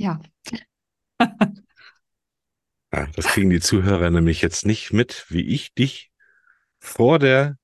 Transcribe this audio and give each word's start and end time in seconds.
Ja. 0.00 0.18
Ja, 2.92 3.06
das 3.14 3.26
kriegen 3.26 3.50
die 3.50 3.60
Zuhörer 3.60 4.10
nämlich 4.10 4.42
jetzt 4.42 4.66
nicht 4.66 4.92
mit, 4.92 5.24
wie 5.28 5.42
ich 5.46 5.72
dich 5.74 6.10
vor 6.80 7.20
der, 7.20 7.56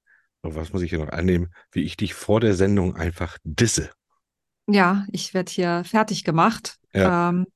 oh, 0.45 0.55
was 0.55 0.73
muss 0.73 0.83
ich 0.83 0.91
hier 0.91 1.01
noch 1.01 1.09
annehmen, 1.09 1.53
wie 1.73 1.83
ich 1.83 1.97
dich 1.97 2.15
vor 2.15 2.39
der 2.39 2.55
Sendung 2.55 2.95
einfach 2.95 3.37
disse. 3.43 3.91
Ja, 4.69 5.05
ich 5.11 5.35
werde 5.35 5.51
hier 5.51 5.83
fertig 5.85 6.23
gemacht. 6.23 6.77
Ja. 6.95 7.31
Ähm, 7.31 7.47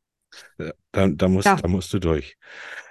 Da, 0.92 1.06
da, 1.08 1.28
musst, 1.28 1.46
Ja. 1.46 1.54
da 1.56 1.68
musst 1.68 1.92
du 1.92 2.00
durch. 2.00 2.36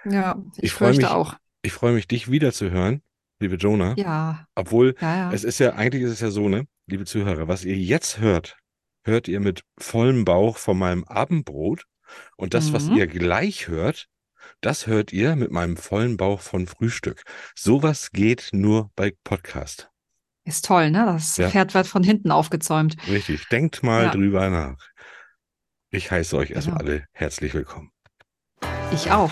ja, 0.06 0.42
ich, 0.58 0.64
Ich 0.64 0.72
freu 0.72 0.86
fürchte 0.88 1.02
mich- 1.04 1.12
auch. 1.12 1.36
Ich 1.62 1.74
freue 1.74 1.92
mich, 1.94 2.08
dich 2.08 2.32
wiederzuhören, 2.32 3.02
liebe 3.42 3.56
Jonah. 3.56 3.96
Ja, 3.98 4.46
Obwohl, 4.56 4.96
ja, 5.02 5.16
ja. 5.18 5.32
es 5.34 5.44
ist 5.44 5.60
ja, 5.60 5.74
eigentlich 5.74 6.04
ist 6.04 6.12
es 6.12 6.20
ja 6.22 6.32
so, 6.32 6.48
ne, 6.48 6.66
liebe 6.88 7.04
Zuhörer, 7.04 7.50
was 7.50 7.66
ihr 7.66 7.76
jetzt 7.78 8.20
hört, 8.20 8.56
hört 9.10 9.28
ihr 9.28 9.40
mit 9.40 9.64
vollem 9.80 10.24
Bauch 10.26 10.58
von 10.58 10.78
meinem 10.78 11.04
Abendbrot. 11.04 11.84
Und 12.38 12.54
das, 12.54 12.74
was 12.74 12.86
Mhm. 12.86 12.98
ihr 12.98 13.08
gleich 13.08 13.68
hört, 13.68 14.08
das 14.62 14.88
hört 14.88 15.12
ihr 15.14 15.36
mit 15.36 15.52
meinem 15.52 15.78
vollen 15.78 16.18
Bauch 16.18 16.42
von 16.42 16.66
Frühstück. 16.68 17.24
Sowas 17.56 18.12
geht 18.12 18.50
nur 18.52 18.90
bei 18.96 19.14
Podcast. 19.24 19.90
Ist 20.46 20.66
toll, 20.66 20.90
ne? 20.90 21.06
Das 21.06 21.38
Ja. 21.38 21.50
Pferd 21.50 21.74
wird 21.76 21.86
von 21.86 22.04
hinten 22.04 22.32
aufgezäumt. 22.32 22.96
Richtig. 23.08 23.48
Denkt 23.50 23.84
mal 23.84 24.06
Ja. 24.06 24.12
drüber 24.12 24.50
nach. 24.50 24.78
Ich 25.92 26.10
heiße 26.10 26.36
euch 26.38 26.52
erstmal 26.52 26.80
Genau. 26.80 26.92
alle 26.92 27.06
herzlich 27.12 27.54
willkommen. 27.54 27.92
Ich 28.92 29.12
auch. 29.12 29.32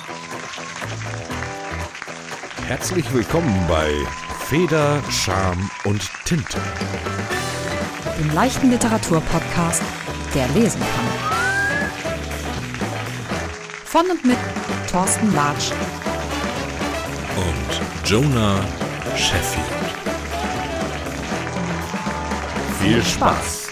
Herzlich 2.68 3.12
willkommen 3.14 3.66
bei 3.68 3.90
Feder, 4.46 5.02
Scham 5.10 5.70
und 5.86 6.02
Tinte. 6.26 6.60
Dem 8.18 8.34
leichten 8.34 8.72
Literaturpodcast, 8.72 9.82
der 10.34 10.48
lesen 10.50 10.82
kann. 10.82 11.08
Von 13.86 14.10
und 14.12 14.26
mit 14.26 14.38
Thorsten 14.92 15.34
Latsch. 15.34 15.72
und 17.36 18.10
Jonah 18.10 18.66
Sheffield. 19.16 19.66
Viel 22.82 23.04
Spaß! 23.04 23.68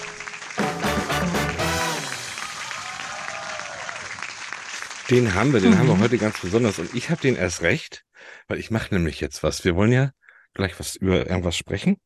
Den 5.10 5.34
haben 5.36 5.54
wir, 5.54 5.60
den 5.62 5.78
haben 5.78 5.88
wir 5.88 5.96
Mhm. 5.96 6.02
heute 6.02 6.18
ganz 6.18 6.40
besonders 6.40 6.80
und 6.80 6.94
ich 6.96 7.10
habe 7.10 7.22
den 7.22 7.36
erst 7.36 7.62
recht, 7.62 8.04
weil 8.48 8.60
ich 8.60 8.72
mache 8.72 8.94
nämlich 8.94 9.20
jetzt 9.22 9.44
was. 9.44 9.64
Wir 9.64 9.76
wollen 9.76 9.92
ja 9.92 10.12
gleich 10.54 10.80
was 10.80 10.96
über 10.96 11.28
irgendwas 11.28 11.56
sprechen 11.56 11.98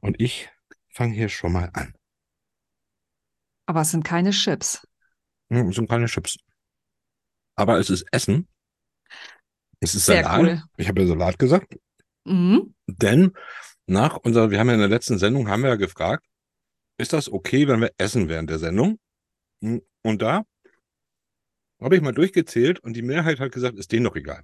und 0.00 0.20
ich 0.20 0.48
fange 0.98 1.14
hier 1.14 1.28
schon 1.28 1.52
mal 1.52 1.70
an. 1.74 1.94
Aber 3.66 3.82
es 3.82 3.90
sind 3.92 4.02
keine 4.04 4.30
Chips. 4.30 4.84
Hm, 5.50 5.68
es 5.68 5.76
sind 5.76 5.88
keine 5.88 6.06
Chips. 6.06 6.38
Aber 7.54 7.78
es 7.78 7.88
ist 7.88 8.04
Essen. 8.10 8.48
Es 9.80 9.94
ist 9.94 10.06
Sehr 10.06 10.24
Salat. 10.24 10.40
cool. 10.40 10.62
Ich 10.76 10.88
habe 10.88 11.00
ja 11.02 11.06
Salat 11.06 11.38
gesagt. 11.38 11.76
Mhm. 12.24 12.74
Denn 12.88 13.32
nach 13.86 14.16
unserer, 14.16 14.50
wir 14.50 14.58
haben 14.58 14.68
ja 14.68 14.74
in 14.74 14.80
der 14.80 14.88
letzten 14.88 15.18
Sendung, 15.18 15.48
haben 15.48 15.62
wir 15.62 15.70
ja 15.70 15.76
gefragt, 15.76 16.26
ist 16.98 17.12
das 17.12 17.30
okay, 17.30 17.68
wenn 17.68 17.80
wir 17.80 17.92
essen 17.96 18.28
während 18.28 18.50
der 18.50 18.58
Sendung? 18.58 18.98
Hm, 19.62 19.80
Und 20.02 20.20
da 20.20 20.42
habe 21.80 21.94
ich 21.94 22.02
mal 22.02 22.12
durchgezählt 22.12 22.80
und 22.80 22.94
die 22.94 23.02
Mehrheit 23.02 23.38
hat 23.38 23.52
gesagt, 23.52 23.78
ist 23.78 23.92
denen 23.92 24.04
doch 24.04 24.16
egal. 24.16 24.42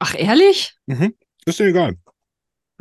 Ach, 0.00 0.14
ehrlich? 0.18 0.76
Ist 1.46 1.60
denen 1.60 1.70
egal. 1.70 1.96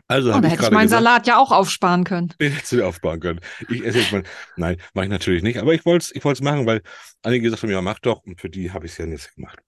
Also 0.08 0.30
Oh, 0.32 0.34
habe 0.34 0.48
ich 0.48 0.54
hätte 0.54 0.64
ich 0.66 0.72
meinen 0.72 0.84
gesagt, 0.84 1.04
Salat 1.04 1.28
ja 1.28 1.38
auch 1.38 1.52
aufsparen 1.52 2.04
können. 2.04 2.34
den 2.40 2.52
hättest 2.52 2.72
du 2.74 2.86
aufbauen 2.86 3.20
können. 3.20 3.40
Ich 3.70 3.84
esse 3.84 4.00
jetzt 4.00 4.12
mal. 4.12 4.24
Nein, 4.56 4.78
mache 4.94 5.06
ich 5.06 5.12
natürlich 5.12 5.42
nicht. 5.44 5.58
Aber 5.60 5.74
ich 5.74 5.86
wollte 5.86 6.04
es 6.06 6.16
ich 6.16 6.24
wollt's 6.24 6.42
machen, 6.42 6.66
weil 6.66 6.82
einige 7.24 7.44
gesagt 7.44 7.64
haben, 7.64 7.72
ja, 7.72 7.82
mach 7.82 8.00
doch. 8.00 8.24
Und 8.24 8.40
für 8.40 8.50
die 8.50 8.72
habe 8.72 8.86
ich 8.86 8.92
es 8.94 8.98
ja 8.98 9.06
jetzt 9.06 9.34
gemacht. 9.36 9.60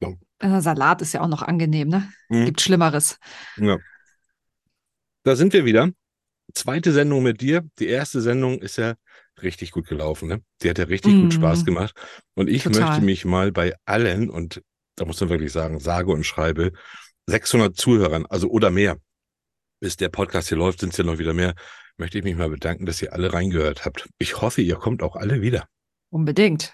Ja. 0.00 0.12
Äh, 0.40 0.60
Salat 0.60 1.00
ist 1.02 1.14
ja 1.14 1.20
auch 1.22 1.28
noch 1.28 1.42
angenehm, 1.42 1.88
ne? 1.88 2.12
Mhm. 2.28 2.46
Gibt 2.46 2.60
Schlimmeres. 2.60 3.18
Ja. 3.56 3.78
Da 5.22 5.36
sind 5.36 5.52
wir 5.52 5.64
wieder. 5.64 5.90
Zweite 6.52 6.92
Sendung 6.92 7.22
mit 7.22 7.40
dir. 7.40 7.62
Die 7.78 7.86
erste 7.88 8.20
Sendung 8.20 8.60
ist 8.60 8.76
ja 8.76 8.94
richtig 9.42 9.70
gut 9.70 9.86
gelaufen. 9.88 10.28
Ne? 10.28 10.42
Die 10.62 10.68
hat 10.70 10.78
ja 10.78 10.84
richtig 10.84 11.14
Mhm. 11.14 11.22
gut 11.22 11.34
Spaß 11.34 11.64
gemacht. 11.64 11.94
Und 12.34 12.48
ich 12.50 12.64
Total. 12.64 12.82
möchte 12.90 13.04
mich 13.04 13.24
mal 13.24 13.50
bei 13.52 13.74
allen, 13.86 14.28
und 14.30 14.62
da 14.96 15.04
muss 15.06 15.20
man 15.20 15.30
wirklich 15.30 15.52
sagen, 15.52 15.80
sage 15.80 16.12
und 16.12 16.24
schreibe, 16.24 16.72
600 17.26 17.74
Zuhörern, 17.76 18.26
also 18.26 18.48
oder 18.50 18.70
mehr, 18.70 18.98
bis 19.80 19.96
der 19.96 20.08
Podcast 20.08 20.48
hier 20.48 20.58
läuft, 20.58 20.80
sind 20.80 20.92
es 20.92 20.98
ja 20.98 21.04
noch 21.04 21.18
wieder 21.18 21.34
mehr, 21.34 21.54
möchte 21.96 22.18
ich 22.18 22.24
mich 22.24 22.36
mal 22.36 22.50
bedanken, 22.50 22.86
dass 22.86 23.00
ihr 23.02 23.12
alle 23.12 23.32
reingehört 23.32 23.84
habt. 23.84 24.08
Ich 24.18 24.40
hoffe, 24.40 24.62
ihr 24.62 24.76
kommt 24.76 25.02
auch 25.02 25.16
alle 25.16 25.40
wieder. 25.42 25.66
Unbedingt. 26.10 26.72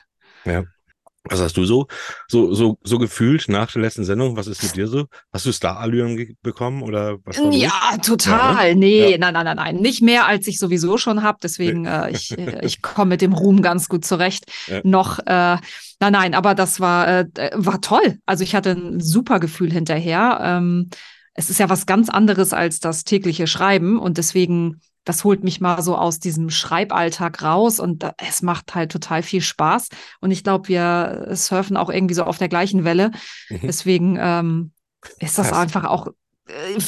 Was 1.24 1.38
hast 1.38 1.58
du 1.58 1.66
so, 1.66 1.86
so, 2.28 2.54
so, 2.54 2.78
so 2.82 2.98
gefühlt 2.98 3.46
nach 3.48 3.70
der 3.70 3.82
letzten 3.82 4.04
Sendung? 4.04 4.36
Was 4.38 4.46
ist 4.46 4.62
mit 4.62 4.76
dir 4.76 4.88
so? 4.88 5.04
Hast 5.34 5.44
du 5.44 5.52
Star-Allüren 5.52 6.34
bekommen 6.42 6.82
oder 6.82 7.18
was? 7.24 7.36
Ja, 7.52 7.98
total. 8.02 8.68
Ja, 8.70 8.74
nee, 8.74 9.10
Ja. 9.12 9.18
nein, 9.18 9.34
nein, 9.34 9.44
nein, 9.44 9.56
nein. 9.56 9.76
Nicht 9.76 10.00
mehr, 10.00 10.26
als 10.26 10.46
ich 10.46 10.58
sowieso 10.58 10.96
schon 10.96 11.22
habe. 11.22 11.36
Deswegen, 11.42 11.84
äh, 11.84 12.10
ich, 12.10 12.36
äh, 12.38 12.64
ich 12.64 12.80
komme 12.80 13.10
mit 13.10 13.20
dem 13.20 13.34
Ruhm 13.34 13.60
ganz 13.60 13.90
gut 13.90 14.06
zurecht. 14.06 14.46
Ja. 14.66 14.80
Noch, 14.82 15.18
äh, 15.18 15.58
nein, 16.00 16.12
nein, 16.12 16.34
aber 16.34 16.54
das 16.54 16.80
war, 16.80 17.06
äh, 17.06 17.26
war 17.52 17.82
toll. 17.82 18.18
Also 18.24 18.42
ich 18.42 18.54
hatte 18.54 18.70
ein 18.70 19.00
super 19.00 19.40
Gefühl 19.40 19.70
hinterher. 19.70 20.40
Ähm, 20.42 20.88
es 21.34 21.50
ist 21.50 21.58
ja 21.60 21.68
was 21.68 21.86
ganz 21.86 22.08
anderes 22.08 22.52
als 22.52 22.80
das 22.80 23.04
tägliche 23.04 23.46
Schreiben 23.46 23.98
und 23.98 24.18
deswegen, 24.18 24.80
das 25.04 25.24
holt 25.24 25.44
mich 25.44 25.60
mal 25.60 25.80
so 25.82 25.96
aus 25.96 26.18
diesem 26.18 26.50
Schreiballtag 26.50 27.42
raus 27.42 27.80
und 27.80 28.04
es 28.18 28.42
macht 28.42 28.74
halt 28.74 28.92
total 28.92 29.22
viel 29.22 29.40
Spaß. 29.40 29.88
Und 30.20 30.30
ich 30.30 30.44
glaube, 30.44 30.68
wir 30.68 31.28
surfen 31.32 31.76
auch 31.76 31.88
irgendwie 31.90 32.14
so 32.14 32.24
auf 32.24 32.38
der 32.38 32.48
gleichen 32.48 32.84
Welle. 32.84 33.10
Mhm. 33.48 33.60
Deswegen 33.62 34.18
ähm, 34.20 34.72
ist 35.18 35.38
das 35.38 35.48
Fast. 35.48 35.60
einfach 35.60 35.84
auch, 35.84 36.08
äh, 36.48 36.78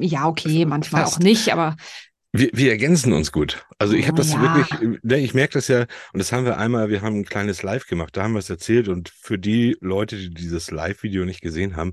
ja, 0.00 0.26
okay, 0.26 0.64
manchmal 0.66 1.02
Fast. 1.04 1.14
auch 1.16 1.20
nicht, 1.20 1.52
aber 1.52 1.76
Wir, 2.32 2.50
wir 2.52 2.70
ergänzen 2.72 3.12
uns 3.12 3.30
gut. 3.32 3.64
Also 3.78 3.94
ich 3.94 4.08
habe 4.08 4.16
das 4.18 4.32
Ja. 4.32 4.42
wirklich, 4.42 5.00
ne, 5.02 5.18
ich 5.18 5.34
merke 5.34 5.54
das 5.54 5.68
ja, 5.68 5.82
und 6.12 6.18
das 6.18 6.32
haben 6.32 6.44
wir 6.44 6.58
einmal, 6.58 6.88
wir 6.90 7.00
haben 7.00 7.20
ein 7.20 7.24
kleines 7.24 7.62
Live 7.62 7.86
gemacht, 7.86 8.16
da 8.16 8.24
haben 8.24 8.32
wir 8.32 8.40
es 8.40 8.50
erzählt 8.50 8.88
und 8.88 9.08
für 9.08 9.38
die 9.38 9.76
Leute, 9.80 10.16
die 10.16 10.30
dieses 10.34 10.70
Live-Video 10.72 11.24
nicht 11.24 11.40
gesehen 11.40 11.76
haben, 11.76 11.92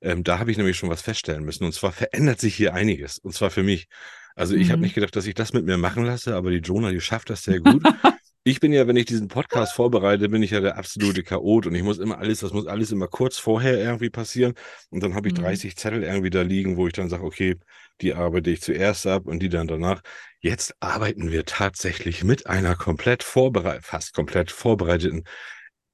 ähm, 0.00 0.24
da 0.24 0.38
habe 0.38 0.50
ich 0.50 0.56
nämlich 0.56 0.76
schon 0.76 0.90
was 0.90 1.02
feststellen 1.02 1.44
müssen. 1.44 1.64
Und 1.64 1.72
zwar 1.72 1.92
verändert 1.92 2.40
sich 2.40 2.54
hier 2.54 2.74
einiges. 2.74 3.18
Und 3.18 3.34
zwar 3.34 3.50
für 3.50 3.62
mich. 3.62 3.86
Also 4.34 4.54
ich 4.54 4.70
habe 4.70 4.80
Mhm. 4.80 4.82
nicht 4.82 4.94
gedacht, 4.94 5.16
dass 5.16 5.26
ich 5.26 5.34
das 5.34 5.52
mit 5.52 5.64
mir 5.64 5.78
machen 5.78 6.04
lasse, 6.04 6.34
aber 6.36 6.50
die 6.50 6.58
Jonah, 6.58 6.90
die 6.90 7.00
schafft 7.00 7.30
das 7.30 7.42
sehr 7.44 7.60
gut. 7.60 7.86
ich 8.44 8.60
bin 8.60 8.72
ja, 8.72 8.86
wenn 8.86 8.96
ich 8.96 9.06
diesen 9.06 9.28
Podcast 9.28 9.72
vorbereite, 9.72 10.28
bin 10.28 10.42
ich 10.42 10.50
ja 10.52 10.60
der 10.60 10.76
absolute 10.78 11.22
Chaot 11.24 11.66
und 11.66 11.74
ich 11.74 11.82
muss 11.82 11.98
immer 11.98 12.18
alles, 12.18 12.40
das 12.40 12.52
muss 12.52 12.66
alles 12.66 12.92
immer 12.92 13.08
kurz 13.08 13.38
vorher 13.38 13.78
irgendwie 13.78 14.10
passieren. 14.10 14.54
Und 14.90 15.02
dann 15.02 15.14
habe 15.14 15.28
ich 15.28 15.34
Mhm. 15.34 15.38
30 15.38 15.76
Zettel 15.76 16.02
irgendwie 16.04 16.30
da 16.30 16.42
liegen, 16.42 16.76
wo 16.76 16.86
ich 16.86 16.92
dann 16.92 17.08
sage, 17.08 17.24
okay, 17.24 17.56
die 18.02 18.14
arbeite 18.14 18.50
ich 18.50 18.60
zuerst 18.60 19.06
ab 19.06 19.26
und 19.26 19.40
die 19.40 19.48
dann 19.48 19.66
danach. 19.68 20.02
Jetzt 20.40 20.74
arbeiten 20.80 21.32
wir 21.32 21.44
tatsächlich 21.44 22.22
mit 22.22 22.46
einer 22.46 22.76
komplett 22.76 23.22
vorbereiteten, 23.24 23.82
fast 23.84 24.12
komplett 24.14 24.50
vorbereiteten 24.52 25.24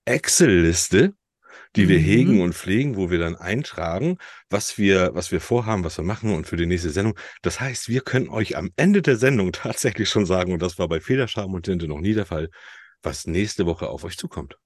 Excel-Liste, 0.04 1.14
die 1.76 1.88
wir 1.88 1.98
Mhm. 1.98 2.04
hegen 2.04 2.40
und 2.42 2.54
pflegen, 2.54 2.96
wo 2.96 3.10
wir 3.10 3.18
dann 3.18 3.36
eintragen, 3.36 4.18
was 4.50 4.78
wir, 4.78 5.10
was 5.14 5.32
wir 5.32 5.40
vorhaben, 5.40 5.84
was 5.84 5.98
wir 5.98 6.04
machen 6.04 6.34
und 6.34 6.46
für 6.46 6.56
die 6.56 6.66
nächste 6.66 6.90
Sendung. 6.90 7.18
Das 7.42 7.60
heißt, 7.60 7.88
wir 7.88 8.02
können 8.02 8.28
euch 8.28 8.56
am 8.56 8.70
Ende 8.76 9.02
der 9.02 9.16
Sendung 9.16 9.52
tatsächlich 9.52 10.08
schon 10.08 10.26
sagen, 10.26 10.52
und 10.52 10.62
das 10.62 10.78
war 10.78 10.88
bei 10.88 11.00
Federscham 11.00 11.52
und 11.54 11.64
Tinte 11.64 11.88
noch 11.88 12.00
nie 12.00 12.14
der 12.14 12.26
Fall, 12.26 12.50
was 13.02 13.26
nächste 13.26 13.66
Woche 13.66 13.88
auf 13.88 14.04
euch 14.04 14.16
zukommt. 14.18 14.56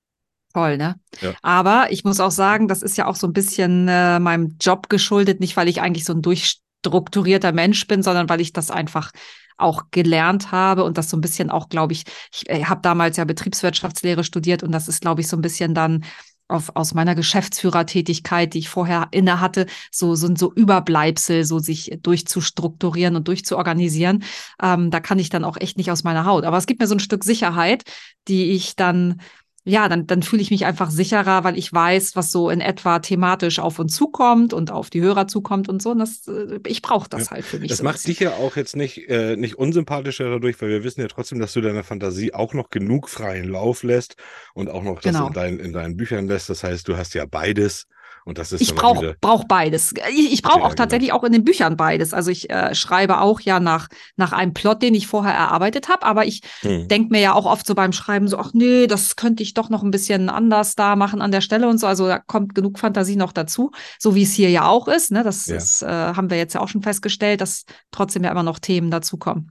toll, 0.53 0.77
ne? 0.78 0.99
Ja. 1.21 1.34
Aber 1.43 1.89
ich 1.91 2.05
muss 2.05 2.21
auch 2.21 2.31
sagen, 2.31 2.69
das 2.69 2.83
ist 2.83 2.97
ja 2.97 3.06
auch 3.06 3.16
so 3.16 3.27
ein 3.27 3.33
bisschen 3.33 3.89
äh, 3.89 4.19
meinem 4.19 4.56
Job 4.61 4.89
geschuldet, 4.89 5.41
nicht 5.41 5.56
weil 5.56 5.69
ich 5.69 5.81
eigentlich 5.81 6.05
so 6.05 6.12
ein 6.15 6.22
durchstrukturierter 6.22 7.53
Mensch 7.53 7.87
bin, 7.87 8.03
sondern 8.03 8.28
weil 8.28 8.41
ich 8.41 8.53
das 8.53 8.71
einfach 8.71 9.11
auch 9.59 9.84
gelernt 9.91 10.53
habe 10.53 10.84
und 10.84 10.99
das 10.99 11.09
so 11.11 11.16
ein 11.16 11.22
bisschen 11.22 11.50
auch, 11.50 11.69
glaube 11.69 11.93
ich, 11.95 12.05
ich 12.33 12.49
äh, 12.50 12.65
habe 12.65 12.81
damals 12.83 13.16
ja 13.16 13.25
Betriebswirtschaftslehre 13.25 14.25
studiert 14.25 14.62
und 14.62 14.72
das 14.72 14.89
ist, 14.89 15.00
glaube 15.00 15.21
ich, 15.22 15.28
so 15.28 15.37
ein 15.37 15.43
bisschen 15.43 15.75
dann 15.75 16.05
auf, 16.48 16.71
aus 16.75 16.95
meiner 16.95 17.15
Geschäftsführertätigkeit, 17.15 18.54
die 18.54 18.59
ich 18.59 18.69
vorher 18.69 19.09
inne 19.10 19.41
hatte, 19.41 19.66
so 19.91 20.15
sind 20.15 20.39
so 20.39 20.53
Überbleibsel, 20.53 21.45
so 21.45 21.59
sich 21.59 21.98
durchzustrukturieren 22.03 23.16
und 23.16 23.28
durchzuorganisieren. 23.28 24.25
Ähm, 24.63 24.91
da 24.91 25.01
kann 25.01 25.19
ich 25.19 25.28
dann 25.28 25.45
auch 25.45 25.57
echt 25.57 25.77
nicht 25.77 25.91
aus 25.91 26.04
meiner 26.04 26.25
Haut. 26.25 26.45
Aber 26.45 26.57
es 26.57 26.66
gibt 26.66 26.81
mir 26.81 26.87
so 26.87 26.95
ein 26.95 27.01
Stück 27.01 27.25
Sicherheit, 27.25 27.84
die 28.28 28.53
ich 28.53 28.77
dann 28.77 29.21
ja, 29.68 29.89
dann, 29.89 30.07
dann 30.07 30.22
fühle 30.22 30.41
ich 30.42 30.53
mich 30.53 30.65
einfach 30.65 30.91
sicherer, 30.91 31.42
weil 31.42 31.59
ich 31.59 31.72
weiß, 31.72 32.15
was 32.15 32.30
so 32.30 32.51
in 32.51 32.60
etwa 32.60 33.01
thematisch 33.01 33.59
auf 33.59 33.80
uns 33.80 33.97
zukommt 33.97 34.53
und 34.54 34.71
auf 34.71 34.91
die 34.91 35.01
Hörer 35.03 35.27
zukommt 35.27 35.68
und 35.68 35.83
so. 35.83 35.91
Und 35.91 35.98
das, 35.98 36.28
äh, 36.28 36.60
ich 36.66 36.83
brauche 36.83 37.09
das 37.10 37.24
Ja. 37.27 37.30
halt 37.33 37.45
für 37.45 37.59
mich. 37.59 37.68
Das 37.68 37.78
so 37.78 37.84
macht 37.84 38.07
dich 38.07 38.21
ja 38.21 38.30
auch 38.34 38.54
jetzt 38.54 38.77
nicht, 38.77 39.09
äh, 39.09 39.36
nicht 39.36 39.57
unsympathischer 39.57 40.30
dadurch, 40.30 40.63
weil 40.63 40.68
wir 40.68 40.84
wissen 40.84 41.01
ja 41.01 41.09
trotzdem, 41.09 41.41
dass 41.41 41.53
du 41.53 41.60
deiner 41.60 41.83
Fantasie 41.83 42.33
auch 42.33 42.54
noch 42.54 42.71
genug 42.71 43.09
freien 43.09 43.48
Lauf 43.48 43.83
lässt 43.83 44.15
und 44.54 44.71
auch 44.71 44.84
noch 44.84 45.01
das 45.01 45.13
Genau. 45.15 45.27
in, 45.27 45.33
dein, 45.33 45.59
in 45.59 45.72
deinen 45.72 45.97
Büchern 45.97 46.28
lässt. 46.28 46.48
Das 46.48 46.62
heißt, 46.62 46.86
du 46.86 46.97
hast 46.97 47.15
ja 47.15 47.27
beides. 47.27 47.86
Und 48.27 48.39
das 48.39 48.51
ist 48.51 48.61
ich 48.61 48.75
brauche 48.75 49.17
brauch 49.21 49.45
beides. 49.45 49.95
Ich, 50.11 50.33
ich 50.33 50.43
brauche 50.43 50.59
Ja, 50.59 50.65
auch 50.65 50.71
genau. 50.71 50.83
tatsächlich 50.83 51.13
auch 51.13 51.23
in 51.23 51.31
den 51.33 51.45
Büchern 51.45 51.77
beides. 51.77 52.13
Also 52.13 52.33
ich 52.33 52.51
äh, 52.51 52.75
schreibe 52.75 53.21
auch 53.21 53.41
ja 53.41 53.61
nach, 53.61 53.87
nach 54.17 54.33
einem 54.33 54.53
Plot, 54.53 54.83
den 54.83 54.95
ich 54.95 55.07
vorher 55.07 55.33
erarbeitet 55.33 55.89
habe, 55.89 56.05
aber 56.05 56.27
ich 56.27 56.41
Hm. 56.63 56.89
denke 56.89 57.11
mir 57.13 57.21
ja 57.21 57.34
auch 57.34 57.47
oft 57.47 57.65
so 57.67 57.75
beim 57.77 57.93
Schreiben 57.93 58.27
so, 58.27 58.37
ach 58.39 58.51
nee, 58.53 58.89
das 58.89 59.15
könnte 59.15 59.45
ich 59.45 59.55
doch 59.55 59.71
noch 59.71 59.84
ein 59.84 59.93
bisschen 59.93 60.28
anders 60.28 60.75
da 60.75 60.97
machen 60.97 61.23
an 61.23 61.31
der 61.31 61.41
Stelle 61.41 61.69
und 61.69 61.78
so. 61.78 61.87
Also 61.87 62.09
da 62.09 62.19
kommt 62.19 62.55
genug 62.55 62.78
Fantasie 62.81 63.17
noch 63.17 63.33
dazu, 63.33 63.71
so 63.99 64.15
wie 64.17 64.25
es 64.25 64.33
hier 64.33 64.51
ja 64.51 64.67
auch 64.67 64.89
ist. 64.89 65.13
Ne? 65.13 65.22
Das 65.22 65.47
Ja. 65.47 65.57
ist, 65.57 65.83
äh, 65.83 65.87
haben 65.87 66.29
wir 66.29 66.37
jetzt 66.37 66.55
ja 66.55 66.61
auch 66.61 66.69
schon 66.69 66.83
festgestellt, 66.83 67.41
dass 67.41 67.65
trotzdem 67.93 68.25
ja 68.25 68.33
immer 68.33 68.43
noch 68.43 68.59
Themen 68.59 68.91
dazukommen. 68.91 69.51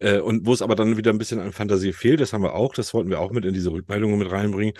Äh, 0.00 0.18
und 0.18 0.46
wo 0.46 0.52
es 0.52 0.62
aber 0.62 0.74
dann 0.74 0.96
wieder 0.96 1.12
ein 1.12 1.18
bisschen 1.18 1.40
an 1.40 1.52
Fantasie 1.52 1.92
fehlt, 1.92 2.20
das 2.20 2.32
haben 2.32 2.42
wir 2.42 2.54
auch, 2.54 2.74
das 2.74 2.92
wollten 2.94 3.10
wir 3.10 3.20
auch 3.20 3.30
mit 3.30 3.44
in 3.44 3.54
diese 3.54 3.70
Rückmeldungen 3.70 4.18
mit 4.18 4.30
reinbringen. 4.30 4.74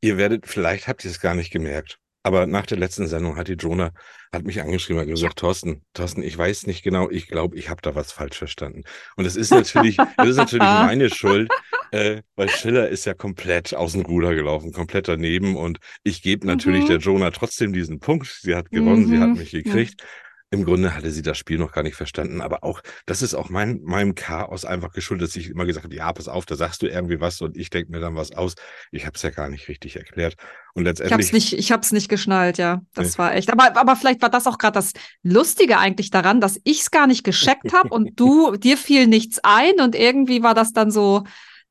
Ihr 0.00 0.16
werdet, 0.16 0.46
vielleicht 0.46 0.86
habt 0.86 1.04
ihr 1.04 1.10
es 1.10 1.20
gar 1.20 1.34
nicht 1.34 1.50
gemerkt, 1.50 1.98
aber 2.28 2.46
nach 2.46 2.66
der 2.66 2.78
letzten 2.78 3.06
Sendung 3.08 3.36
hat 3.36 3.48
die 3.48 3.54
Jonah, 3.54 3.90
hat 4.32 4.44
mich 4.44 4.60
angeschrieben, 4.60 5.00
hat 5.00 5.08
gesagt, 5.08 5.38
Thorsten, 5.40 5.84
Thorsten, 5.94 6.22
ich 6.22 6.36
weiß 6.38 6.66
nicht 6.66 6.82
genau, 6.84 7.10
ich 7.10 7.26
glaube, 7.28 7.56
ich 7.56 7.68
habe 7.70 7.82
da 7.82 7.94
was 7.94 8.12
falsch 8.12 8.36
verstanden. 8.38 8.84
Und 9.16 9.24
es 9.26 9.36
ist 9.36 9.52
natürlich, 9.54 10.02
das 10.20 10.30
ist 10.30 10.36
natürlich 10.36 10.72
meine 10.72 11.10
Schuld, 11.10 11.52
äh, 11.90 12.22
weil 12.36 12.48
Schiller 12.50 12.88
ist 12.88 13.06
ja 13.06 13.14
komplett 13.14 13.74
aus 13.74 13.92
dem 13.92 14.02
Ruder 14.02 14.34
gelaufen, 14.34 14.72
komplett 14.72 15.08
daneben 15.08 15.56
und 15.56 15.78
ich 16.04 16.22
gebe 16.22 16.46
natürlich 16.46 16.84
Mhm. 16.84 16.88
der 16.88 16.98
Jonah 16.98 17.30
trotzdem 17.30 17.72
diesen 17.72 18.00
Punkt. 18.00 18.26
Sie 18.42 18.54
hat 18.54 18.70
gewonnen, 18.70 19.06
sie 19.06 19.18
hat 19.18 19.32
Mhm. 19.32 19.38
mich 19.38 19.50
gekriegt. 19.50 20.02
Im 20.50 20.64
Grunde 20.64 20.94
hatte 20.94 21.10
sie 21.10 21.20
das 21.22 21.36
Spiel 21.36 21.58
noch 21.58 21.72
gar 21.72 21.82
nicht 21.82 21.96
verstanden, 21.96 22.40
aber 22.40 22.64
auch, 22.64 22.80
das 23.04 23.20
ist 23.20 23.34
auch 23.34 23.50
mein, 23.50 23.82
meinem 23.82 24.14
Chaos 24.14 24.64
einfach 24.64 24.92
geschuldet, 24.92 25.28
dass 25.28 25.36
ich 25.36 25.50
immer 25.50 25.66
gesagt 25.66 25.84
habe, 25.84 25.94
ja, 25.94 26.10
pass 26.12 26.26
auf, 26.26 26.46
da 26.46 26.56
sagst 26.56 26.80
du 26.80 26.86
irgendwie 26.86 27.20
was 27.20 27.42
und 27.42 27.56
ich 27.56 27.68
denke 27.68 27.90
mir 27.92 28.00
dann 28.00 28.16
was 28.16 28.32
aus. 28.32 28.54
Ich 28.90 29.04
habe 29.04 29.14
es 29.16 29.22
ja 29.22 29.28
gar 29.30 29.50
nicht 29.50 29.68
richtig 29.68 29.96
erklärt. 29.96 30.36
Und 30.74 30.84
Ich 31.00 31.12
hab's 31.12 31.30
letztendlich, 31.30 31.32
nicht, 31.32 31.52
ich 31.52 31.72
hab's 31.72 31.92
nicht 31.92 32.08
geschnallt, 32.08 32.56
ja. 32.56 32.80
Das 32.94 33.12
Nee. 33.12 33.18
war 33.18 33.34
echt. 33.34 33.52
Aber, 33.52 33.76
aber 33.76 33.96
vielleicht 33.96 34.22
war 34.22 34.30
das 34.30 34.46
auch 34.46 34.58
gerade 34.58 34.74
das 34.74 34.92
Lustige 35.22 35.78
eigentlich 35.78 36.10
daran, 36.10 36.40
dass 36.40 36.58
ich 36.64 36.80
es 36.80 36.90
gar 36.90 37.06
nicht 37.06 37.24
gescheckt 37.24 37.72
habe 37.72 37.88
und 37.90 38.18
du, 38.18 38.56
dir 38.56 38.78
fiel 38.78 39.06
nichts 39.06 39.40
ein 39.42 39.80
und 39.80 39.94
irgendwie 39.94 40.42
war 40.42 40.54
das 40.54 40.72
dann 40.72 40.90
so 40.90 41.24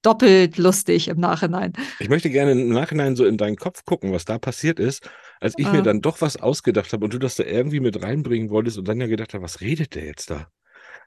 doppelt 0.08 0.58
lustig 0.58 1.08
im 1.10 1.20
Nachhinein. 1.20 1.74
ich 2.00 2.10
möchte 2.10 2.30
gerne 2.30 2.52
im 2.54 2.70
Nachhinein 2.70 3.16
so 3.16 3.26
in 3.26 3.38
deinen 3.38 3.58
Kopf 3.58 3.84
gucken, 3.86 4.12
was 4.14 4.26
da 4.26 4.40
passiert 4.40 4.80
ist, 4.80 5.10
als 5.40 5.54
ich 5.58 5.72
mir 5.72 5.80
Ah. 5.80 5.82
dann 5.82 6.02
doch 6.02 6.22
was 6.22 6.38
ausgedacht 6.38 6.94
habe 6.94 7.04
und 7.06 7.14
du 7.14 7.20
das 7.20 7.36
da 7.36 7.44
irgendwie 7.44 7.80
mit 7.80 8.02
reinbringen 8.02 8.50
wolltest 8.50 8.78
und 8.78 8.88
dann 8.88 9.00
ja 9.02 9.08
gedacht 9.08 9.34
habe, 9.34 9.44
was 9.44 9.62
redet 9.62 9.96
der 9.96 10.06
jetzt 10.06 10.30
da? 10.30 10.48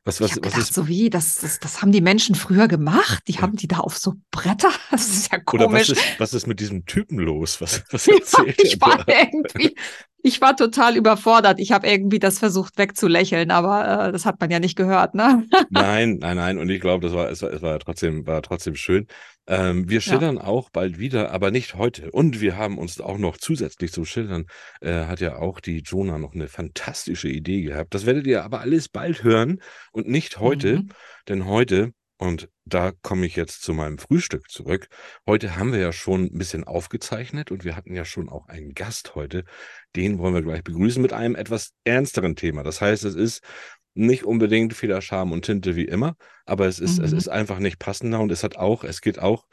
Was, 0.04 0.16
ich 0.16 0.20
was, 0.20 0.30
was 0.30 0.40
gedacht, 0.40 0.58
ist, 0.58 0.74
so 0.74 0.88
wie, 0.88 1.10
das, 1.10 1.34
das, 1.36 1.58
das 1.58 1.82
haben 1.82 1.92
die 1.92 2.00
Menschen 2.00 2.34
früher 2.34 2.68
gemacht. 2.68 3.22
Die 3.28 3.32
Ja. 3.34 3.42
haben 3.42 3.56
die 3.56 3.68
da 3.68 3.78
auf 3.78 3.98
so 3.98 4.14
Bretter. 4.30 4.70
Das 4.90 5.08
ist 5.08 5.30
ja 5.32 5.38
oder 5.52 5.70
was 5.72 5.86
komisch. 5.86 5.90
ist, 5.90 6.20
was 6.20 6.32
ist 6.34 6.46
mit 6.46 6.58
diesem 6.60 6.86
Typen 6.86 7.18
los? 7.18 7.60
Was, 7.60 7.84
was 7.90 8.06
Ja, 8.06 8.14
erzählt 8.14 8.62
ich 8.62 8.78
der 8.78 8.80
war 8.80 9.04
da? 9.04 9.12
irgendwie, 9.12 9.74
ich 10.22 10.40
war 10.40 10.56
total 10.56 10.96
überfordert. 10.96 11.60
Ich 11.60 11.72
habe 11.72 11.86
irgendwie 11.88 12.18
das 12.18 12.38
versucht 12.38 12.78
wegzulächeln, 12.78 13.50
aber 13.50 14.08
äh, 14.08 14.12
das 14.12 14.24
hat 14.26 14.40
man 14.40 14.50
ja 14.50 14.58
nicht 14.60 14.76
gehört, 14.76 15.14
ne? 15.14 15.46
Nein, 15.70 16.18
nein, 16.20 16.36
nein. 16.36 16.58
Und 16.58 16.68
ich 16.70 16.80
glaube, 16.80 17.06
das 17.06 17.14
war, 17.14 17.30
es 17.30 17.42
war, 17.42 17.52
es 17.52 17.62
war 17.62 17.78
trotzdem, 17.78 18.26
war 18.26 18.42
trotzdem 18.42 18.76
schön. 18.76 19.06
Ähm, 19.46 19.88
wir 19.88 20.00
schildern 20.00 20.38
auch 20.38 20.70
bald 20.70 20.98
wieder, 20.98 21.32
aber 21.32 21.50
nicht 21.50 21.74
heute. 21.74 22.10
Und 22.10 22.40
wir 22.40 22.56
haben 22.56 22.78
uns 22.78 23.00
auch 23.00 23.18
noch 23.18 23.36
zusätzlich 23.36 23.92
zum 23.92 24.04
Schildern, 24.04 24.46
äh, 24.80 25.06
hat 25.06 25.20
ja 25.20 25.36
auch 25.36 25.60
die 25.60 25.78
Jonah 25.78 26.18
noch 26.18 26.34
eine 26.34 26.48
fantastische 26.48 27.28
Idee 27.28 27.62
gehabt. 27.62 27.94
Das 27.94 28.06
werdet 28.06 28.26
ihr 28.26 28.44
aber 28.44 28.60
alles 28.60 28.88
bald 28.88 29.22
hören 29.24 29.60
und 29.92 30.08
nicht 30.08 30.38
heute, 30.38 30.78
Mhm. 30.80 30.88
denn 31.28 31.46
heute, 31.46 31.92
und 32.20 32.50
da 32.66 32.92
komme 33.02 33.24
ich 33.24 33.34
jetzt 33.34 33.62
zu 33.62 33.72
meinem 33.72 33.96
Frühstück 33.96 34.50
zurück. 34.50 34.88
Heute 35.26 35.56
haben 35.56 35.72
wir 35.72 35.80
ja 35.80 35.90
schon 35.92 36.24
ein 36.26 36.36
bisschen 36.38 36.64
aufgezeichnet 36.64 37.50
und 37.50 37.64
wir 37.64 37.76
hatten 37.76 37.94
ja 37.94 38.04
schon 38.04 38.28
auch 38.28 38.46
einen 38.48 38.74
Gast 38.74 39.14
heute. 39.14 39.44
Den 39.96 40.18
wollen 40.18 40.34
wir 40.34 40.42
gleich 40.42 40.62
begrüßen 40.62 41.00
mit 41.00 41.14
einem 41.14 41.34
etwas 41.34 41.72
ernsteren 41.84 42.36
Thema. 42.36 42.62
Das 42.62 42.82
heißt, 42.82 43.04
es 43.04 43.14
ist 43.14 43.42
nicht 43.94 44.24
unbedingt 44.24 44.74
Feder, 44.74 45.00
Charme 45.00 45.32
und 45.32 45.46
Tinte 45.46 45.76
wie 45.76 45.86
immer, 45.86 46.14
aber 46.44 46.66
es 46.66 46.78
ist, 46.78 46.98
es 46.98 47.12
Mhm. 47.12 47.18
ist 47.18 47.28
einfach 47.28 47.58
nicht 47.58 47.78
passender 47.78 48.20
und 48.20 48.30
es 48.30 48.44
hat 48.44 48.56
auch, 48.56 48.84
es 48.84 49.00
geht 49.00 49.18
auch, 49.18 49.46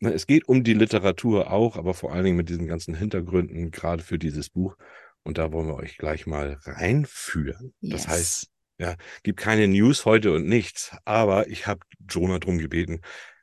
es 0.00 0.26
geht 0.26 0.48
um 0.48 0.62
die 0.62 0.74
Literatur 0.74 1.50
auch, 1.50 1.76
aber 1.76 1.92
vor 1.92 2.12
allen 2.12 2.24
Dingen 2.24 2.36
mit 2.36 2.48
diesen 2.48 2.66
ganzen 2.68 2.94
Hintergründen, 2.94 3.70
gerade 3.72 4.02
für 4.02 4.18
dieses 4.18 4.48
Buch. 4.48 4.76
Und 5.24 5.38
da 5.38 5.52
wollen 5.52 5.66
wir 5.66 5.74
euch 5.74 5.98
gleich 5.98 6.26
mal 6.26 6.56
reinführen. 6.62 7.74
Das 7.82 8.04
Yes. 8.04 8.08
heißt, 8.08 8.46
ja, 8.80 8.96
gibt 9.22 9.38
keine 9.38 9.68
News 9.68 10.04
heute 10.06 10.32
und 10.32 10.46
nichts, 10.46 10.96
aber 11.04 11.48
ich 11.48 11.66
habe 11.66 11.80
Jonah 12.08 12.38
drum 12.38 12.58
gebeten, 12.58 13.02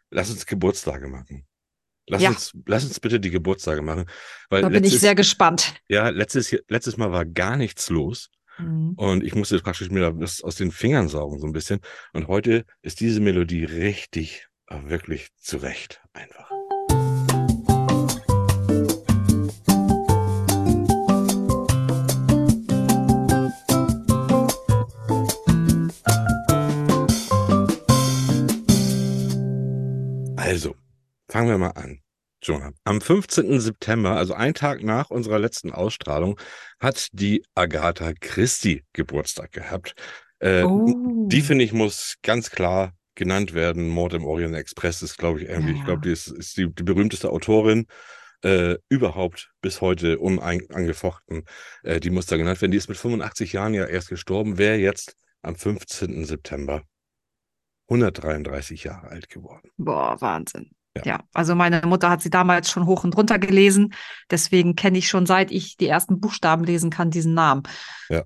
lass 0.09 0.29
uns 0.31 0.45
Geburtstage 0.45 1.07
machen. 1.07 1.45
Lass, 2.09 2.21
Ja. 2.21 2.29
uns, 2.29 2.53
lass 2.65 2.85
uns 2.85 2.99
bitte 2.99 3.19
die 3.19 3.29
Geburtstage 3.31 3.81
machen. 3.81 4.05
Weil 4.49 4.61
Da 4.61 4.69
bin 4.69 4.83
ich 4.83 4.99
sehr 4.99 5.13
gespannt. 5.13 5.75
ja, 5.89 6.09
letztes, 6.09 6.55
letztes 6.69 6.97
Mal 6.97 7.11
war 7.11 7.25
gar 7.25 7.57
nichts 7.57 7.89
los. 7.89 8.29
Mhm. 8.57 8.93
Und 8.95 9.23
ich 9.23 9.35
musste 9.35 9.59
praktisch 9.59 9.89
mir 9.91 10.11
das 10.13 10.41
aus 10.41 10.55
den 10.55 10.71
Fingern 10.71 11.09
saugen, 11.09 11.37
so 11.39 11.45
ein 11.45 11.53
bisschen. 11.53 11.79
Und 12.13 12.27
heute 12.27 12.65
ist 12.81 13.01
diese 13.01 13.19
Melodie 13.19 13.65
richtig, 13.65 14.47
äh, 14.67 14.79
wirklich 14.85 15.27
zurecht 15.37 16.01
einfach. 16.13 16.49
Also, 30.47 30.75
fangen 31.29 31.49
wir 31.49 31.57
mal 31.57 31.71
an. 31.71 31.99
Jonah. 32.41 32.71
Am 32.83 33.01
15. 33.01 33.59
September, 33.59 34.15
also 34.15 34.33
ein 34.33 34.53
Tag 34.53 34.83
nach 34.83 35.09
unserer 35.09 35.39
letzten 35.39 35.71
Ausstrahlung, 35.71 36.39
hat 36.79 37.07
die 37.11 37.43
Agatha 37.55 38.13
Christie 38.19 38.83
Geburtstag 38.93 39.51
gehabt. 39.51 39.93
Äh, 40.39 40.63
Oh. 40.63 41.27
Die, 41.27 41.41
finde 41.41 41.65
ich, 41.65 41.73
muss 41.73 42.15
ganz 42.21 42.49
klar 42.51 42.93
genannt 43.15 43.53
werden. 43.53 43.89
Mord 43.89 44.13
im 44.13 44.23
Orient 44.23 44.55
Express 44.55 45.01
ist, 45.01 45.17
glaube 45.17 45.41
ich, 45.41 45.49
irgendwie, 45.49 45.71
Ja, 45.71 45.77
ich 45.79 45.85
glaube, 45.85 46.01
die 46.01 46.11
ist, 46.11 46.27
ist 46.27 46.55
die, 46.57 46.71
die 46.71 46.83
berühmteste 46.83 47.29
Autorin 47.29 47.87
äh, 48.43 48.75
überhaupt 48.87 49.51
bis 49.61 49.81
heute 49.81 50.19
unangefochten. 50.19 51.43
Äh, 51.83 51.99
die 51.99 52.11
muss 52.11 52.27
da 52.27 52.37
genannt 52.37 52.61
werden. 52.61 52.71
Die 52.71 52.77
ist 52.77 52.87
mit 52.87 52.97
85 52.97 53.51
Jahren 53.53 53.73
ja 53.73 53.85
erst 53.85 54.09
gestorben, 54.09 54.57
wäre 54.59 54.77
jetzt 54.77 55.15
am 55.41 55.55
15. 55.55 56.23
September 56.23 56.83
133 57.89 58.83
Jahre 58.83 59.07
alt 59.07 59.29
geworden. 59.29 59.69
Boah, 59.77 60.19
Wahnsinn. 60.19 60.71
Ja. 60.97 61.03
Ja. 61.05 61.19
also 61.33 61.53
meine 61.53 61.81
Mutter 61.85 62.09
hat 62.09 62.21
sie 62.23 62.29
damals 62.31 62.71
schon 62.71 62.85
hoch 62.87 63.03
und 63.03 63.15
runter 63.15 63.37
gelesen. 63.37 63.93
Deswegen 64.31 64.75
kenne 64.75 64.97
ich 64.97 65.07
schon, 65.07 65.25
seit 65.27 65.51
ich 65.51 65.77
die 65.77 65.87
ersten 65.87 66.19
Buchstaben 66.19 66.63
lesen 66.63 66.89
kann, 66.89 67.11
diesen 67.11 67.33
Namen. 67.35 67.63
Ja, 68.09 68.23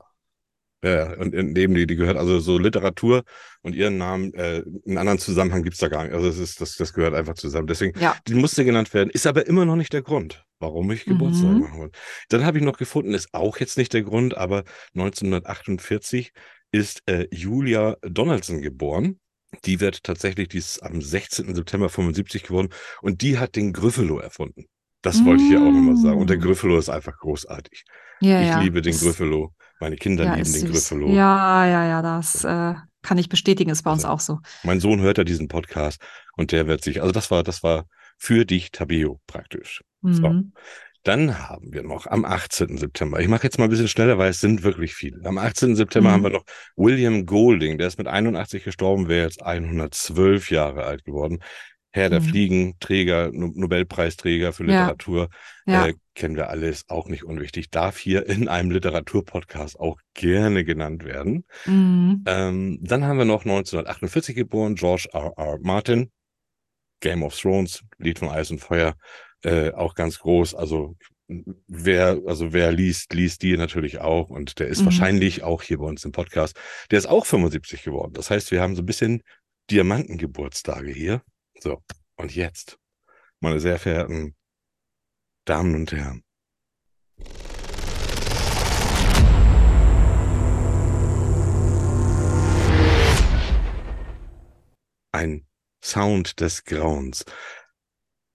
ja, 0.84 1.14
und 1.20 1.34
neben 1.34 1.76
die, 1.76 1.86
die 1.86 1.96
gehört, 1.96 2.18
also 2.18 2.40
so 2.40 2.58
Literatur 2.58 3.24
und 3.62 3.76
ihren 3.76 3.98
Namen, 4.00 4.34
äh, 4.34 4.64
einen 4.88 4.98
anderen 4.98 5.20
Zusammenhang 5.20 5.62
gibt's 5.62 5.78
da 5.80 5.90
gar 5.90 6.06
nicht. 6.06 6.14
Also 6.14 6.28
es 6.28 6.40
ist, 6.40 6.60
das, 6.60 6.76
das 6.76 6.94
gehört 6.94 7.14
einfach 7.14 7.36
zusammen. 7.36 7.68
Deswegen, 7.68 8.00
Ja. 8.00 8.16
die 8.28 8.34
musste 8.34 8.66
genannt 8.66 8.92
werden, 8.94 9.12
ist 9.12 9.28
aber 9.28 9.46
immer 9.46 9.66
noch 9.66 9.76
nicht 9.76 9.94
der 9.94 10.02
Grund, 10.02 10.44
warum 10.60 10.90
ich 10.90 11.06
Geburtstag 11.06 11.52
Mhm. 11.52 11.60
machen 11.60 11.78
wollte. 11.80 12.00
Dann 12.30 12.46
habe 12.46 12.58
ich 12.58 12.64
noch 12.64 12.78
gefunden, 12.78 13.14
ist 13.14 13.32
auch 13.34 13.58
jetzt 13.58 13.78
nicht 13.78 13.94
der 13.94 14.02
Grund, 14.02 14.36
aber 14.36 14.64
1948 14.96 16.32
ist 16.72 17.04
äh, 17.06 17.28
Julia 17.32 17.98
Donaldson 18.02 18.62
geboren. 18.62 19.20
Die 19.66 19.80
wird 19.80 20.04
tatsächlich, 20.04 20.48
die 20.50 20.58
ist 20.60 20.80
am 20.82 21.02
16. 21.02 21.54
September 21.56 21.90
75 21.90 22.44
geworden 22.44 22.70
und 23.02 23.22
die 23.22 23.38
hat 23.38 23.56
den 23.56 23.74
Gryffalo 23.74 24.20
erfunden. 24.20 24.66
Das 25.02 25.26
wollte 25.26 25.44
ich 25.44 25.50
hier 25.50 25.60
auch 25.60 25.72
nochmal 25.72 25.98
sagen. 25.98 26.20
Und 26.20 26.30
der 26.30 26.38
Mm. 26.38 26.42
Gryffalo 26.42 26.78
ist 26.78 26.90
einfach 26.90 27.18
großartig. 27.18 27.84
Ja, 28.22 28.42
ich 28.42 28.48
ja. 28.48 28.62
liebe 28.62 28.82
den 28.82 28.96
Gryffalo. 28.98 29.54
Meine 29.80 29.96
Kinder 29.96 30.26
Ja, 30.26 30.36
lieben 30.36 30.52
den 30.54 30.68
süß. 30.68 30.72
Gryffalo. 30.72 31.08
Ja, 31.10 31.66
ja, 31.66 31.88
ja, 31.88 32.02
das 32.04 32.44
äh, 32.44 32.76
kann 33.02 33.18
ich 33.18 33.28
bestätigen, 33.28 33.72
ist 33.72 33.82
bei 33.84 33.92
uns 33.92 34.06
Also, 34.06 34.14
auch 34.14 34.20
so. 34.20 34.40
Mein 34.64 34.80
Sohn 34.80 35.02
hört 35.02 35.18
ja 35.18 35.24
diesen 35.24 35.48
Podcast 35.48 36.00
und 36.38 36.52
der 36.52 36.68
wird 36.68 36.84
sich, 36.84 37.02
also 37.02 37.12
das 37.12 37.32
war, 37.32 37.44
das 37.44 37.64
war 37.64 37.86
für 38.18 38.46
dich 38.46 38.72
Tabeo 38.72 39.20
praktisch. 39.26 39.84
So. 40.04 40.44
Dann 41.04 41.40
haben 41.50 41.74
wir 41.74 41.82
noch 41.84 42.06
am 42.06 42.26
18. 42.26 42.78
September, 42.78 43.20
ich 43.20 43.28
mache 43.28 43.44
jetzt 43.44 43.58
mal 43.58 43.64
ein 43.66 43.70
bisschen 43.72 43.88
schneller, 43.88 44.18
weil 44.20 44.30
es 44.30 44.40
sind 44.40 44.62
wirklich 44.64 44.94
viele. 44.94 45.26
Am 45.26 45.38
18. 45.40 45.76
September 45.76 46.10
Mhm. 46.10 46.14
haben 46.14 46.24
wir 46.24 46.30
noch 46.30 46.46
William 46.76 47.26
Golding, 47.26 47.78
der 47.80 47.88
ist 47.88 47.98
mit 47.98 48.08
81 48.08 48.64
gestorben, 48.64 49.08
wäre 49.08 49.26
jetzt 49.26 49.42
112 49.42 50.52
Jahre 50.52 50.84
alt 50.84 51.04
geworden. 51.04 51.40
Herr 51.94 52.10
der 52.10 52.22
Mhm. 52.22 52.26
Fliegen, 52.26 52.76
Träger, 52.80 53.32
No- 53.34 53.52
Nobelpreisträger 53.54 54.54
für 54.54 54.64
Ja. 54.64 54.70
Literatur, 54.84 55.30
Ja. 55.66 55.88
äh, 55.88 55.94
kennen 56.16 56.36
wir 56.38 56.50
alles, 56.50 56.84
auch 56.88 57.08
nicht 57.10 57.24
unwichtig, 57.24 57.70
darf 57.70 57.98
hier 57.98 58.28
in 58.28 58.48
einem 58.48 58.72
Literaturpodcast 58.72 59.78
auch 59.80 59.98
gerne 60.14 60.64
genannt 60.64 61.04
werden. 61.04 61.46
Mhm. 61.66 62.24
Ähm, 62.28 62.80
dann 62.82 63.04
haben 63.06 63.18
wir 63.18 63.26
noch 63.26 63.44
1948 63.44 64.36
geboren, 64.36 64.76
George 64.76 65.08
R. 65.14 65.34
R. 65.36 65.58
Martin, 65.62 66.12
Game 67.02 67.24
of 67.24 67.36
Thrones, 67.38 67.82
Lied 67.98 68.20
von 68.20 68.30
Eis 68.30 68.52
und 68.52 68.60
Feuer, 68.60 68.94
äh, 69.44 69.72
auch 69.72 69.96
ganz 69.96 70.20
groß. 70.20 70.56
Also 70.56 70.96
wer, 71.68 72.20
also 72.26 72.54
wer 72.54 72.72
liest, 72.72 73.14
liest 73.14 73.42
die 73.42 73.58
natürlich 73.58 74.00
auch. 74.00 74.30
Und 74.30 74.60
der 74.60 74.68
ist 74.68 74.82
mhm. 74.82 74.86
wahrscheinlich 74.86 75.44
auch 75.44 75.62
hier 75.62 75.78
bei 75.78 75.86
uns 75.86 76.06
im 76.06 76.12
Podcast. 76.12 76.60
Der 76.90 77.00
ist 77.00 77.08
auch 77.08 77.26
75 77.26 77.84
geworden. 77.84 78.14
Das 78.14 78.30
heißt, 78.30 78.52
wir 78.52 78.62
haben 78.62 78.76
so 78.76 78.82
ein 78.82 78.86
bisschen 78.86 79.24
Diamantengeburtstage 79.70 80.92
hier. 80.92 81.22
So, 81.60 81.82
und 82.18 82.36
jetzt, 82.36 82.78
meine 83.40 83.60
sehr 83.60 83.80
verehrten 83.80 84.36
Damen 85.46 85.76
und 85.76 85.92
Herren. 85.92 86.24
Ein 95.14 95.46
Sound 95.84 96.40
des 96.40 96.64
Grauens. 96.64 97.26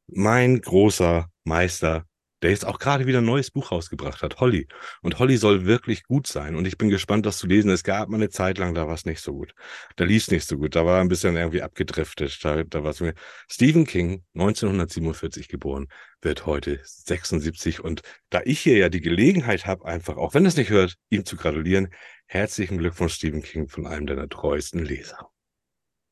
Mein 0.08 0.60
großer 0.60 1.28
Meister 1.44 2.06
der 2.42 2.50
jetzt 2.50 2.66
auch 2.66 2.78
gerade 2.78 3.06
wieder 3.06 3.18
ein 3.18 3.24
neues 3.24 3.50
Buch 3.50 3.72
rausgebracht 3.72 4.22
hat, 4.22 4.40
Holly. 4.40 4.68
Und 5.02 5.18
Holly 5.18 5.36
soll 5.36 5.64
wirklich 5.64 6.04
gut 6.04 6.26
sein. 6.26 6.54
Und 6.54 6.66
ich 6.66 6.76
bin 6.76 6.90
gespannt, 6.90 7.24
das 7.24 7.38
zu 7.38 7.46
lesen. 7.46 7.70
Es 7.70 7.82
gab 7.82 8.08
mal 8.08 8.16
eine 8.16 8.28
Zeit 8.28 8.58
lang, 8.58 8.74
da 8.74 8.86
war 8.86 8.94
es 8.94 9.06
nicht 9.06 9.20
so 9.20 9.32
gut. 9.32 9.54
Da 9.96 10.04
lief 10.04 10.30
nicht 10.30 10.46
so 10.46 10.58
gut. 10.58 10.76
Da 10.76 10.84
war 10.84 11.00
ein 11.00 11.08
bisschen 11.08 11.36
irgendwie 11.36 11.62
abgedriftet. 11.62 12.38
Da, 12.44 12.62
da 12.62 12.84
war 12.84 12.90
es 12.90 13.02
Stephen 13.48 13.86
King, 13.86 14.22
1947 14.34 15.48
geboren, 15.48 15.88
wird 16.20 16.44
heute 16.46 16.80
76. 16.84 17.80
Und 17.82 18.02
da 18.28 18.42
ich 18.44 18.60
hier 18.60 18.76
ja 18.76 18.90
die 18.90 19.00
Gelegenheit 19.00 19.66
habe, 19.66 19.86
einfach, 19.86 20.16
auch 20.16 20.34
wenn 20.34 20.46
es 20.46 20.56
nicht 20.56 20.70
hört, 20.70 20.96
ihm 21.08 21.24
zu 21.24 21.36
gratulieren, 21.36 21.88
herzlichen 22.26 22.78
Glückwunsch, 22.78 23.14
Stephen 23.14 23.42
King, 23.42 23.68
von 23.68 23.86
einem 23.86 24.06
deiner 24.06 24.28
treuesten 24.28 24.84
Leser. 24.84 25.30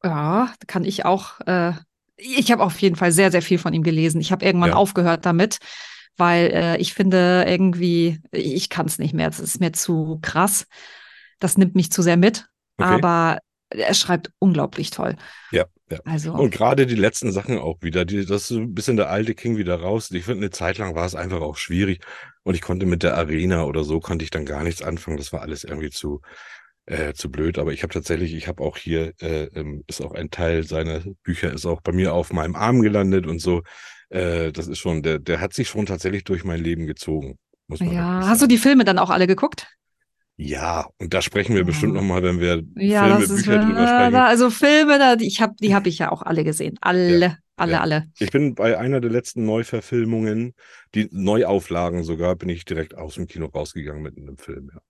Ja, 0.02 0.52
kann 0.66 0.84
ich 0.84 1.04
auch. 1.04 1.40
Äh, 1.40 1.74
ich 2.16 2.52
habe 2.52 2.62
auf 2.62 2.78
jeden 2.80 2.96
Fall 2.96 3.12
sehr, 3.12 3.30
sehr 3.30 3.42
viel 3.42 3.58
von 3.58 3.74
ihm 3.74 3.82
gelesen. 3.82 4.20
Ich 4.20 4.32
habe 4.32 4.44
irgendwann 4.44 4.70
ja. 4.70 4.76
aufgehört 4.76 5.26
damit 5.26 5.58
weil 6.16 6.50
äh, 6.52 6.76
ich 6.78 6.94
finde 6.94 7.44
irgendwie, 7.46 8.20
ich 8.30 8.68
kann 8.68 8.86
es 8.86 8.98
nicht 8.98 9.14
mehr. 9.14 9.28
Es 9.28 9.40
ist 9.40 9.60
mir 9.60 9.72
zu 9.72 10.18
krass. 10.22 10.66
Das 11.40 11.58
nimmt 11.58 11.74
mich 11.74 11.90
zu 11.90 12.02
sehr 12.02 12.16
mit. 12.16 12.46
Okay. 12.76 12.88
Aber 12.88 13.38
er 13.70 13.94
schreibt 13.94 14.30
unglaublich 14.38 14.90
toll. 14.90 15.16
Ja, 15.50 15.64
ja. 15.90 15.98
Also. 16.04 16.32
Und 16.32 16.50
gerade 16.52 16.86
die 16.86 16.94
letzten 16.94 17.32
Sachen 17.32 17.58
auch 17.58 17.78
wieder, 17.82 18.04
die, 18.04 18.24
das 18.24 18.50
ist 18.50 18.56
ein 18.56 18.74
bisschen 18.74 18.96
der 18.96 19.10
alte 19.10 19.34
King 19.34 19.56
wieder 19.56 19.80
raus. 19.80 20.10
Ich 20.12 20.24
finde, 20.24 20.42
eine 20.42 20.50
Zeit 20.50 20.78
lang 20.78 20.94
war 20.94 21.06
es 21.06 21.14
einfach 21.14 21.40
auch 21.40 21.56
schwierig. 21.56 22.04
Und 22.44 22.54
ich 22.54 22.62
konnte 22.62 22.86
mit 22.86 23.02
der 23.02 23.16
Arena 23.16 23.64
oder 23.64 23.82
so, 23.82 24.00
konnte 24.00 24.24
ich 24.24 24.30
dann 24.30 24.46
gar 24.46 24.62
nichts 24.62 24.82
anfangen. 24.82 25.16
Das 25.16 25.32
war 25.32 25.42
alles 25.42 25.64
irgendwie 25.64 25.90
zu, 25.90 26.20
äh, 26.86 27.12
zu 27.14 27.30
blöd. 27.30 27.58
Aber 27.58 27.72
ich 27.72 27.82
habe 27.82 27.92
tatsächlich, 27.92 28.34
ich 28.34 28.48
habe 28.48 28.62
auch 28.62 28.76
hier, 28.76 29.12
äh, 29.20 29.44
ähm, 29.54 29.84
ist 29.86 30.00
auch 30.00 30.12
ein 30.12 30.30
Teil 30.30 30.64
seiner 30.64 31.00
Bücher, 31.22 31.52
ist 31.52 31.66
auch 31.66 31.80
bei 31.80 31.92
mir 31.92 32.12
auf 32.12 32.32
meinem 32.32 32.54
Arm 32.54 32.82
gelandet 32.82 33.26
und 33.26 33.40
so. 33.40 33.62
Äh, 34.10 34.52
das 34.52 34.68
ist 34.68 34.78
schon, 34.78 35.02
der, 35.02 35.18
der 35.18 35.40
hat 35.40 35.54
sich 35.54 35.68
schon 35.68 35.86
tatsächlich 35.86 36.24
durch 36.24 36.44
mein 36.44 36.62
Leben 36.62 36.86
gezogen. 36.86 37.38
Muss 37.66 37.80
man 37.80 37.92
ja, 37.92 38.26
hast 38.26 38.42
du 38.42 38.46
die 38.46 38.58
Filme 38.58 38.84
dann 38.84 38.98
auch 38.98 39.10
alle 39.10 39.26
geguckt? 39.26 39.66
Ja, 40.36 40.88
und 40.98 41.14
da 41.14 41.22
sprechen 41.22 41.54
wir 41.54 41.60
ja. 41.60 41.66
bestimmt 41.66 41.94
nochmal, 41.94 42.22
wenn 42.22 42.40
wir 42.40 42.62
ja, 42.74 43.04
Filme, 43.04 43.20
Bücher 43.20 43.34
ist, 43.34 43.46
drüber 43.46 43.86
sprechen. 43.86 44.14
also 44.16 44.50
Filme, 44.50 44.98
da, 44.98 45.14
ich 45.18 45.40
hab, 45.40 45.56
die 45.58 45.74
habe 45.74 45.88
ich 45.88 45.98
ja 45.98 46.10
auch 46.10 46.22
alle 46.22 46.42
gesehen. 46.42 46.76
Alle, 46.80 47.18
ja, 47.18 47.36
alle, 47.56 47.72
ja. 47.72 47.80
alle. 47.80 48.06
Ich 48.18 48.32
bin 48.32 48.54
bei 48.54 48.76
einer 48.76 49.00
der 49.00 49.10
letzten 49.10 49.44
Neuverfilmungen, 49.44 50.54
die 50.94 51.08
Neuauflagen 51.12 52.02
sogar, 52.02 52.34
bin 52.34 52.48
ich 52.48 52.64
direkt 52.64 52.96
aus 52.96 53.14
dem 53.14 53.28
Kino 53.28 53.46
rausgegangen 53.46 54.02
mit 54.02 54.18
einem 54.18 54.36
Film, 54.36 54.70
ja. 54.74 54.80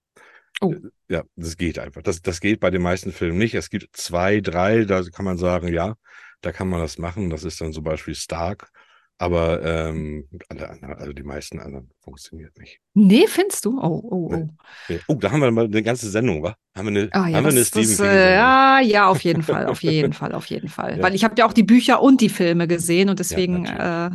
Oh. 0.61 0.73
Äh, 0.73 0.81
ja, 1.09 1.25
das 1.37 1.57
geht 1.57 1.79
einfach. 1.79 2.03
Das, 2.03 2.23
das 2.23 2.41
geht 2.41 2.61
bei 2.61 2.71
den 2.71 2.83
meisten 2.83 3.13
Filmen 3.13 3.39
nicht. 3.39 3.55
Es 3.55 3.71
gibt 3.71 3.97
zwei, 3.97 4.41
drei, 4.41 4.85
da 4.85 5.03
kann 5.03 5.25
man 5.25 5.39
sagen, 5.39 5.73
ja, 5.73 5.95
da 6.41 6.53
kann 6.53 6.69
man 6.69 6.81
das 6.81 6.99
machen. 6.99 7.31
Das 7.31 7.45
ist 7.45 7.61
dann 7.61 7.73
zum 7.73 7.85
Beispiel 7.85 8.15
Stark 8.15 8.71
aber 9.19 9.63
ähm, 9.63 10.29
alle 10.49 10.69
anderen, 10.69 10.95
also 10.97 11.13
die 11.13 11.23
meisten 11.23 11.61
anderen 11.61 11.91
funktioniert 12.01 12.59
nicht. 12.59 12.81
Nee, 12.95 13.27
findest 13.29 13.65
du? 13.65 13.79
Oh, 13.81 14.03
oh, 14.03 14.31
oh. 14.33 14.49
Nee. 14.89 15.01
Oh, 15.07 15.15
da 15.15 15.31
haben 15.31 15.41
wir 15.41 15.51
mal 15.53 15.67
eine 15.67 15.83
ganze 15.83 16.11
Sendung, 16.11 16.43
wa? 16.43 16.57
Haben 16.77 16.95
wir 16.95 17.01
eine, 17.01 17.11
oh, 17.15 17.29
ja, 17.29 17.37
haben 17.37 17.45
wir 17.45 17.53
eine 17.53 17.65
Stephen 17.65 17.89
das, 17.91 17.97
King 17.99 18.07
äh, 18.07 18.35
Ja, 18.35 18.81
ja, 18.81 19.09
auf 19.09 19.23
jeden 19.23 19.43
Fall, 19.43 19.67
auf 19.67 19.83
jeden 19.83 20.13
Fall, 20.13 20.33
auf 20.33 20.47
jeden 20.47 20.69
Fall. 20.69 20.97
Ja. 20.97 21.03
Weil 21.03 21.15
ich 21.15 21.23
habe 21.23 21.35
ja 21.39 21.47
auch 21.47 21.53
die 21.53 21.63
Bücher 21.63 22.03
und 22.03 22.21
die 22.21 22.29
Filme 22.29 22.67
gesehen 22.67 23.09
und 23.09 23.21
deswegen. 23.21 23.67
Ja, 23.67 24.09
äh, 24.09 24.11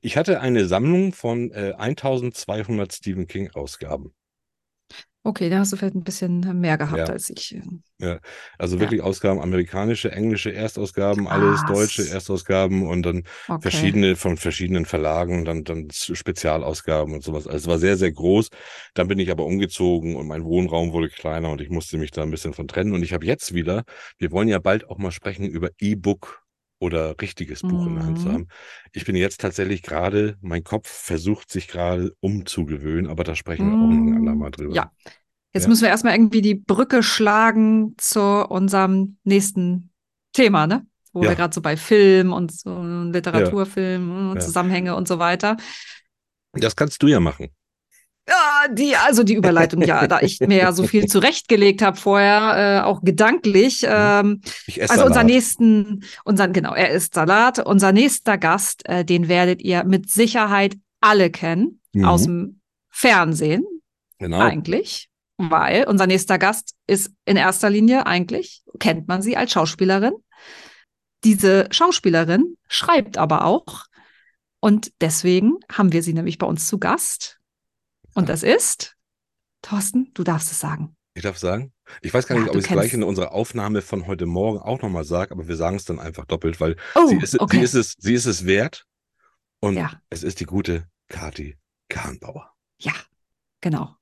ich 0.00 0.16
hatte 0.16 0.40
eine 0.40 0.66
Sammlung 0.66 1.12
von 1.12 1.50
äh, 1.50 1.74
1200 1.76 2.92
Stephen 2.92 3.26
King 3.26 3.50
Ausgaben. 3.50 4.12
Okay, 5.24 5.48
da 5.50 5.58
hast 5.58 5.72
du 5.72 5.76
vielleicht 5.76 5.94
ein 5.94 6.02
bisschen 6.02 6.40
mehr 6.60 6.76
gehabt 6.76 6.98
ja. 6.98 7.04
als 7.06 7.30
ich. 7.30 7.54
Äh, 7.54 7.62
ja, 7.98 8.18
also 8.58 8.80
wirklich 8.80 8.98
ja. 8.98 9.04
Ausgaben, 9.04 9.40
amerikanische, 9.40 10.10
englische 10.10 10.52
Erstausgaben, 10.52 11.28
alles 11.28 11.60
ah, 11.62 11.72
deutsche 11.72 12.08
Erstausgaben 12.08 12.84
und 12.88 13.04
dann 13.04 13.22
okay. 13.46 13.62
verschiedene 13.62 14.16
von 14.16 14.36
verschiedenen 14.36 14.84
Verlagen, 14.84 15.44
dann, 15.44 15.62
dann 15.62 15.88
Spezialausgaben 15.92 17.14
und 17.14 17.22
sowas. 17.22 17.46
Also 17.46 17.58
es 17.58 17.66
war 17.68 17.78
sehr, 17.78 17.96
sehr 17.96 18.10
groß. 18.10 18.48
Dann 18.94 19.06
bin 19.06 19.20
ich 19.20 19.30
aber 19.30 19.46
umgezogen 19.46 20.16
und 20.16 20.26
mein 20.26 20.44
Wohnraum 20.44 20.92
wurde 20.92 21.08
kleiner 21.08 21.50
und 21.50 21.60
ich 21.60 21.70
musste 21.70 21.98
mich 21.98 22.10
da 22.10 22.24
ein 22.24 22.30
bisschen 22.32 22.52
von 22.52 22.66
trennen. 22.66 22.92
Und 22.92 23.04
ich 23.04 23.12
habe 23.12 23.24
jetzt 23.24 23.54
wieder, 23.54 23.84
wir 24.18 24.32
wollen 24.32 24.48
ja 24.48 24.58
bald 24.58 24.88
auch 24.90 24.98
mal 24.98 25.12
sprechen 25.12 25.46
über 25.46 25.70
E-Book 25.78 26.41
oder 26.82 27.14
richtiges 27.20 27.62
Buch 27.62 27.84
mhm. 27.84 27.88
in 27.88 27.94
der 27.94 28.04
Hand 28.06 28.18
zu 28.18 28.28
mhm. 28.28 28.32
haben. 28.32 28.48
Ich 28.92 29.04
bin 29.04 29.14
jetzt 29.14 29.40
tatsächlich 29.40 29.82
gerade, 29.82 30.36
mein 30.40 30.64
Kopf 30.64 30.88
versucht 30.88 31.50
sich 31.50 31.68
gerade 31.68 32.14
umzugewöhnen, 32.20 33.08
aber 33.08 33.22
da 33.22 33.36
sprechen 33.36 33.70
wir 33.70 33.74
auch 33.74 33.88
noch 33.88 34.10
ein 34.10 34.16
andermal 34.16 34.50
drüber. 34.50 34.74
Ja. 34.74 34.90
Jetzt 35.54 35.64
ja. 35.64 35.68
müssen 35.68 35.82
wir 35.82 35.90
erstmal 35.90 36.14
irgendwie 36.14 36.42
die 36.42 36.56
Brücke 36.56 37.02
schlagen 37.02 37.94
zu 37.98 38.20
unserem 38.20 39.18
nächsten 39.22 39.90
Thema, 40.32 40.66
ne? 40.66 40.86
Wo 41.12 41.22
ja. 41.22 41.30
wir 41.30 41.36
gerade 41.36 41.54
so 41.54 41.60
bei 41.60 41.76
Film 41.76 42.32
und 42.32 42.50
so 42.50 42.82
Literaturfilm, 42.82 44.32
ja. 44.34 44.40
Zusammenhänge 44.40 44.96
und 44.96 45.06
so 45.06 45.18
weiter. 45.18 45.58
Das 46.52 46.74
kannst 46.74 47.02
du 47.02 47.06
ja 47.06 47.20
machen. 47.20 47.48
Ja, 48.28 48.68
die, 48.70 48.94
also 48.94 49.24
die 49.24 49.34
Überleitung, 49.34 49.82
ja, 49.82 50.06
da 50.06 50.20
ich 50.20 50.38
mir 50.40 50.58
ja 50.58 50.72
so 50.72 50.86
viel 50.86 51.06
zurechtgelegt 51.06 51.82
habe 51.82 51.96
vorher, 51.96 52.82
äh, 52.82 52.86
auch 52.86 53.02
gedanklich. 53.02 53.82
Mhm. 53.82 53.88
Ähm, 53.90 54.40
ich 54.66 54.80
esse 54.80 54.92
also 54.92 55.06
unser 55.06 55.24
nächsten, 55.24 56.04
unseren, 56.24 56.52
genau, 56.52 56.72
er 56.72 56.90
ist 56.90 57.14
Salat. 57.14 57.58
Unser 57.58 57.92
nächster 57.92 58.38
Gast, 58.38 58.88
äh, 58.88 59.04
den 59.04 59.28
werdet 59.28 59.60
ihr 59.62 59.84
mit 59.84 60.08
Sicherheit 60.08 60.76
alle 61.00 61.30
kennen 61.30 61.80
mhm. 61.92 62.04
aus 62.04 62.24
dem 62.24 62.60
Fernsehen. 62.90 63.64
Genau. 64.18 64.38
Eigentlich. 64.38 65.08
Weil 65.36 65.84
unser 65.88 66.06
nächster 66.06 66.38
Gast 66.38 66.74
ist 66.86 67.10
in 67.24 67.36
erster 67.36 67.70
Linie 67.70 68.06
eigentlich, 68.06 68.62
kennt 68.78 69.08
man 69.08 69.22
sie 69.22 69.36
als 69.36 69.50
Schauspielerin. 69.50 70.12
Diese 71.24 71.66
Schauspielerin 71.72 72.56
schreibt 72.68 73.18
aber 73.18 73.44
auch. 73.44 73.86
Und 74.60 74.92
deswegen 75.00 75.54
haben 75.72 75.92
wir 75.92 76.04
sie 76.04 76.12
nämlich 76.12 76.38
bei 76.38 76.46
uns 76.46 76.68
zu 76.68 76.78
Gast. 76.78 77.40
Und 78.14 78.28
das 78.28 78.42
ist, 78.42 78.96
Thorsten, 79.62 80.10
du 80.14 80.24
darfst 80.24 80.50
es 80.50 80.60
sagen. 80.60 80.96
Ich 81.14 81.22
darf 81.22 81.38
sagen? 81.38 81.72
Ich 82.00 82.14
weiß 82.14 82.26
gar 82.26 82.36
nicht, 82.36 82.46
ja, 82.46 82.50
ob 82.50 82.56
ich 82.56 82.64
es 82.64 82.70
gleich 82.70 82.94
in 82.94 83.02
unserer 83.02 83.32
Aufnahme 83.32 83.82
von 83.82 84.06
heute 84.06 84.26
Morgen 84.26 84.58
auch 84.58 84.80
nochmal 84.80 85.04
sage, 85.04 85.32
aber 85.32 85.46
wir 85.46 85.56
sagen 85.56 85.76
es 85.76 85.84
dann 85.84 85.98
einfach 85.98 86.24
doppelt, 86.24 86.60
weil 86.60 86.76
oh, 86.94 87.06
sie, 87.06 87.16
ist, 87.16 87.38
okay. 87.38 87.58
sie, 87.58 87.62
ist 87.62 87.74
es, 87.74 87.94
sie 87.98 88.14
ist 88.14 88.26
es 88.26 88.46
wert 88.46 88.86
und 89.60 89.76
ja. 89.76 90.00
es 90.08 90.22
ist 90.22 90.40
die 90.40 90.46
gute 90.46 90.88
Kati 91.08 91.58
Kahnbauer. 91.88 92.54
Ja, 92.78 92.94
genau. 93.60 93.94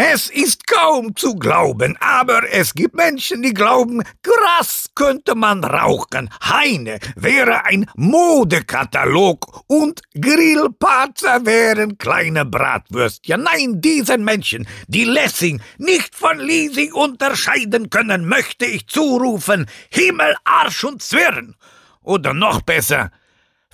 Es 0.00 0.30
ist 0.30 0.68
kaum 0.68 1.16
zu 1.16 1.34
glauben, 1.34 1.96
aber 1.98 2.48
es 2.52 2.72
gibt 2.72 2.94
Menschen, 2.94 3.42
die 3.42 3.52
glauben, 3.52 4.04
Gras 4.22 4.90
könnte 4.94 5.34
man 5.34 5.64
rauchen, 5.64 6.30
Heine 6.40 7.00
wäre 7.16 7.64
ein 7.64 7.90
Modekatalog 7.96 9.64
und 9.66 10.00
Grillparzer 10.14 11.44
wären 11.44 11.98
kleine 11.98 12.44
Bratwürstchen. 12.44 13.42
Nein, 13.42 13.80
diesen 13.80 14.22
Menschen, 14.22 14.68
die 14.86 15.02
Lessing 15.02 15.60
nicht 15.78 16.14
von 16.14 16.38
Leasing 16.38 16.92
unterscheiden 16.92 17.90
können, 17.90 18.24
möchte 18.24 18.66
ich 18.66 18.86
zurufen, 18.86 19.66
Himmel, 19.90 20.36
Arsch 20.44 20.84
und 20.84 21.02
Zwirn. 21.02 21.56
Oder 22.04 22.34
noch 22.34 22.62
besser, 22.62 23.10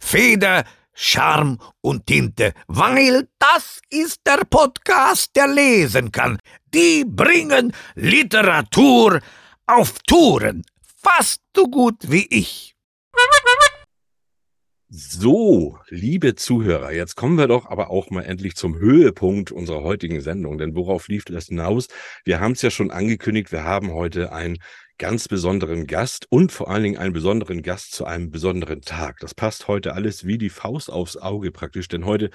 Feder, 0.00 0.64
Charme 0.94 1.58
und 1.80 2.06
Tinte, 2.06 2.54
weil 2.66 3.28
das 3.38 3.80
ist 3.90 4.20
der 4.26 4.44
Podcast, 4.44 5.34
der 5.36 5.48
lesen 5.48 6.12
kann. 6.12 6.38
Die 6.72 7.04
bringen 7.04 7.72
Literatur 7.94 9.20
auf 9.66 9.98
Touren, 10.06 10.64
fast 11.02 11.40
so 11.54 11.64
gut 11.64 11.96
wie 12.10 12.26
ich. 12.30 12.74
So, 14.96 15.76
liebe 15.88 16.36
Zuhörer, 16.36 16.92
jetzt 16.92 17.16
kommen 17.16 17.36
wir 17.36 17.48
doch 17.48 17.66
aber 17.66 17.90
auch 17.90 18.10
mal 18.10 18.22
endlich 18.22 18.54
zum 18.54 18.78
Höhepunkt 18.78 19.50
unserer 19.50 19.82
heutigen 19.82 20.20
Sendung. 20.20 20.56
Denn 20.56 20.76
worauf 20.76 21.08
lief 21.08 21.24
das 21.24 21.46
hinaus? 21.46 21.88
Wir 22.24 22.38
haben 22.38 22.52
es 22.52 22.62
ja 22.62 22.70
schon 22.70 22.92
angekündigt, 22.92 23.50
wir 23.50 23.64
haben 23.64 23.92
heute 23.92 24.32
ein 24.32 24.58
ganz 24.98 25.28
besonderen 25.28 25.86
Gast 25.86 26.26
und 26.30 26.52
vor 26.52 26.70
allen 26.70 26.82
Dingen 26.82 26.98
einen 26.98 27.12
besonderen 27.12 27.62
Gast 27.62 27.92
zu 27.92 28.04
einem 28.04 28.30
besonderen 28.30 28.80
Tag. 28.80 29.18
Das 29.20 29.34
passt 29.34 29.68
heute 29.68 29.94
alles 29.94 30.26
wie 30.26 30.38
die 30.38 30.50
Faust 30.50 30.90
aufs 30.90 31.16
Auge 31.16 31.50
praktisch, 31.50 31.88
denn 31.88 32.04
heute 32.04 32.30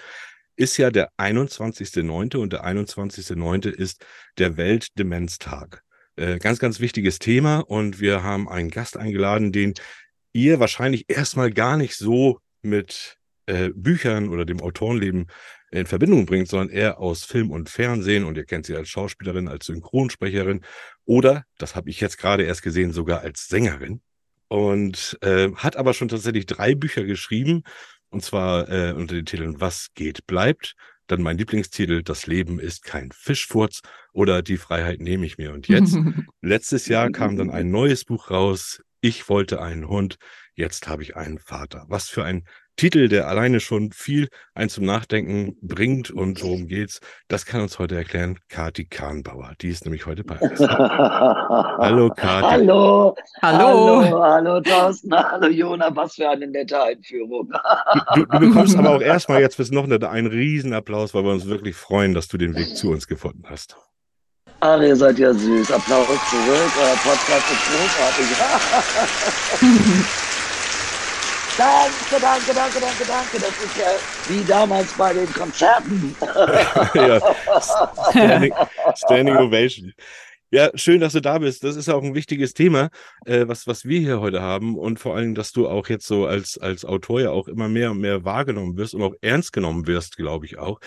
ist 0.55 0.77
ja 0.77 0.91
der 0.91 1.09
21.09. 1.17 2.37
und 2.37 2.51
der 2.51 2.65
21.09. 2.65 3.69
ist 3.69 4.05
der 4.37 4.57
Weltdemenztag. 4.57 5.83
Äh, 6.17 6.37
ganz, 6.39 6.59
ganz 6.59 6.81
wichtiges 6.81 7.19
Thema 7.19 7.59
und 7.59 8.01
wir 8.01 8.23
haben 8.23 8.49
einen 8.49 8.69
Gast 8.69 8.97
eingeladen, 8.97 9.53
den 9.53 9.73
ihr 10.33 10.59
wahrscheinlich 10.59 11.05
erstmal 11.07 11.51
gar 11.51 11.77
nicht 11.77 11.95
so 11.95 12.39
mit 12.61 13.17
äh, 13.45 13.69
Büchern 13.73 14.27
oder 14.27 14.43
dem 14.43 14.59
Autorenleben 14.59 15.27
in 15.71 15.85
Verbindung 15.85 16.25
bringt, 16.25 16.47
sondern 16.47 16.69
eher 16.69 16.99
aus 16.99 17.23
Film 17.23 17.51
und 17.51 17.69
Fernsehen. 17.69 18.23
Und 18.23 18.37
ihr 18.37 18.45
kennt 18.45 18.65
sie 18.65 18.75
als 18.75 18.89
Schauspielerin, 18.89 19.47
als 19.47 19.67
Synchronsprecherin 19.67 20.61
oder, 21.05 21.45
das 21.57 21.75
habe 21.75 21.89
ich 21.89 21.99
jetzt 21.99 22.17
gerade 22.17 22.43
erst 22.43 22.63
gesehen, 22.63 22.91
sogar 22.91 23.21
als 23.21 23.47
Sängerin. 23.47 24.01
Und 24.47 25.17
äh, 25.21 25.51
hat 25.55 25.75
aber 25.77 25.93
schon 25.93 26.07
tatsächlich 26.07 26.45
drei 26.45 26.73
Bücher 26.75 27.03
geschrieben. 27.03 27.63
Und 28.09 28.23
zwar 28.23 28.67
äh, 28.69 28.93
unter 28.93 29.13
den 29.15 29.25
Titeln 29.25 29.61
Was 29.61 29.89
geht, 29.93 30.25
bleibt, 30.25 30.75
dann 31.09 31.21
mein 31.21 31.37
Lieblingstitel 31.37 32.03
Das 32.03 32.27
Leben 32.27 32.59
ist 32.59 32.83
kein 32.83 33.11
Fischfurz 33.11 33.81
oder 34.13 34.41
Die 34.41 34.57
Freiheit 34.57 35.01
nehme 35.01 35.25
ich 35.25 35.37
mir. 35.37 35.53
Und 35.53 35.67
jetzt, 35.67 35.97
letztes 36.41 36.87
Jahr 36.87 37.11
kam 37.11 37.37
dann 37.37 37.49
ein 37.49 37.69
neues 37.69 38.05
Buch 38.05 38.31
raus, 38.31 38.81
Ich 39.01 39.29
wollte 39.29 39.61
einen 39.61 39.87
Hund, 39.87 40.17
jetzt 40.55 40.87
habe 40.87 41.03
ich 41.03 41.15
einen 41.15 41.39
Vater. 41.39 41.85
Was 41.87 42.09
für 42.09 42.23
ein 42.23 42.45
Titel, 42.79 43.09
der 43.09 43.27
alleine 43.27 43.59
schon 43.59 43.91
viel 43.91 44.29
ein 44.53 44.69
zum 44.69 44.85
Nachdenken 44.85 45.57
bringt 45.61 46.11
und 46.11 46.41
worum 46.41 46.65
geht's, 46.67 47.01
das 47.27 47.45
kann 47.45 47.59
uns 47.59 47.77
heute 47.77 47.97
erklären 47.97 48.39
Kati 48.47 48.85
Kahnbauer. 48.85 49.51
Die 49.59 49.67
ist 49.67 49.83
nämlich 49.83 50.05
heute 50.05 50.23
bei 50.23 50.37
uns. 50.37 50.61
hallo 50.61 52.09
Kati. 52.09 52.47
Hallo. 52.47 53.17
Hallo. 53.41 54.01
Hallo, 54.01 54.23
hallo 54.23 54.61
Thorsten. 54.61 55.13
Hallo 55.13 55.49
Jona. 55.49 55.93
Was 55.93 56.15
für 56.15 56.29
eine 56.29 56.47
nette 56.47 56.81
Einführung. 56.81 57.51
Du, 58.15 58.25
du 58.25 58.39
bekommst 58.39 58.77
aber 58.77 58.91
auch 58.91 59.01
erstmal 59.09 59.41
jetzt 59.41 59.57
bis 59.57 59.71
noch 59.71 59.83
eine, 59.83 60.09
einen 60.09 60.27
Riesenapplaus, 60.27 61.13
weil 61.13 61.25
wir 61.25 61.31
uns 61.31 61.47
wirklich 61.47 61.75
freuen, 61.75 62.13
dass 62.13 62.29
du 62.29 62.37
den 62.37 62.55
Weg 62.55 62.77
zu 62.77 62.91
uns 62.91 63.07
gefunden 63.07 63.43
hast. 63.49 63.75
Ach, 64.61 64.79
ihr 64.79 64.95
seid 64.95 65.19
ja 65.19 65.33
süß. 65.33 65.69
Applaus 65.69 66.07
zurück. 66.07 66.71
Euer 66.81 66.95
Podcast 67.03 67.45
ist 67.51 67.65
großartig. 69.59 70.29
Danke, 71.59 72.21
danke, 72.21 72.53
danke, 72.53 72.79
danke, 72.79 73.05
danke. 73.05 73.37
Das 73.37 73.49
ist 73.49 73.77
ja 73.77 73.91
wie 74.29 74.45
damals 74.45 74.93
bei 74.93 75.13
den 75.13 75.27
Konzerten. 75.33 76.15
ja. 76.93 77.19
Standing, 78.11 78.53
Standing 78.95 79.35
Ovation. 79.35 79.93
Ja, 80.51 80.71
schön, 80.75 81.01
dass 81.01 81.11
du 81.11 81.19
da 81.19 81.37
bist. 81.37 81.65
Das 81.65 81.75
ist 81.75 81.89
ja 81.89 81.95
auch 81.95 82.03
ein 82.03 82.15
wichtiges 82.15 82.53
Thema, 82.53 82.89
äh, 83.25 83.45
was, 83.45 83.67
was 83.67 83.83
wir 83.83 83.99
hier 83.99 84.21
heute 84.21 84.41
haben. 84.41 84.77
Und 84.77 85.01
vor 85.01 85.17
allem, 85.17 85.35
dass 85.35 85.51
du 85.51 85.67
auch 85.67 85.89
jetzt 85.89 86.07
so 86.07 86.27
als, 86.27 86.57
als 86.57 86.85
Autor 86.85 87.19
ja 87.19 87.31
auch 87.31 87.49
immer 87.49 87.67
mehr 87.67 87.91
und 87.91 87.99
mehr 87.99 88.23
wahrgenommen 88.23 88.77
wirst 88.77 88.95
und 88.95 89.03
auch 89.03 89.15
ernst 89.19 89.51
genommen 89.51 89.85
wirst, 89.85 90.15
glaube 90.15 90.45
ich 90.45 90.57
auch. 90.57 90.79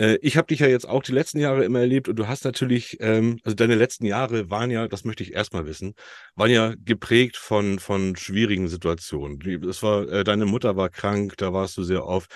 Äh, 0.00 0.18
ich 0.22 0.36
habe 0.36 0.46
dich 0.48 0.60
ja 0.60 0.66
jetzt 0.66 0.88
auch 0.88 1.02
die 1.02 1.12
letzten 1.12 1.38
Jahre 1.38 1.64
immer 1.64 1.80
erlebt 1.80 2.08
und 2.08 2.16
du 2.16 2.26
hast 2.26 2.44
natürlich, 2.44 2.96
ähm, 3.00 3.38
also 3.44 3.54
deine 3.54 3.74
letzten 3.74 4.06
Jahre 4.06 4.50
waren 4.50 4.70
ja, 4.70 4.88
das 4.88 5.04
möchte 5.04 5.22
ich 5.22 5.34
erstmal 5.34 5.66
wissen, 5.66 5.94
waren 6.34 6.50
ja 6.50 6.74
geprägt 6.84 7.36
von, 7.36 7.78
von 7.78 8.16
schwierigen 8.16 8.68
Situationen. 8.68 9.38
Das 9.62 9.82
war, 9.82 10.08
äh, 10.08 10.24
deine 10.24 10.46
Mutter 10.46 10.76
war 10.76 10.88
krank, 10.88 11.36
da 11.36 11.52
warst 11.52 11.76
du 11.76 11.82
sehr 11.82 12.06
oft. 12.06 12.32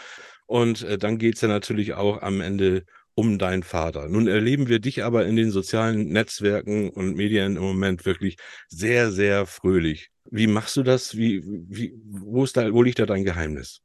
Und 0.47 0.83
äh, 0.83 0.99
dann 0.99 1.19
geht's 1.19 1.41
ja 1.41 1.49
natürlich 1.49 1.95
auch 1.95 2.21
am 2.23 2.41
Ende 2.43 2.85
um 3.15 3.39
deinen 3.39 3.63
Vater. 3.63 4.09
Nun 4.09 4.27
erleben 4.27 4.69
wir 4.69 4.81
dich 4.81 5.05
aber 5.05 5.25
in 5.27 5.37
den 5.37 5.51
sozialen 5.51 6.09
Netzwerken 6.09 6.91
und 6.91 7.17
Medien 7.17 7.57
im 7.57 7.63
Moment 7.63 8.05
wirklich 8.05 8.37
sehr, 8.69 9.11
sehr 9.13 9.47
fröhlich. 9.47 10.11
Wie 10.31 10.49
machst 10.49 10.77
du 10.77 10.83
das? 10.83 11.17
Wie, 11.17 11.43
wie, 11.45 11.95
wo, 12.05 12.45
ist 12.45 12.57
da, 12.57 12.73
wo 12.73 12.83
liegt 12.83 12.99
da 12.99 13.07
dein 13.07 13.25
Geheimnis? 13.25 13.81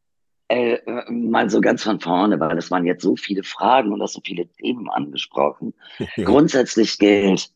Äh, 0.49 0.79
mal 1.11 1.49
so 1.49 1.61
ganz 1.61 1.83
von 1.83 1.99
vorne, 1.99 2.39
weil 2.39 2.57
es 2.57 2.71
waren 2.71 2.85
jetzt 2.85 3.03
so 3.03 3.15
viele 3.15 3.43
Fragen 3.43 3.93
und 3.93 4.01
auch 4.01 4.07
so 4.07 4.19
viele 4.25 4.47
Themen 4.47 4.89
angesprochen. 4.89 5.75
Grundsätzlich 6.15 6.97
gilt, 6.97 7.51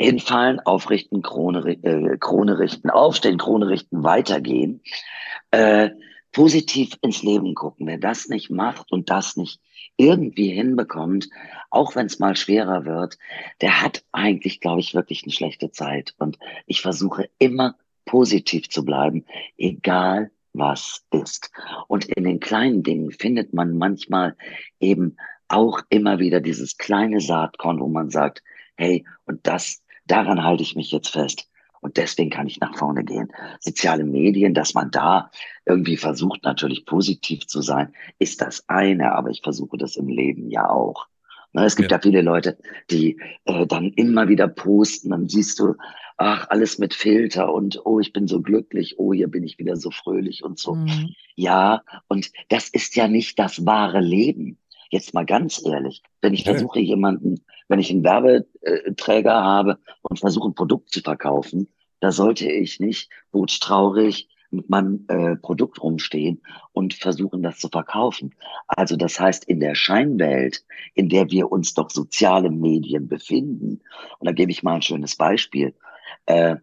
hinfallen, 0.00 0.60
aufrichten, 0.60 1.22
Krone, 1.22 1.76
äh, 1.82 2.16
Krone 2.18 2.60
richten, 2.60 2.90
aufstehen, 2.90 3.36
Krone 3.36 3.68
richten, 3.68 4.04
weitergehen. 4.04 4.80
Äh, 5.50 5.90
positiv 6.32 6.96
ins 7.02 7.22
Leben 7.22 7.54
gucken. 7.54 7.86
Wer 7.86 7.98
das 7.98 8.28
nicht 8.28 8.48
macht 8.48 8.92
und 8.92 9.10
das 9.10 9.36
nicht 9.36 9.60
irgendwie 9.96 10.52
hinbekommt, 10.52 11.28
auch 11.70 11.96
wenn 11.96 12.06
es 12.06 12.20
mal 12.20 12.36
schwerer 12.36 12.84
wird, 12.84 13.18
der 13.60 13.82
hat 13.82 14.04
eigentlich, 14.12 14.60
glaube 14.60 14.80
ich, 14.80 14.94
wirklich 14.94 15.24
eine 15.24 15.32
schlechte 15.32 15.72
Zeit. 15.72 16.14
Und 16.18 16.38
ich 16.66 16.80
versuche 16.80 17.28
immer 17.38 17.74
positiv 18.04 18.68
zu 18.70 18.84
bleiben, 18.84 19.24
egal 19.56 20.30
was 20.58 21.04
ist. 21.10 21.50
Und 21.86 22.06
in 22.06 22.24
den 22.24 22.40
kleinen 22.40 22.82
Dingen 22.82 23.10
findet 23.10 23.52
man 23.52 23.76
manchmal 23.76 24.36
eben 24.80 25.16
auch 25.48 25.80
immer 25.88 26.18
wieder 26.18 26.40
dieses 26.40 26.76
kleine 26.76 27.20
Saatkorn, 27.20 27.80
wo 27.80 27.88
man 27.88 28.10
sagt, 28.10 28.42
hey, 28.76 29.04
und 29.24 29.46
das, 29.46 29.82
daran 30.06 30.44
halte 30.44 30.62
ich 30.62 30.76
mich 30.76 30.90
jetzt 30.90 31.08
fest. 31.08 31.48
Und 31.80 31.96
deswegen 31.96 32.30
kann 32.30 32.46
ich 32.46 32.60
nach 32.60 32.76
vorne 32.76 33.04
gehen. 33.04 33.32
Soziale 33.60 34.04
Medien, 34.04 34.52
dass 34.52 34.74
man 34.74 34.90
da 34.90 35.30
irgendwie 35.64 35.96
versucht, 35.96 36.42
natürlich 36.42 36.86
positiv 36.86 37.46
zu 37.46 37.62
sein, 37.62 37.94
ist 38.18 38.40
das 38.40 38.68
eine, 38.68 39.12
aber 39.12 39.30
ich 39.30 39.42
versuche 39.42 39.76
das 39.78 39.96
im 39.96 40.08
Leben 40.08 40.50
ja 40.50 40.68
auch. 40.68 41.06
Ne, 41.52 41.64
es 41.64 41.76
gibt 41.76 41.90
ja, 41.90 41.96
ja 41.96 42.02
viele 42.02 42.20
Leute, 42.20 42.58
die 42.90 43.18
äh, 43.44 43.66
dann 43.66 43.92
immer 43.92 44.28
wieder 44.28 44.48
posten, 44.48 45.10
dann 45.10 45.28
siehst 45.28 45.58
du, 45.60 45.76
ach, 46.18 46.48
alles 46.50 46.78
mit 46.78 46.94
Filter 46.94 47.52
und 47.52 47.80
oh, 47.84 48.00
ich 48.00 48.12
bin 48.12 48.26
so 48.26 48.42
glücklich, 48.42 48.98
oh, 48.98 49.12
hier 49.12 49.28
bin 49.28 49.44
ich 49.44 49.58
wieder 49.58 49.76
so 49.76 49.90
fröhlich 49.90 50.44
und 50.44 50.58
so. 50.58 50.74
Mhm. 50.74 51.14
Ja, 51.36 51.82
und 52.08 52.30
das 52.48 52.68
ist 52.68 52.96
ja 52.96 53.08
nicht 53.08 53.38
das 53.38 53.64
wahre 53.64 54.00
Leben. 54.00 54.58
Jetzt 54.90 55.14
mal 55.14 55.24
ganz 55.24 55.64
ehrlich, 55.64 56.02
wenn 56.20 56.34
ich 56.34 56.44
versuche, 56.44 56.80
jemanden, 56.80 57.44
wenn 57.68 57.78
ich 57.78 57.90
einen 57.90 58.04
Werbeträger 58.04 59.34
habe 59.34 59.78
und 60.02 60.18
versuche, 60.18 60.48
ein 60.48 60.54
Produkt 60.54 60.90
zu 60.90 61.00
verkaufen, 61.00 61.68
da 62.00 62.10
sollte 62.10 62.50
ich 62.50 62.80
nicht 62.80 63.10
traurig 63.60 64.28
mit 64.50 64.70
meinem 64.70 65.04
äh, 65.08 65.36
Produkt 65.36 65.82
rumstehen 65.82 66.40
und 66.72 66.94
versuchen, 66.94 67.42
das 67.42 67.58
zu 67.58 67.68
verkaufen. 67.68 68.34
Also 68.66 68.96
das 68.96 69.20
heißt, 69.20 69.44
in 69.44 69.60
der 69.60 69.74
Scheinwelt, 69.74 70.64
in 70.94 71.08
der 71.08 71.30
wir 71.30 71.52
uns 71.52 71.74
doch 71.74 71.90
soziale 71.90 72.50
Medien 72.50 73.08
befinden, 73.08 73.82
und 74.18 74.26
da 74.26 74.32
gebe 74.32 74.50
ich 74.50 74.62
mal 74.62 74.76
ein 74.76 74.82
schönes 74.82 75.16
Beispiel. 75.16 75.74
Äh, 76.28 76.56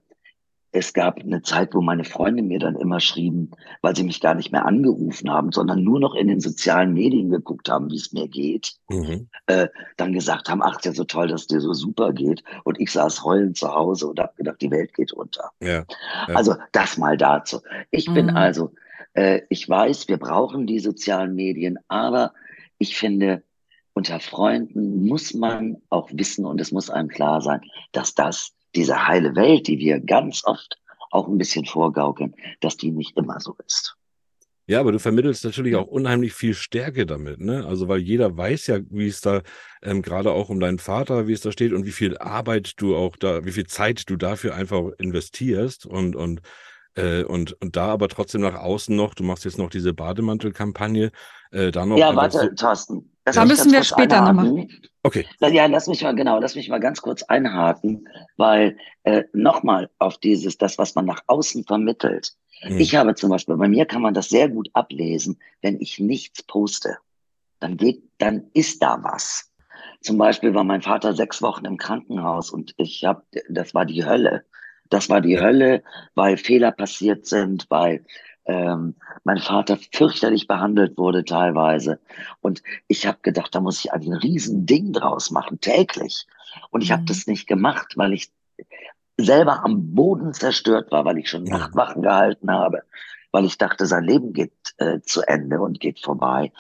es 0.71 0.93
gab 0.93 1.19
eine 1.19 1.41
Zeit, 1.41 1.73
wo 1.73 1.82
meine 1.82 2.04
Freunde 2.04 2.43
mir 2.43 2.60
dann 2.60 2.75
immer 2.75 2.99
schrieben, 2.99 3.51
weil 3.82 3.95
sie 3.95 4.04
mich 4.04 4.19
gar 4.19 4.36
nicht 4.36 4.51
mehr 4.51 4.65
angerufen 4.65 5.32
haben, 5.32 5.54
sondern 5.54 5.84
nur 5.84 6.01
noch 6.01 6.15
in 6.15 6.28
den 6.28 6.41
sozialen 6.41 6.93
Medien 6.93 7.30
geguckt 7.30 7.69
haben, 7.69 7.89
wie 7.89 7.95
es 7.95 8.12
mir 8.12 8.28
geht. 8.28 8.75
Mhm. 8.89 9.30
Äh, 9.47 9.69
dann 9.95 10.12
gesagt 10.12 10.49
haben, 10.49 10.62
ach, 10.62 10.78
ist 10.78 10.86
ja 10.86 10.91
so 10.91 11.06
toll, 11.06 11.30
dass 11.30 11.41
es 11.41 11.47
dir 11.47 11.62
so 11.62 11.73
super 11.73 12.12
geht. 12.12 12.43
Und 12.65 12.80
ich 12.80 12.91
saß 12.91 13.23
heulend 13.23 13.58
zu 13.58 13.73
Hause 13.73 14.08
und 14.08 14.19
habe 14.19 14.34
gedacht, 14.36 14.62
die 14.62 14.69
Welt 14.69 14.93
geht 14.93 15.13
unter. 15.13 15.51
Ja, 15.62 15.86
ja. 16.28 16.36
Also 16.36 16.56
das 16.73 16.97
mal 16.97 17.15
dazu. 17.15 17.62
Ich 17.89 18.10
mhm. 18.10 18.13
bin 18.13 18.30
also, 18.32 18.73
äh, 19.13 19.41
ich 19.49 19.67
weiß, 19.67 20.10
wir 20.10 20.17
brauchen 20.17 20.67
die 20.67 20.80
sozialen 20.80 21.36
Medien, 21.36 21.80
aber 21.88 22.34
ich 22.78 22.97
finde, 22.97 23.43
unter 23.93 24.19
Freunden 24.19 25.06
muss 25.08 25.34
man 25.34 25.78
auch 25.89 26.10
wissen 26.12 26.45
und 26.45 26.60
es 26.60 26.73
muss 26.73 26.89
einem 26.89 27.08
klar 27.08 27.39
sein, 27.39 27.62
dass 27.93 28.13
das 28.13 28.51
diese 28.76 29.08
heile 29.08 29.36
Welt, 29.36 29.68
die 29.68 29.80
wir 29.80 30.00
ganz 30.00 30.44
oft 30.46 30.78
auch 31.12 31.28
ein 31.28 31.38
bisschen 31.38 31.66
vorgaukeln, 31.66 32.36
dass 32.60 32.78
die 32.78 32.92
nicht 32.92 33.18
immer 33.18 33.40
so 33.40 33.56
ist. 33.66 33.96
Ja, 34.68 34.80
aber 34.80 34.92
du 34.92 35.00
vermittelst 35.00 35.46
natürlich 35.46 35.76
auch 35.76 35.86
unheimlich 35.86 36.34
viel 36.34 36.56
Stärke 36.56 37.06
damit, 37.06 37.40
ne? 37.40 37.66
Also 37.68 37.88
weil 37.88 38.00
jeder 38.00 38.36
weiß 38.36 38.66
ja, 38.68 38.80
wie 38.90 39.08
es 39.08 39.22
da 39.22 39.42
ähm, 39.84 40.02
gerade 40.02 40.32
auch 40.32 40.50
um 40.50 40.60
deinen 40.60 40.80
Vater, 40.80 41.28
wie 41.28 41.34
es 41.34 41.42
da 41.42 41.52
steht 41.52 41.72
und 41.72 41.86
wie 41.86 41.92
viel 41.92 42.18
Arbeit 42.18 42.74
du 42.78 42.96
auch 42.96 43.16
da, 43.16 43.46
wie 43.46 43.52
viel 43.52 43.68
Zeit 43.68 44.10
du 44.10 44.16
dafür 44.16 44.56
einfach 44.56 44.90
investierst 44.98 45.86
und 45.86 46.16
und 46.16 46.42
äh, 46.96 47.24
und 47.24 47.54
und 47.62 47.76
da 47.76 47.90
aber 47.90 48.08
trotzdem 48.10 48.42
nach 48.42 48.56
außen 48.56 48.96
noch, 48.96 49.14
du 49.14 49.24
machst 49.24 49.46
jetzt 49.46 49.60
noch 49.60 49.70
diese 49.70 49.94
Bademantelkampagne, 49.94 51.12
äh, 51.52 51.72
da 51.72 51.86
noch. 51.86 51.98
Ja, 51.98 52.16
warte, 52.16 52.40
so 52.40 52.50
Thorsten, 52.56 53.12
das 53.26 53.36
da 53.36 53.46
müssen 53.46 53.72
wir 53.72 53.84
später 53.84 54.22
nochmal. 54.22 54.68
Okay. 55.02 55.26
Ja, 55.40 55.66
lass 55.66 55.88
mich 55.88 56.04
mal, 56.04 56.16
genau, 56.16 56.40
lass 56.40 56.56
mich 56.56 56.70
mal 56.70 56.80
ganz 56.80 57.02
kurz 57.02 57.24
einhaken, 57.24 58.08
weil 58.38 58.78
äh, 59.04 59.24
nochmal 59.34 59.90
auf 59.98 60.20
dieses, 60.20 60.58
das, 60.58 60.78
was 60.78 60.96
man 60.96 61.06
nach 61.06 61.24
außen 61.26 61.64
vermittelt. 61.64 62.34
Mhm. 62.64 62.80
Ich 62.80 62.96
habe 62.96 63.16
zum 63.16 63.32
Beispiel, 63.32 63.58
bei 63.58 63.68
mir 63.68 63.86
kann 63.86 64.04
man 64.04 64.14
das 64.14 64.30
sehr 64.30 64.48
gut 64.48 64.70
ablesen, 64.74 65.40
wenn 65.62 65.82
ich 65.82 66.00
nichts 66.00 66.44
poste. 66.44 66.98
Dann 67.60 67.78
geht, 67.78 68.04
dann 68.20 68.52
ist 68.54 68.82
da 68.82 69.00
was. 69.02 69.52
Zum 70.02 70.20
Beispiel 70.20 70.54
war 70.54 70.64
mein 70.64 70.84
Vater 70.84 71.14
sechs 71.16 71.42
Wochen 71.42 71.66
im 71.66 71.78
Krankenhaus 71.78 72.52
und 72.52 72.76
ich 72.78 73.04
habe, 73.06 73.24
das 73.50 73.74
war 73.74 73.86
die 73.86 74.06
Hölle. 74.06 74.46
Das 74.92 75.10
war 75.10 75.20
die 75.20 75.40
Hölle, 75.40 75.82
weil 76.14 76.38
Fehler 76.38 76.72
passiert 76.72 77.26
sind, 77.26 77.66
weil 77.70 78.06
ähm, 78.45 78.95
mein 79.23 79.39
Vater 79.39 79.77
fürchterlich 79.91 80.47
behandelt 80.47 80.97
wurde 80.97 81.25
teilweise. 81.25 81.99
Und 82.41 82.62
ich 82.88 83.08
habe 83.08 83.17
gedacht, 83.21 83.55
da 83.55 83.60
muss 83.60 83.84
ich 83.84 83.91
ein 83.91 84.13
riesen 84.13 84.65
Ding 84.65 84.93
draus 84.93 85.31
machen, 85.31 85.60
täglich. 85.60 86.27
Und 86.69 86.81
ich 86.81 86.89
mhm. 86.89 86.93
habe 86.93 87.05
das 87.05 87.27
nicht 87.27 87.47
gemacht, 87.47 87.93
weil 87.95 88.13
ich 88.13 88.31
selber 89.17 89.63
am 89.63 89.95
Boden 89.95 90.34
zerstört 90.34 90.91
war, 90.91 91.05
weil 91.05 91.17
ich 91.17 91.29
schon 91.29 91.45
ja. 91.45 91.58
Nachtwachen 91.58 92.01
gehalten 92.01 92.51
habe, 92.51 92.84
weil 93.31 93.45
ich 93.45 93.58
dachte, 93.58 93.86
sein 93.86 94.03
Leben 94.03 94.34
geht 94.34 94.53
äh, 94.77 94.99
zu 95.01 95.21
Ende 95.21 95.60
und 95.60 95.79
geht 95.79 95.99
vorbei. 95.99 96.51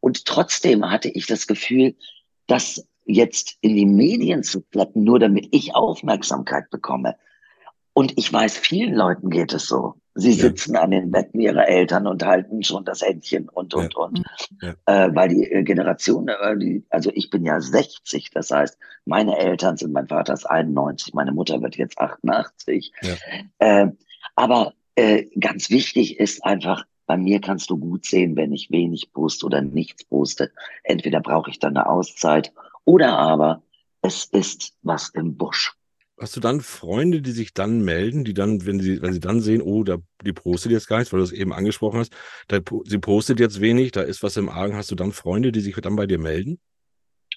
Und 0.00 0.26
trotzdem 0.26 0.90
hatte 0.90 1.08
ich 1.08 1.26
das 1.26 1.46
Gefühl, 1.46 1.94
dass 2.46 2.86
jetzt 3.04 3.56
in 3.60 3.76
die 3.76 3.86
Medien 3.86 4.42
zu 4.42 4.62
kletten, 4.62 5.04
nur 5.04 5.18
damit 5.18 5.48
ich 5.52 5.74
Aufmerksamkeit 5.74 6.70
bekomme. 6.70 7.16
Und 7.94 8.16
ich 8.16 8.32
weiß, 8.32 8.56
vielen 8.56 8.94
Leuten 8.94 9.30
geht 9.30 9.52
es 9.52 9.66
so. 9.66 9.94
Sie 10.14 10.32
sitzen 10.32 10.74
ja. 10.74 10.82
an 10.82 10.90
den 10.90 11.10
Betten 11.10 11.40
ihrer 11.40 11.66
Eltern 11.66 12.06
und 12.06 12.24
halten 12.24 12.62
schon 12.62 12.84
das 12.84 13.02
Händchen 13.02 13.48
und, 13.48 13.72
und, 13.74 13.94
ja. 13.94 14.00
und. 14.00 14.22
Ja. 14.60 14.74
Äh, 14.86 15.14
weil 15.14 15.28
die 15.30 15.50
äh, 15.50 15.62
Generation, 15.62 16.28
äh, 16.28 16.58
die, 16.58 16.84
also 16.90 17.10
ich 17.14 17.30
bin 17.30 17.44
ja 17.44 17.60
60, 17.60 18.30
das 18.30 18.50
heißt, 18.50 18.78
meine 19.06 19.38
Eltern 19.38 19.76
sind, 19.76 19.92
mein 19.92 20.08
Vater 20.08 20.34
ist 20.34 20.44
91, 20.44 21.14
meine 21.14 21.32
Mutter 21.32 21.62
wird 21.62 21.76
jetzt 21.76 21.98
88. 21.98 22.92
Äh, 23.58 23.86
aber 24.36 24.74
äh, 24.96 25.24
ganz 25.38 25.70
wichtig 25.70 26.18
ist 26.18 26.44
einfach, 26.44 26.84
bei 27.06 27.16
mir 27.16 27.40
kannst 27.40 27.70
du 27.70 27.78
gut 27.78 28.06
sehen, 28.06 28.36
wenn 28.36 28.52
ich 28.52 28.70
wenig 28.70 29.12
poste 29.12 29.46
oder 29.46 29.62
nichts 29.62 30.04
poste. 30.04 30.52
Entweder 30.84 31.20
brauche 31.20 31.50
ich 31.50 31.58
dann 31.58 31.76
eine 31.76 31.88
Auszeit 31.88 32.52
oder 32.84 33.18
aber 33.18 33.62
es 34.02 34.24
ist 34.24 34.74
was 34.82 35.08
im 35.10 35.36
Busch. 35.36 35.74
Hast 36.18 36.36
du 36.36 36.40
dann 36.40 36.60
Freunde, 36.60 37.22
die 37.22 37.32
sich 37.32 37.54
dann 37.54 37.82
melden, 37.82 38.24
die 38.24 38.34
dann, 38.34 38.64
wenn 38.66 38.80
sie, 38.80 39.02
wenn 39.02 39.12
sie 39.12 39.20
dann 39.20 39.40
sehen, 39.40 39.62
oh, 39.62 39.82
da, 39.82 39.98
die 40.24 40.32
postet 40.32 40.72
jetzt 40.72 40.88
gar 40.88 40.98
nichts, 40.98 41.12
weil 41.12 41.18
du 41.18 41.24
es 41.24 41.32
eben 41.32 41.52
angesprochen 41.52 42.00
hast, 42.00 42.12
da, 42.48 42.58
sie 42.84 42.98
postet 42.98 43.40
jetzt 43.40 43.60
wenig, 43.60 43.92
da 43.92 44.02
ist 44.02 44.22
was 44.22 44.36
im 44.36 44.48
Argen, 44.48 44.76
hast 44.76 44.90
du 44.90 44.94
dann 44.94 45.12
Freunde, 45.12 45.52
die 45.52 45.60
sich 45.60 45.74
dann 45.76 45.96
bei 45.96 46.06
dir 46.06 46.18
melden? 46.18 46.60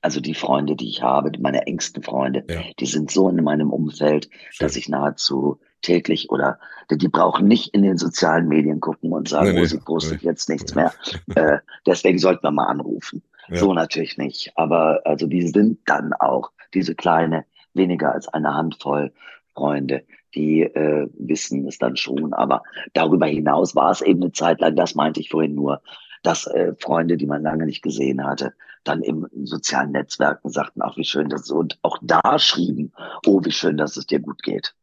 Also 0.01 0.19
die 0.19 0.35
Freunde, 0.35 0.75
die 0.75 0.89
ich 0.89 1.01
habe, 1.01 1.31
meine 1.39 1.65
engsten 1.65 2.03
Freunde, 2.03 2.43
Ja. 2.49 2.61
die 2.79 2.85
sind 2.85 3.09
so 3.09 3.27
in 3.29 3.43
meinem 3.43 3.71
Umfeld, 3.71 4.29
Schön. 4.51 4.65
dass 4.67 4.75
ich 4.75 4.87
nahezu 4.87 5.59
täglich 5.81 6.29
oder 6.29 6.59
die 6.91 7.07
brauchen 7.07 7.47
nicht 7.47 7.73
in 7.73 7.81
den 7.81 7.97
sozialen 7.97 8.47
Medien 8.47 8.79
gucken 8.79 9.11
und 9.13 9.29
sagen, 9.29 9.47
Nee, 9.47 9.53
nee, 9.53 9.61
oh, 9.61 9.65
sie 9.65 9.79
postet 9.79 10.21
nee. 10.21 10.29
jetzt 10.29 10.49
nichts 10.49 10.75
mehr. 10.75 10.93
Äh, 11.35 11.59
deswegen 11.87 12.19
sollten 12.19 12.43
wir 12.43 12.51
mal 12.51 12.65
anrufen. 12.65 13.23
Ja. 13.49 13.57
So 13.57 13.73
natürlich 13.73 14.17
nicht. 14.17 14.51
Aber 14.55 15.01
also 15.05 15.27
die 15.27 15.47
sind 15.47 15.79
dann 15.85 16.13
auch 16.13 16.51
diese 16.73 16.93
kleine, 16.95 17.45
weniger 17.75 18.13
als 18.13 18.27
eine 18.27 18.53
Handvoll 18.53 19.11
Freunde, 19.53 20.03
die 20.33 20.63
äh, 20.63 21.07
wissen 21.17 21.67
es 21.67 21.77
dann 21.77 21.95
schon. 21.95 22.33
Aber 22.33 22.63
darüber 22.93 23.25
hinaus 23.25 23.75
war 23.75 23.91
es 23.91 24.01
eben 24.01 24.21
eine 24.21 24.31
Zeit 24.31 24.59
lang, 24.59 24.75
das 24.75 24.95
meinte 24.95 25.19
ich 25.19 25.29
vorhin 25.29 25.55
nur, 25.55 25.81
dass 26.23 26.47
äh, 26.47 26.73
Freunde, 26.79 27.17
die 27.17 27.27
man 27.27 27.43
lange 27.43 27.65
nicht 27.65 27.81
gesehen 27.81 28.25
hatte, 28.25 28.53
dann 28.83 29.01
im 29.01 29.27
sozialen 29.43 29.91
Netzwerken 29.91 30.49
sagten, 30.49 30.81
ach, 30.81 30.97
wie 30.97 31.05
schön 31.05 31.29
das 31.29 31.43
ist. 31.43 31.51
Und 31.51 31.79
auch 31.83 31.97
da 32.01 32.37
schrieben, 32.37 32.91
oh, 33.25 33.41
wie 33.43 33.51
schön, 33.51 33.77
dass 33.77 33.97
es 33.97 34.07
dir 34.07 34.19
gut 34.19 34.43
geht. 34.43 34.75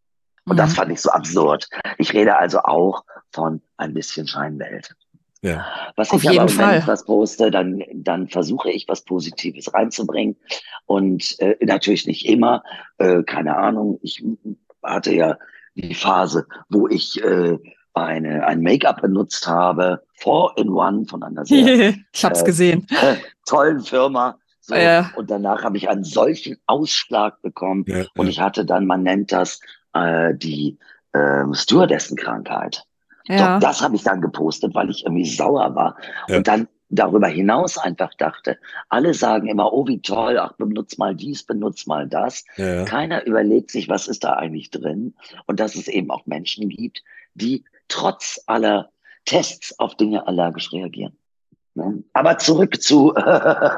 Und 0.44 0.56
das 0.58 0.70
Mhm. 0.70 0.74
fand 0.74 0.92
ich 0.92 1.00
so 1.00 1.10
absurd. 1.10 1.68
Ich 1.98 2.12
rede 2.14 2.36
also 2.36 2.60
auch 2.60 3.04
von 3.30 3.60
ein 3.76 3.94
bisschen 3.94 4.26
Scheinwelt. 4.26 4.96
Ja. 5.42 5.66
Was 5.96 6.10
Auf 6.10 6.22
ich 6.22 6.30
aber, 6.30 6.46
jeden 6.46 6.58
wenn 6.58 6.64
Fall. 6.64 6.78
ich 6.78 6.86
was 6.86 7.04
poste, 7.04 7.50
dann, 7.50 7.82
dann 7.94 8.28
versuche 8.28 8.70
ich 8.70 8.88
was 8.88 9.04
Positives 9.04 9.74
reinzubringen. 9.74 10.36
Und 10.86 11.38
äh, 11.40 11.56
natürlich 11.64 12.06
nicht 12.06 12.26
immer. 12.26 12.62
Äh, 12.98 13.24
keine 13.24 13.56
Ahnung. 13.56 13.98
Ich 14.02 14.24
hatte 14.82 15.12
ja 15.12 15.36
die 15.74 15.94
Phase, 15.94 16.46
wo 16.68 16.86
ich 16.86 17.22
äh, 17.22 17.58
eine, 17.94 18.46
ein 18.46 18.60
Make-up 18.60 19.02
benutzt 19.02 19.46
habe, 19.46 20.02
Four 20.14 20.54
in 20.56 20.68
One 20.70 21.06
von 21.06 21.22
einer 21.22 21.44
sehr 21.44 21.94
ich 22.12 22.24
hab's 22.24 22.42
äh, 22.42 22.44
gesehen. 22.44 22.86
tollen 23.46 23.80
Firma. 23.80 24.38
So. 24.60 24.76
Ja. 24.76 25.10
Und 25.16 25.28
danach 25.28 25.64
habe 25.64 25.76
ich 25.76 25.88
einen 25.88 26.04
solchen 26.04 26.56
Ausschlag 26.66 27.42
bekommen. 27.42 27.84
Ja, 27.88 28.04
Und 28.16 28.26
ja. 28.26 28.30
ich 28.30 28.40
hatte 28.40 28.64
dann, 28.64 28.86
man 28.86 29.02
nennt 29.02 29.32
das 29.32 29.60
äh, 29.92 30.34
die 30.34 30.78
ähm, 31.14 31.52
Stewardessenkrankheit. 31.52 32.84
Ja. 33.26 33.58
Doch 33.58 33.68
das 33.68 33.80
habe 33.80 33.96
ich 33.96 34.02
dann 34.02 34.20
gepostet, 34.20 34.74
weil 34.74 34.90
ich 34.90 35.04
irgendwie 35.04 35.28
sauer 35.28 35.74
war. 35.74 35.96
Ja. 36.28 36.38
Und 36.38 36.48
dann 36.48 36.68
darüber 36.92 37.28
hinaus 37.28 37.78
einfach 37.78 38.12
dachte, 38.14 38.58
alle 38.88 39.14
sagen 39.14 39.48
immer, 39.48 39.72
oh, 39.72 39.86
wie 39.86 40.00
toll, 40.00 40.38
ach, 40.38 40.52
benutz 40.52 40.98
mal 40.98 41.14
dies, 41.14 41.42
benutz 41.42 41.86
mal 41.86 42.06
das. 42.06 42.44
Ja, 42.56 42.74
ja. 42.74 42.84
Keiner 42.84 43.26
überlegt 43.26 43.70
sich, 43.70 43.88
was 43.88 44.08
ist 44.08 44.24
da 44.24 44.34
eigentlich 44.34 44.70
drin. 44.70 45.14
Und 45.46 45.58
dass 45.58 45.74
es 45.74 45.88
eben 45.88 46.10
auch 46.10 46.26
Menschen 46.26 46.68
gibt, 46.68 47.02
die 47.34 47.64
trotz 47.88 48.42
aller 48.46 48.90
Tests 49.24 49.78
auf 49.78 49.96
Dinge 49.96 50.26
allergisch 50.26 50.72
reagieren. 50.72 51.16
Ne? 51.74 52.04
Aber 52.12 52.38
zurück 52.38 52.80
zu. 52.82 53.14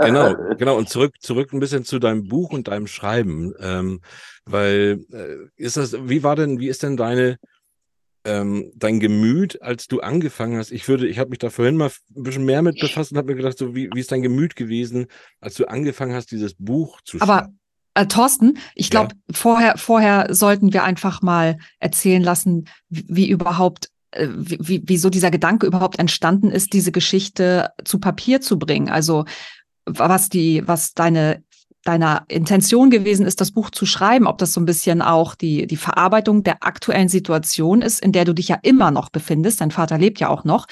Genau, 0.00 0.34
genau. 0.58 0.76
Und 0.76 0.88
zurück, 0.88 1.14
zurück 1.20 1.52
ein 1.52 1.60
bisschen 1.60 1.84
zu 1.84 1.98
deinem 1.98 2.26
Buch 2.28 2.50
und 2.50 2.68
deinem 2.68 2.86
Schreiben. 2.86 3.54
Ähm, 3.60 4.00
weil, 4.44 5.04
äh, 5.12 5.62
ist 5.62 5.76
das, 5.76 5.96
wie 6.08 6.22
war 6.22 6.36
denn, 6.36 6.58
wie 6.58 6.68
ist 6.68 6.82
denn 6.82 6.96
deine, 6.96 7.38
ähm, 8.24 8.72
dein 8.74 9.00
Gemüt, 9.00 9.60
als 9.62 9.86
du 9.86 10.00
angefangen 10.00 10.56
hast? 10.56 10.70
Ich 10.70 10.88
würde, 10.88 11.06
ich 11.06 11.18
habe 11.18 11.30
mich 11.30 11.38
da 11.38 11.50
vorhin 11.50 11.76
mal 11.76 11.90
ein 12.16 12.22
bisschen 12.22 12.44
mehr 12.44 12.62
mit 12.62 12.78
befasst 12.80 13.12
und 13.12 13.18
habe 13.18 13.32
mir 13.32 13.36
gedacht, 13.36 13.58
so, 13.58 13.74
wie, 13.74 13.90
wie 13.92 14.00
ist 14.00 14.12
dein 14.12 14.22
Gemüt 14.22 14.56
gewesen, 14.56 15.06
als 15.40 15.54
du 15.54 15.66
angefangen 15.66 16.14
hast, 16.14 16.30
dieses 16.30 16.54
Buch 16.54 17.00
zu 17.02 17.20
Aber 17.20 17.38
schreiben? 17.38 17.60
äh, 17.94 18.06
Thorsten, 18.06 18.58
ich 18.74 18.90
glaube, 18.90 19.14
vorher, 19.30 19.76
vorher 19.78 20.34
sollten 20.34 20.72
wir 20.72 20.84
einfach 20.84 21.22
mal 21.22 21.58
erzählen 21.78 22.22
lassen, 22.22 22.68
wie, 22.88 23.04
wie 23.08 23.28
überhaupt, 23.28 23.90
äh, 24.12 24.28
wie, 24.34 24.58
wie, 24.60 24.82
wieso 24.86 25.10
dieser 25.10 25.30
Gedanke 25.30 25.66
überhaupt 25.66 25.98
entstanden 25.98 26.50
ist, 26.50 26.72
diese 26.72 26.92
Geschichte 26.92 27.70
zu 27.84 27.98
Papier 27.98 28.40
zu 28.40 28.58
bringen. 28.58 28.88
Also 28.88 29.24
was 29.86 30.28
die, 30.28 30.66
was 30.66 30.94
deine 30.94 31.42
deiner 31.84 32.24
Intention 32.28 32.90
gewesen 32.90 33.26
ist, 33.26 33.40
das 33.40 33.52
Buch 33.52 33.70
zu 33.70 33.86
schreiben, 33.86 34.26
ob 34.26 34.38
das 34.38 34.52
so 34.52 34.60
ein 34.60 34.64
bisschen 34.64 35.02
auch 35.02 35.34
die, 35.34 35.66
die 35.66 35.76
Verarbeitung 35.76 36.42
der 36.42 36.62
aktuellen 36.62 37.08
Situation 37.08 37.82
ist, 37.82 38.02
in 38.02 38.12
der 38.12 38.24
du 38.24 38.32
dich 38.32 38.48
ja 38.48 38.58
immer 38.62 38.90
noch 38.90 39.10
befindest. 39.10 39.60
Dein 39.60 39.70
Vater 39.70 39.98
lebt 39.98 40.20
ja 40.20 40.28
auch 40.28 40.44
noch. 40.44 40.66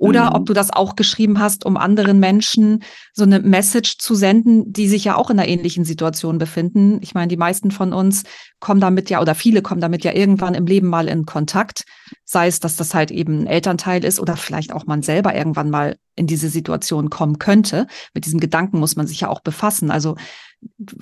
Oder 0.00 0.30
Mhm. 0.30 0.36
ob 0.36 0.46
du 0.46 0.54
das 0.54 0.72
auch 0.72 0.96
geschrieben 0.96 1.38
hast, 1.40 1.66
um 1.66 1.76
anderen 1.76 2.20
Menschen 2.20 2.82
so 3.12 3.24
eine 3.24 3.38
Message 3.40 3.98
zu 3.98 4.14
senden, 4.14 4.72
die 4.72 4.88
sich 4.88 5.04
ja 5.04 5.14
auch 5.14 5.28
in 5.28 5.38
einer 5.38 5.46
ähnlichen 5.46 5.84
Situation 5.84 6.38
befinden. 6.38 7.00
Ich 7.02 7.12
meine, 7.12 7.28
die 7.28 7.36
meisten 7.36 7.70
von 7.70 7.92
uns 7.92 8.22
kommen 8.60 8.80
damit 8.80 9.10
ja, 9.10 9.20
oder 9.20 9.34
viele 9.34 9.60
kommen 9.60 9.82
damit 9.82 10.02
ja 10.02 10.14
irgendwann 10.14 10.54
im 10.54 10.64
Leben 10.64 10.86
mal 10.88 11.06
in 11.06 11.26
Kontakt. 11.26 11.84
Sei 12.24 12.46
es, 12.46 12.60
dass 12.60 12.76
das 12.76 12.94
halt 12.94 13.10
eben 13.10 13.42
ein 13.42 13.46
Elternteil 13.46 14.02
ist 14.02 14.18
oder 14.18 14.38
vielleicht 14.38 14.72
auch 14.72 14.86
man 14.86 15.02
selber 15.02 15.34
irgendwann 15.34 15.68
mal 15.68 15.96
in 16.16 16.26
diese 16.26 16.48
Situation 16.48 17.10
kommen 17.10 17.38
könnte. 17.38 17.86
Mit 18.14 18.24
diesem 18.24 18.40
Gedanken 18.40 18.78
muss 18.78 18.96
man 18.96 19.06
sich 19.06 19.20
ja 19.20 19.28
auch 19.28 19.40
befassen. 19.40 19.90
Also 19.90 20.16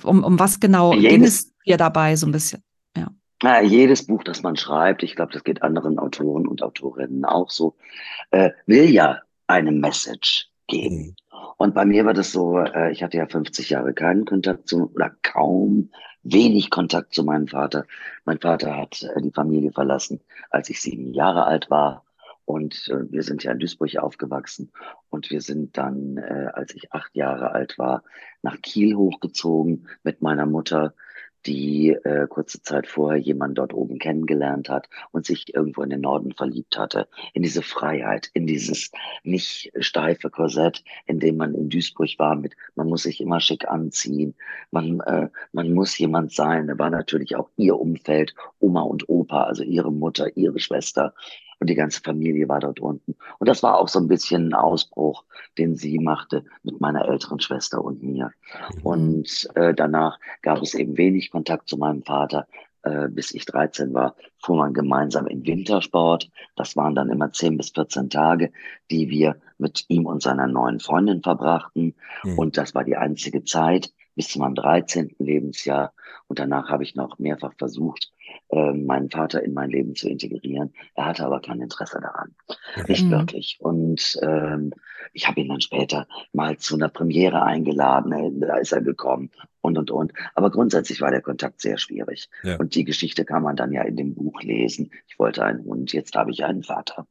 um, 0.03 0.25
um 0.25 0.37
was 0.39 0.59
genau 0.59 0.91
ging 0.91 1.23
es 1.23 1.53
dir 1.65 1.77
dabei 1.77 2.17
so 2.17 2.27
ein 2.27 2.33
bisschen? 2.33 2.61
Na, 3.41 3.61
jedes 3.61 4.05
Buch, 4.05 4.23
das 4.23 4.43
man 4.43 4.57
schreibt, 4.57 5.01
ich 5.01 5.15
glaube, 5.15 5.31
das 5.31 5.43
geht 5.43 5.61
anderen 5.61 5.97
Autoren 5.97 6.45
und 6.45 6.61
Autorinnen 6.61 7.23
auch 7.23 7.49
so, 7.49 7.75
äh, 8.31 8.51
will 8.65 8.89
ja 8.89 9.21
eine 9.47 9.71
Message 9.71 10.49
geben. 10.67 10.97
Mhm. 10.97 11.15
Und 11.57 11.73
bei 11.73 11.85
mir 11.85 12.05
war 12.05 12.13
das 12.13 12.31
so, 12.31 12.59
äh, 12.59 12.91
ich 12.91 13.03
hatte 13.03 13.17
ja 13.17 13.27
50 13.27 13.69
Jahre 13.69 13.93
keinen 13.93 14.25
Kontakt 14.25 14.67
zu, 14.67 14.91
oder 14.93 15.11
kaum 15.23 15.89
wenig 16.23 16.69
Kontakt 16.69 17.13
zu 17.13 17.23
meinem 17.23 17.47
Vater. 17.47 17.85
Mein 18.25 18.39
Vater 18.39 18.75
hat 18.75 19.03
äh, 19.03 19.21
die 19.21 19.31
Familie 19.31 19.71
verlassen, 19.71 20.21
als 20.49 20.69
ich 20.69 20.81
sieben 20.81 21.13
Jahre 21.13 21.45
alt 21.45 21.69
war. 21.69 22.05
Und 22.45 22.89
äh, 22.89 23.11
wir 23.11 23.23
sind 23.23 23.43
ja 23.43 23.51
in 23.51 23.59
Duisburg 23.59 23.95
aufgewachsen. 23.97 24.71
Und 25.09 25.29
wir 25.31 25.41
sind 25.41 25.77
dann, 25.77 26.17
äh, 26.17 26.49
als 26.53 26.75
ich 26.75 26.91
acht 26.93 27.15
Jahre 27.15 27.51
alt 27.51 27.77
war, 27.77 28.03
nach 28.41 28.61
Kiel 28.61 28.95
hochgezogen 28.95 29.87
mit 30.03 30.21
meiner 30.21 30.45
Mutter, 30.45 30.93
die 31.45 31.89
äh, 31.89 32.27
kurze 32.27 32.61
Zeit 32.61 32.87
vorher 32.87 33.19
jemanden 33.19 33.55
dort 33.55 33.73
oben 33.73 33.99
kennengelernt 33.99 34.69
hat 34.69 34.89
und 35.11 35.25
sich 35.25 35.53
irgendwo 35.53 35.81
in 35.81 35.89
den 35.89 36.01
Norden 36.01 36.33
verliebt 36.33 36.77
hatte. 36.77 37.07
In 37.33 37.43
diese 37.43 37.61
Freiheit, 37.61 38.29
in 38.33 38.47
dieses 38.47 38.91
nicht 39.23 39.71
steife 39.79 40.29
Korsett, 40.29 40.83
in 41.05 41.19
dem 41.19 41.37
man 41.37 41.55
in 41.55 41.69
Duisburg 41.69 42.09
war 42.17 42.35
mit, 42.35 42.55
man 42.75 42.87
muss 42.87 43.03
sich 43.03 43.21
immer 43.21 43.39
schick 43.39 43.67
anziehen, 43.67 44.35
man, 44.71 44.99
äh, 45.01 45.29
man 45.51 45.73
muss 45.73 45.97
jemand 45.97 46.33
sein. 46.33 46.67
Da 46.67 46.77
war 46.77 46.89
natürlich 46.89 47.35
auch 47.35 47.49
ihr 47.57 47.79
Umfeld, 47.79 48.33
Oma 48.59 48.81
und 48.81 49.07
Opa, 49.07 49.43
also 49.43 49.63
ihre 49.63 49.91
Mutter, 49.91 50.35
ihre 50.35 50.59
Schwester 50.59 51.13
und 51.59 51.69
die 51.69 51.75
ganze 51.75 52.01
Familie 52.01 52.47
war 52.47 52.59
dort 52.59 52.79
unten. 52.79 53.15
Und 53.37 53.49
das 53.49 53.63
war 53.63 53.77
auch 53.77 53.87
so 53.87 53.99
ein 53.99 54.07
bisschen 54.07 54.49
ein 54.49 54.53
Ausbruch, 54.53 55.23
den 55.57 55.75
sie 55.75 55.99
machte 55.99 56.45
mit 56.63 56.79
meiner 56.79 57.05
älteren 57.07 57.39
Schwester 57.39 57.83
und 57.83 58.01
mir. 58.01 58.31
Und 58.83 59.49
äh, 59.55 59.73
danach 59.73 60.19
gab 60.41 60.61
es 60.61 60.73
eben 60.73 60.97
wenig 60.97 61.31
Kontakt 61.31 61.67
zu 61.67 61.77
meinem 61.77 62.03
Vater. 62.03 62.47
Äh, 62.83 63.09
bis 63.09 63.33
ich 63.33 63.45
13 63.45 63.93
war, 63.93 64.15
fuhr 64.37 64.55
man 64.55 64.73
gemeinsam 64.73 65.27
in 65.27 65.45
Wintersport. 65.45 66.29
Das 66.55 66.77
waren 66.77 66.95
dann 66.95 67.09
immer 67.09 67.31
10 67.31 67.57
bis 67.57 67.71
14 67.71 68.09
Tage, 68.09 68.51
die 68.89 69.09
wir 69.09 69.35
mit 69.57 69.83
ihm 69.89 70.05
und 70.05 70.23
seiner 70.23 70.47
neuen 70.47 70.79
Freundin 70.79 71.21
verbrachten. 71.21 71.93
Mhm. 72.23 72.39
Und 72.39 72.57
das 72.57 72.73
war 72.73 72.85
die 72.85 72.95
einzige 72.95 73.43
Zeit 73.43 73.91
bis 74.15 74.29
zu 74.29 74.39
meinem 74.39 74.55
13. 74.55 75.15
Lebensjahr. 75.19 75.93
Und 76.27 76.39
danach 76.39 76.69
habe 76.69 76.83
ich 76.83 76.95
noch 76.95 77.19
mehrfach 77.19 77.53
versucht, 77.57 78.11
äh, 78.51 78.73
meinen 78.73 79.09
Vater 79.09 79.43
in 79.43 79.53
mein 79.53 79.69
Leben 79.69 79.95
zu 79.95 80.09
integrieren. 80.09 80.73
Er 80.95 81.05
hatte 81.05 81.25
aber 81.25 81.39
kein 81.39 81.61
Interesse 81.61 81.99
daran. 82.01 82.35
Nicht 82.87 83.05
Mhm. 83.05 83.11
wirklich. 83.11 83.57
Und 83.59 84.17
ähm, 84.23 84.73
ich 85.13 85.27
habe 85.27 85.39
ihn 85.41 85.49
dann 85.49 85.61
später 85.61 86.07
mal 86.33 86.57
zu 86.57 86.75
einer 86.75 86.89
Premiere 86.89 87.41
eingeladen. 87.43 88.11
Äh, 88.11 88.47
Da 88.47 88.57
ist 88.57 88.71
er 88.71 88.81
gekommen 88.81 89.29
und, 89.61 89.77
und, 89.77 89.91
und. 89.91 90.13
Aber 90.35 90.49
grundsätzlich 90.51 90.99
war 91.01 91.11
der 91.11 91.21
Kontakt 91.21 91.61
sehr 91.61 91.77
schwierig. 91.77 92.29
Ja. 92.43 92.57
Und 92.57 92.75
die 92.75 92.83
Geschichte 92.85 93.23
kann 93.25 93.43
man 93.43 93.55
dann 93.55 93.71
ja 93.71 93.83
in 93.83 93.95
dem 93.97 94.15
Buch 94.15 94.41
lesen. 94.41 94.91
Ich 95.07 95.19
wollte 95.19 95.43
einen 95.43 95.63
Hund, 95.65 95.93
jetzt 95.93 96.15
habe 96.15 96.31
ich 96.31 96.43
einen 96.43 96.63
Vater. 96.63 97.07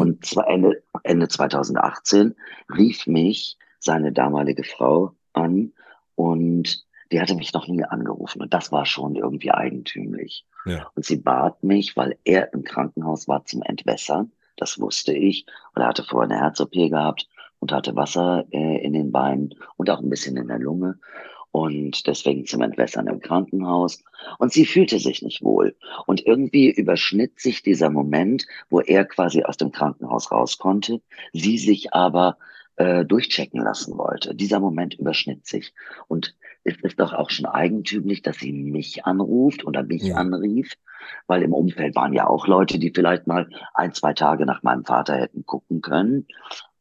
Und 0.00 0.24
zwar 0.26 0.48
Ende, 0.48 0.82
Ende 1.04 1.28
2018 1.28 2.34
rief 2.76 3.06
mich 3.06 3.56
seine 3.78 4.12
damalige 4.12 4.64
Frau 4.64 5.12
an 5.32 5.72
und 6.16 6.84
die 7.12 7.20
hatte 7.20 7.34
mich 7.36 7.52
noch 7.52 7.68
nie 7.68 7.84
angerufen. 7.84 8.42
Und 8.42 8.52
das 8.52 8.72
war 8.72 8.84
schon 8.84 9.14
irgendwie 9.14 9.52
eigentümlich. 9.52 10.44
Und 10.94 11.04
sie 11.04 11.16
bat 11.16 11.62
mich, 11.62 11.96
weil 11.96 12.18
er 12.24 12.52
im 12.52 12.64
Krankenhaus 12.64 13.28
war 13.28 13.44
zum 13.44 13.62
Entwässern. 13.62 14.32
Das 14.56 14.80
wusste 14.80 15.12
ich. 15.12 15.46
Und 15.74 15.82
er 15.82 15.88
hatte 15.88 16.02
vorher 16.02 16.30
eine 16.30 16.40
Herz-OP 16.40 16.72
gehabt 16.72 17.28
und 17.58 17.72
hatte 17.72 17.96
Wasser 17.96 18.44
äh, 18.50 18.84
in 18.84 18.92
den 18.92 19.12
Beinen 19.12 19.54
und 19.76 19.90
auch 19.90 20.00
ein 20.00 20.10
bisschen 20.10 20.36
in 20.36 20.48
der 20.48 20.58
Lunge. 20.58 20.98
Und 21.52 22.06
deswegen 22.06 22.44
zum 22.44 22.60
Entwässern 22.60 23.06
im 23.06 23.20
Krankenhaus. 23.20 24.02
Und 24.38 24.52
sie 24.52 24.66
fühlte 24.66 24.98
sich 24.98 25.22
nicht 25.22 25.42
wohl. 25.42 25.74
Und 26.06 26.26
irgendwie 26.26 26.70
überschnitt 26.70 27.40
sich 27.40 27.62
dieser 27.62 27.88
Moment, 27.88 28.46
wo 28.68 28.80
er 28.80 29.06
quasi 29.06 29.42
aus 29.42 29.56
dem 29.56 29.72
Krankenhaus 29.72 30.30
raus 30.30 30.58
konnte, 30.58 31.00
sie 31.32 31.56
sich 31.56 31.94
aber 31.94 32.36
äh, 32.76 33.06
durchchecken 33.06 33.62
lassen 33.62 33.96
wollte. 33.96 34.34
Dieser 34.34 34.60
Moment 34.60 34.94
überschnitt 34.94 35.46
sich. 35.46 35.72
Und 36.08 36.34
ist 36.66 36.84
es 36.84 36.96
doch 36.96 37.12
auch 37.12 37.30
schon 37.30 37.46
eigentümlich, 37.46 38.22
dass 38.22 38.38
sie 38.38 38.52
mich 38.52 39.04
anruft 39.06 39.64
oder 39.64 39.82
mich 39.84 40.02
Ja. 40.02 40.16
anrief, 40.16 40.72
weil 41.26 41.42
im 41.42 41.52
Umfeld 41.54 41.94
waren 41.94 42.12
ja 42.12 42.26
auch 42.26 42.46
Leute, 42.46 42.78
die 42.78 42.92
vielleicht 42.94 43.26
mal 43.26 43.48
ein, 43.74 43.92
zwei 43.92 44.12
Tage 44.12 44.46
nach 44.46 44.62
meinem 44.62 44.84
Vater 44.84 45.14
hätten 45.16 45.46
gucken 45.46 45.80
können. 45.80 46.26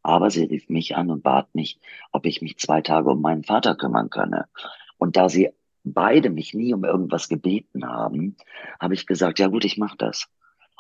Aber 0.02 0.30
sie 0.30 0.44
rief 0.46 0.70
mich 0.70 0.96
an 0.96 1.10
und 1.10 1.24
bat 1.24 1.54
mich, 1.54 1.80
ob 2.12 2.26
ich 2.26 2.42
mich 2.42 2.58
zwei 2.58 2.82
Tage 2.82 3.10
um 3.12 3.22
meinen 3.22 3.44
Vater 3.44 3.76
kümmern 3.76 4.10
könne. 4.10 4.48
Und 4.98 5.18
da 5.18 5.30
sie 5.30 5.50
beide 5.84 6.30
mich 6.32 6.54
nie 6.54 6.74
um 6.74 6.84
irgendwas 6.84 7.30
gebeten 7.30 7.86
haben, 7.88 8.36
habe 8.80 8.96
ich 8.96 9.06
gesagt, 9.06 9.40
ja 9.40 9.48
gut, 9.48 9.66
ich 9.66 9.78
mache 9.78 9.98
das. 9.98 10.28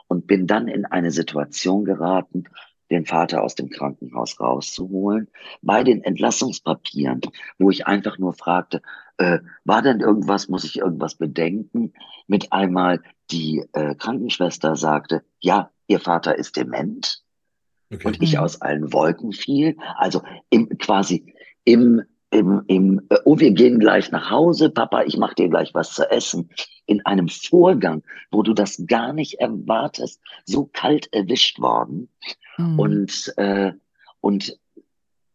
Und 0.07 0.27
bin 0.27 0.47
dann 0.47 0.67
in 0.67 0.85
eine 0.85 1.11
Situation 1.11 1.85
geraten, 1.85 2.45
den 2.91 3.05
Vater 3.05 3.43
aus 3.43 3.55
dem 3.55 3.69
Krankenhaus 3.69 4.39
rauszuholen, 4.39 5.27
bei 5.61 5.83
den 5.83 6.03
Entlassungspapieren, 6.03 7.21
wo 7.57 7.69
ich 7.71 7.87
einfach 7.87 8.17
nur 8.17 8.33
fragte, 8.33 8.81
äh, 9.17 9.39
war 9.63 9.81
denn 9.81 9.99
irgendwas, 9.99 10.49
muss 10.49 10.63
ich 10.63 10.77
irgendwas 10.77 11.15
bedenken? 11.15 11.93
Mit 12.27 12.51
einmal 12.51 13.01
die 13.31 13.63
äh, 13.73 13.95
Krankenschwester 13.95 14.75
sagte, 14.75 15.23
ja, 15.39 15.71
Ihr 15.87 15.99
Vater 15.99 16.35
ist 16.37 16.57
dement 16.57 17.23
Okay. 17.93 18.07
und 18.07 18.21
ich 18.21 18.33
Mhm. 18.33 18.39
aus 18.39 18.61
allen 18.61 18.93
Wolken 18.93 19.31
fiel. 19.31 19.77
Also 19.95 20.23
im, 20.49 20.69
quasi 20.79 21.33
im, 21.63 22.01
im, 22.35 22.63
im, 22.67 23.01
äh, 23.09 23.17
oh, 23.23 23.39
wir 23.39 23.51
gehen 23.51 23.79
gleich 23.79 24.11
nach 24.11 24.29
Hause, 24.29 24.69
Papa, 24.69 25.03
ich 25.03 25.17
mache 25.17 25.35
dir 25.35 25.47
gleich 25.47 25.73
was 25.73 25.93
zu 25.93 26.09
essen. 26.11 26.49
In 26.85 27.05
einem 27.05 27.29
Vorgang, 27.29 28.03
wo 28.29 28.43
du 28.43 28.53
das 28.53 28.83
gar 28.87 29.13
nicht 29.13 29.35
erwartest, 29.35 30.21
so 30.43 30.69
kalt 30.71 31.11
erwischt 31.13 31.59
worden. 31.59 32.09
Mhm. 32.57 32.79
Und, 32.79 33.33
äh, 33.37 33.71
und 34.19 34.59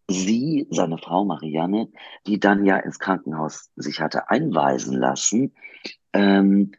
sie, 0.08 0.66
seine 0.70 0.98
Frau 0.98 1.24
Marianne, 1.24 1.88
die 2.26 2.38
dann 2.38 2.66
ja 2.66 2.76
ins 2.76 2.98
Krankenhaus 2.98 3.70
sich 3.76 4.00
hatte 4.00 4.28
einweisen 4.28 4.94
lassen, 4.94 5.54
ähm, 6.12 6.72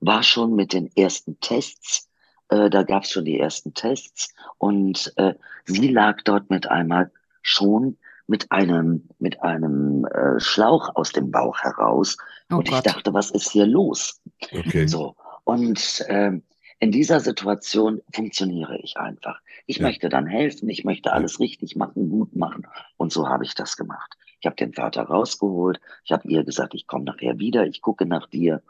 war 0.00 0.24
schon 0.24 0.56
mit 0.56 0.72
den 0.72 0.90
ersten 0.96 1.38
Tests, 1.38 2.10
äh, 2.48 2.68
da 2.68 2.82
gab 2.82 3.04
es 3.04 3.12
schon 3.12 3.26
die 3.26 3.38
ersten 3.38 3.74
Tests 3.74 4.34
und 4.58 5.12
äh, 5.16 5.34
sie 5.66 5.88
lag 5.88 6.22
dort 6.22 6.50
mit 6.50 6.68
einmal 6.68 7.12
schon 7.42 7.96
mit 8.28 8.52
einem, 8.52 9.08
mit 9.18 9.42
einem 9.42 10.04
äh, 10.04 10.38
Schlauch 10.38 10.94
aus 10.94 11.10
dem 11.12 11.30
Bauch 11.32 11.58
heraus. 11.60 12.16
oh 12.52 12.56
und 12.56 12.68
ich 12.68 12.74
Gott. 12.74 12.86
dachte, 12.86 13.12
was 13.14 13.30
ist 13.32 13.50
hier 13.50 13.66
los? 13.66 14.20
Okay. 14.52 14.86
So. 14.86 15.16
Und 15.44 16.04
ähm, 16.08 16.42
in 16.78 16.92
dieser 16.92 17.18
Situation 17.20 18.00
funktioniere 18.14 18.78
ich 18.78 18.96
einfach. 18.98 19.40
Ich 19.66 19.78
Ja. 19.78 19.86
möchte 19.86 20.08
dann 20.08 20.26
helfen, 20.26 20.68
ich 20.68 20.84
möchte 20.84 21.12
alles 21.12 21.40
richtig 21.40 21.74
machen, 21.74 22.08
gut 22.10 22.36
machen. 22.36 22.66
Und 22.98 23.12
so 23.12 23.28
habe 23.28 23.44
ich 23.44 23.54
das 23.54 23.76
gemacht. 23.76 24.14
Ich 24.40 24.46
habe 24.46 24.54
den 24.56 24.72
Vater 24.74 25.02
rausgeholt, 25.02 25.80
ich 26.04 26.12
habe 26.12 26.28
ihr 26.28 26.44
gesagt, 26.44 26.74
ich 26.74 26.86
komme 26.86 27.04
nachher 27.04 27.38
wieder, 27.40 27.66
ich 27.66 27.80
gucke 27.80 28.06
nach 28.06 28.28
dir 28.28 28.62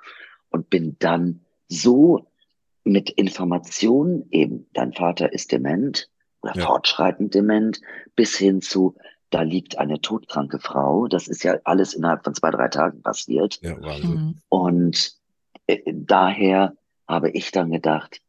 und 0.51 0.71
bin 0.71 0.97
dann 1.01 1.41
so 1.69 2.27
mit 2.85 3.11
Informationen, 3.11 4.27
eben 4.31 4.67
dein 4.73 4.95
Vater 4.95 5.31
ist 5.33 5.53
dement 5.53 6.09
oder 6.41 6.55
Ja. 6.57 6.65
fortschreitend 6.65 7.35
dement, 7.35 7.81
bis 8.17 8.37
hin 8.37 8.63
zu, 8.63 8.95
da 9.31 9.43
liegt 9.43 9.79
eine 9.79 10.01
todkranke 10.01 10.59
Frau. 10.59 11.07
Das 11.07 11.29
ist 11.29 11.43
ja 11.43 11.57
alles 11.65 11.95
innerhalb 11.95 12.25
von 12.25 12.35
zwei, 12.35 12.51
drei 12.51 12.69
Tagen 12.69 13.03
passiert. 13.03 13.61
Ja, 13.63 13.81
Wahnsinn. 13.81 14.11
Mhm. 14.11 14.35
Und 14.49 15.13
äh, 15.67 15.81
daher 15.87 16.75
habe 17.07 17.31
ich 17.31 17.51
dann 17.51 17.71
gedacht, 17.71 18.21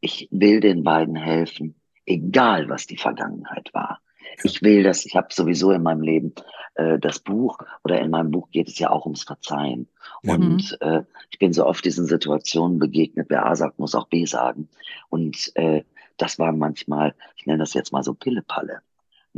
ich 0.00 0.28
will 0.30 0.60
den 0.60 0.84
beiden 0.84 1.16
helfen, 1.16 1.74
egal 2.06 2.68
was 2.68 2.86
die 2.86 2.96
Vergangenheit 2.96 3.70
war. 3.72 4.00
Ich 4.44 4.62
will 4.62 4.82
das, 4.82 5.04
ich 5.04 5.16
habe 5.16 5.28
sowieso 5.30 5.72
in 5.72 5.82
meinem 5.82 6.02
Leben 6.02 6.32
äh, 6.74 6.98
das 6.98 7.18
Buch 7.18 7.58
oder 7.82 8.00
in 8.00 8.10
meinem 8.10 8.30
Buch 8.30 8.50
geht 8.50 8.68
es 8.68 8.78
ja 8.78 8.90
auch 8.90 9.04
ums 9.04 9.24
Verzeihen. 9.24 9.88
Ja. 10.22 10.34
Und 10.34 10.78
äh, 10.80 11.02
ich 11.30 11.38
bin 11.38 11.52
so 11.52 11.66
oft 11.66 11.84
diesen 11.84 12.06
Situationen 12.06 12.78
begegnet, 12.78 13.26
wer 13.30 13.46
A 13.46 13.56
sagt, 13.56 13.78
muss 13.78 13.94
auch 13.94 14.08
B 14.08 14.24
sagen. 14.26 14.68
Und 15.08 15.50
äh, 15.56 15.82
das 16.16 16.38
war 16.38 16.52
manchmal, 16.52 17.14
ich 17.36 17.46
nenne 17.46 17.58
das 17.58 17.74
jetzt 17.74 17.92
mal 17.92 18.02
so 18.02 18.14
Pillepalle. 18.14 18.80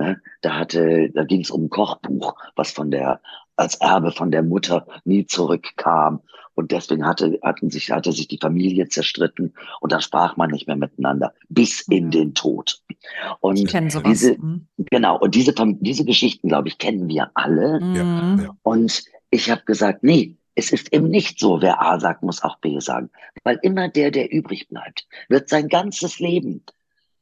Ne? 0.01 0.21
Da 0.41 0.57
hatte, 0.57 1.11
da 1.15 1.25
ging 1.25 1.43
es 1.43 1.51
um 1.51 1.65
ein 1.65 1.71
Kochbuch, 1.71 2.35
was 2.57 2.71
von 2.73 2.91
der 2.91 3.21
als 3.57 3.75
Erbe 3.77 4.11
von 4.13 4.31
der 4.31 4.43
Mutter 4.43 4.87
nie 5.05 5.27
zurückkam. 5.27 6.21
Und 6.55 6.73
deswegen 6.73 7.07
hatte, 7.07 7.39
hatten 7.43 7.69
sich, 7.71 7.91
hatte 7.91 8.13
sich 8.13 8.27
die 8.29 8.39
Familie 8.41 8.89
zerstritten 8.89 9.53
und 9.81 9.93
da 9.93 10.01
sprach 10.01 10.37
man 10.39 10.51
nicht 10.51 10.67
mehr 10.67 10.77
miteinander 10.77 11.35
bis 11.51 11.83
in 11.83 12.07
Mhm. 12.07 12.11
den 12.11 12.35
Tod. 12.35 12.81
Ich 12.89 12.97
Und 13.41 13.69
kenne 13.69 13.91
sowas. 13.91 14.09
diese, 14.11 14.39
Mhm. 14.39 14.67
genau, 14.91 15.19
und 15.19 15.35
diese, 15.35 15.55
diese 15.81 16.05
Geschichten, 16.07 16.49
glaube 16.49 16.69
ich, 16.69 16.79
kennen 16.79 17.07
wir 17.09 17.31
alle. 17.35 17.79
Mhm. 17.81 18.41
ja. 18.43 18.57
Und 18.63 19.05
ich 19.31 19.51
habe 19.51 19.63
gesagt, 19.67 20.03
nee, 20.03 20.37
es 20.55 20.73
ist 20.73 20.93
eben 20.93 21.09
nicht 21.09 21.39
so, 21.39 21.61
wer 21.61 21.81
A 21.83 22.01
sagt, 22.01 22.23
muss 22.23 22.43
auch 22.43 22.59
B 22.61 22.79
sagen. 22.81 23.11
Weil 23.45 23.59
immer 23.63 23.89
der, 23.89 24.11
der 24.11 24.33
übrig 24.33 24.69
bleibt, 24.69 25.07
wird 25.29 25.49
sein 25.51 25.69
ganzes 25.69 26.19
Leben 26.19 26.65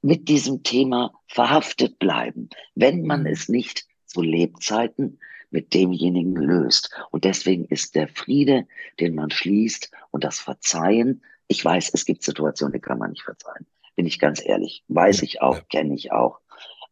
mit 0.03 0.29
diesem 0.29 0.63
Thema 0.63 1.13
verhaftet 1.27 1.99
bleiben, 1.99 2.49
wenn 2.75 3.03
man 3.03 3.23
Mhm. 3.23 3.27
es 3.27 3.49
nicht 3.49 3.87
zu 4.07 4.23
Lebzeiten 4.23 5.19
mit 5.51 5.75
demjenigen 5.75 6.37
löst. 6.37 6.91
Und 7.11 7.25
deswegen 7.25 7.65
ist 7.67 7.95
der 7.95 8.09
Friede, 8.09 8.67
den 9.01 9.15
man 9.15 9.31
schließt 9.31 9.91
und 10.11 10.25
das 10.25 10.39
Verzeihen, 10.39 11.23
ich 11.49 11.65
weiß, 11.65 11.91
es 11.95 12.05
gibt 12.05 12.23
Situationen, 12.23 12.75
die 12.75 12.81
kann 12.81 12.99
man 12.99 13.11
nicht 13.11 13.23
verzeihen. 13.23 13.67
Bin 13.97 14.07
ich 14.07 14.19
ganz 14.19 14.45
ehrlich. 14.45 14.85
Weiß 14.89 15.23
ich 15.23 15.41
auch, 15.41 15.61
kenne 15.69 15.95
ich 15.95 16.13
auch. 16.13 16.41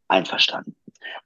Einverstanden. 0.08 0.74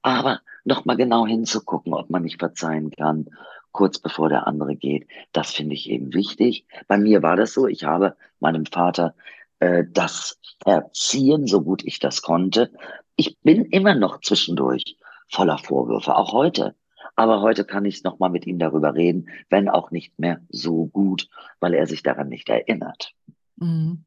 Aber 0.02 0.40
nochmal 0.64 0.96
genau 0.96 1.26
hinzugucken, 1.26 1.94
ob 1.94 2.10
man 2.10 2.22
nicht 2.22 2.38
verzeihen 2.38 2.90
kann, 2.90 3.28
kurz 3.72 3.98
bevor 3.98 4.28
der 4.28 4.46
andere 4.46 4.74
geht, 4.74 5.06
das 5.32 5.52
finde 5.52 5.74
ich 5.74 5.88
eben 5.88 6.12
wichtig. 6.12 6.66
Bei 6.88 6.98
mir 6.98 7.22
war 7.22 7.36
das 7.36 7.52
so, 7.54 7.66
ich 7.66 7.84
habe 7.84 8.16
meinem 8.40 8.66
Vater 8.66 9.14
äh, 9.60 9.84
das 9.88 10.38
Erziehen, 10.64 11.46
so 11.46 11.62
gut 11.62 11.82
ich 11.84 11.98
das 12.00 12.22
konnte. 12.22 12.70
Ich 13.16 13.38
bin 13.40 13.64
immer 13.66 13.94
noch 13.94 14.20
zwischendurch 14.20 14.96
voller 15.28 15.58
Vorwürfe, 15.58 16.16
auch 16.16 16.32
heute. 16.32 16.74
Aber 17.16 17.40
heute 17.42 17.64
kann 17.64 17.84
ich 17.84 18.02
nochmal 18.02 18.30
mit 18.30 18.46
ihm 18.46 18.58
darüber 18.58 18.94
reden, 18.94 19.28
wenn 19.48 19.68
auch 19.68 19.90
nicht 19.90 20.18
mehr 20.18 20.40
so 20.48 20.86
gut, 20.86 21.28
weil 21.60 21.74
er 21.74 21.86
sich 21.86 22.02
daran 22.02 22.28
nicht 22.28 22.48
erinnert. 22.48 23.12
Mhm. 23.56 24.04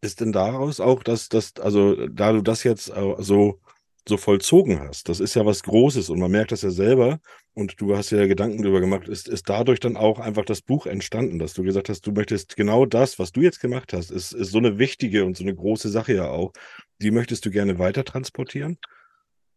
Ist 0.00 0.20
denn 0.20 0.32
daraus 0.32 0.78
auch, 0.78 1.02
dass 1.02 1.28
das, 1.28 1.54
also 1.60 2.06
da 2.06 2.32
du 2.32 2.40
das 2.40 2.62
jetzt 2.62 2.90
äh, 2.90 3.14
so, 3.18 3.58
so 4.08 4.16
vollzogen 4.16 4.80
hast, 4.80 5.08
das 5.08 5.20
ist 5.20 5.34
ja 5.34 5.46
was 5.46 5.62
Großes 5.62 6.10
und 6.10 6.18
man 6.18 6.30
merkt 6.30 6.52
das 6.52 6.62
ja 6.62 6.70
selber 6.70 7.20
und 7.54 7.80
du 7.80 7.96
hast 7.96 8.10
ja 8.10 8.26
Gedanken 8.26 8.62
darüber 8.62 8.80
gemacht, 8.80 9.08
ist, 9.08 9.28
ist 9.28 9.48
dadurch 9.48 9.80
dann 9.80 9.96
auch 9.96 10.18
einfach 10.18 10.44
das 10.44 10.62
Buch 10.62 10.86
entstanden, 10.86 11.38
dass 11.38 11.54
du 11.54 11.62
gesagt 11.62 11.88
hast, 11.88 12.06
du 12.06 12.12
möchtest 12.12 12.56
genau 12.56 12.86
das, 12.86 13.18
was 13.18 13.32
du 13.32 13.40
jetzt 13.42 13.60
gemacht 13.60 13.92
hast, 13.92 14.10
ist, 14.10 14.32
ist 14.32 14.50
so 14.50 14.58
eine 14.58 14.78
wichtige 14.78 15.24
und 15.24 15.36
so 15.36 15.44
eine 15.44 15.54
große 15.54 15.88
Sache 15.88 16.14
ja 16.14 16.28
auch, 16.30 16.52
die 17.00 17.10
möchtest 17.12 17.44
du 17.46 17.50
gerne 17.50 17.78
weiter 17.78 18.04
transportieren? 18.04 18.78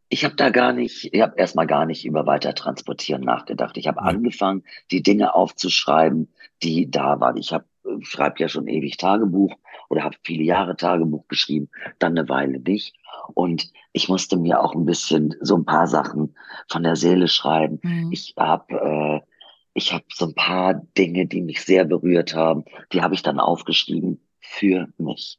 Ich 0.09 0.23
habe 0.23 0.35
da 0.35 0.49
gar 0.49 0.71
nicht, 0.73 1.13
ich 1.13 1.21
habe 1.21 1.37
erstmal 1.37 1.67
gar 1.67 1.85
nicht 1.85 2.05
über 2.05 2.25
Weitertransportieren 2.25 3.23
nachgedacht. 3.23 3.77
Ich 3.77 3.87
habe 3.87 3.99
Ja. 3.99 4.05
angefangen, 4.05 4.63
die 4.91 5.01
Dinge 5.01 5.33
aufzuschreiben, 5.33 6.31
die 6.63 6.89
da 6.89 7.19
waren. 7.19 7.37
Ich 7.37 7.51
habe 7.53 7.65
schreibe 8.01 8.39
ja 8.39 8.47
schon 8.49 8.67
ewig 8.67 8.97
Tagebuch 8.97 9.53
oder 9.89 10.03
habe 10.03 10.17
viele 10.23 10.43
Jahre 10.43 10.75
Tagebuch 10.75 11.27
geschrieben, 11.27 11.69
dann 11.99 12.17
eine 12.17 12.27
Weile 12.29 12.59
nicht. 12.59 12.95
Und 13.33 13.71
ich 13.93 14.09
musste 14.09 14.37
mir 14.37 14.61
auch 14.61 14.75
ein 14.75 14.85
bisschen 14.85 15.35
so 15.41 15.55
ein 15.57 15.65
paar 15.65 15.87
Sachen 15.87 16.35
von 16.69 16.83
der 16.83 16.95
Seele 16.95 17.27
schreiben. 17.27 17.79
Mhm. 17.81 18.11
Ich 18.11 18.33
habe 18.37 19.21
äh, 19.23 19.31
ich 19.73 19.91
habe 19.91 20.05
so 20.13 20.27
ein 20.27 20.35
paar 20.35 20.73
Dinge, 20.97 21.25
die 21.25 21.41
mich 21.41 21.61
sehr 21.63 21.83
berührt 21.85 22.33
haben, 22.33 22.63
die 22.93 23.01
habe 23.01 23.13
ich 23.13 23.23
dann 23.23 23.39
aufgeschrieben 23.39 24.21
für 24.39 24.87
mich 24.97 25.37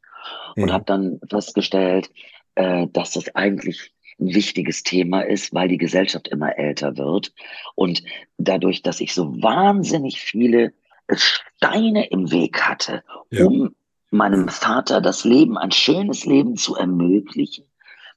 und 0.55 0.65
Mhm. 0.65 0.71
habe 0.71 0.83
dann 0.85 1.19
festgestellt, 1.29 2.11
äh, 2.55 2.87
dass 2.93 3.13
das 3.13 3.33
eigentlich 3.35 3.93
ein 4.19 4.33
wichtiges 4.33 4.83
Thema 4.83 5.21
ist, 5.21 5.53
weil 5.53 5.67
die 5.67 5.77
Gesellschaft 5.77 6.27
immer 6.27 6.57
älter 6.57 6.97
wird 6.97 7.33
und 7.75 8.03
dadurch, 8.37 8.81
dass 8.81 8.99
ich 8.99 9.13
so 9.13 9.41
wahnsinnig 9.41 10.19
viele 10.21 10.73
Steine 11.15 12.07
im 12.07 12.31
Weg 12.31 12.61
hatte, 12.61 13.03
Ja. 13.31 13.45
um 13.45 13.75
meinem 14.11 14.49
Vater 14.49 15.01
das 15.01 15.23
Leben, 15.25 15.57
ein 15.57 15.71
schönes 15.71 16.25
Leben 16.25 16.55
zu 16.57 16.75
ermöglichen. 16.75 17.65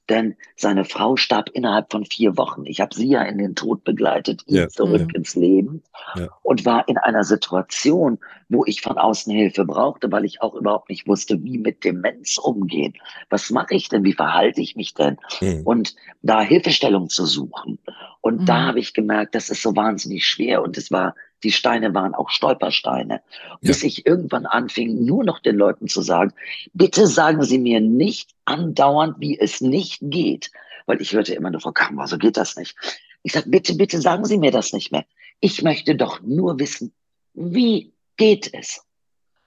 Denn 0.09 0.35
seine 0.57 0.83
Frau 0.83 1.15
starb 1.15 1.49
innerhalb 1.53 1.91
von 1.91 2.05
vier 2.05 2.35
Wochen. 2.35 2.65
Ich 2.65 2.81
habe 2.81 2.93
sie 2.93 3.07
ja 3.09 3.21
in 3.21 3.37
den 3.37 3.55
Tod 3.55 3.83
begleitet, 3.83 4.43
ihn 4.47 4.55
Ja, 4.57 4.67
zurück 4.67 5.05
ja. 5.13 5.15
ins 5.15 5.35
Leben 5.35 5.83
Ja. 6.15 6.29
und 6.41 6.65
war 6.65 6.87
in 6.89 6.97
einer 6.97 7.23
Situation, 7.23 8.19
wo 8.49 8.65
ich 8.65 8.81
von 8.81 8.97
außen 8.97 9.31
Hilfe 9.33 9.63
brauchte, 9.63 10.11
weil 10.11 10.25
ich 10.25 10.41
auch 10.41 10.55
überhaupt 10.55 10.89
nicht 10.89 11.07
wusste, 11.07 11.41
wie 11.43 11.57
mit 11.59 11.83
Demenz 11.85 12.37
umgehen. 12.37 12.93
Was 13.29 13.49
mache 13.51 13.75
ich 13.75 13.89
denn? 13.89 14.03
Wie 14.03 14.13
verhalte 14.13 14.59
ich 14.59 14.75
mich 14.75 14.93
denn? 14.95 15.17
Mhm. 15.39 15.61
Und 15.63 15.95
da 16.23 16.41
Hilfestellung 16.41 17.07
zu 17.09 17.25
suchen. 17.25 17.79
Und 18.21 18.49
da 18.49 18.59
Mhm. 18.59 18.65
habe 18.67 18.79
ich 18.79 18.93
gemerkt, 18.93 19.35
das 19.35 19.49
ist 19.49 19.61
so 19.61 19.75
wahnsinnig 19.75 20.25
schwer 20.27 20.61
und 20.63 20.77
es 20.77 20.91
war, 20.91 21.15
die 21.43 21.51
Steine 21.51 21.93
waren 21.93 22.13
auch 22.13 22.29
Stolpersteine. 22.29 23.21
Bis 23.61 23.83
ich 23.83 24.05
irgendwann 24.05 24.45
anfing, 24.45 25.05
nur 25.05 25.23
noch 25.23 25.39
den 25.39 25.55
Leuten 25.55 25.87
zu 25.87 26.01
sagen, 26.01 26.33
bitte 26.73 27.07
sagen 27.07 27.43
Sie 27.43 27.57
mir 27.57 27.81
nicht 27.81 28.31
andauernd, 28.45 29.15
wie 29.19 29.39
es 29.39 29.61
nicht 29.61 29.99
geht. 30.01 30.51
Weil 30.85 31.01
ich 31.01 31.13
hörte 31.13 31.33
immer 31.33 31.49
nur, 31.49 31.61
Frau 31.61 31.71
Kammer, 31.71 32.07
so 32.07 32.17
geht 32.17 32.37
das 32.37 32.55
nicht. 32.55 32.75
Ich 33.23 33.33
sage, 33.33 33.49
bitte, 33.49 33.75
bitte 33.75 34.01
sagen 34.01 34.25
Sie 34.25 34.37
mir 34.37 34.51
das 34.51 34.73
nicht 34.73 34.91
mehr. 34.91 35.05
Ich 35.39 35.61
möchte 35.61 35.95
doch 35.95 36.21
nur 36.21 36.59
wissen, 36.59 36.93
wie 37.33 37.93
geht 38.17 38.53
es? 38.53 38.83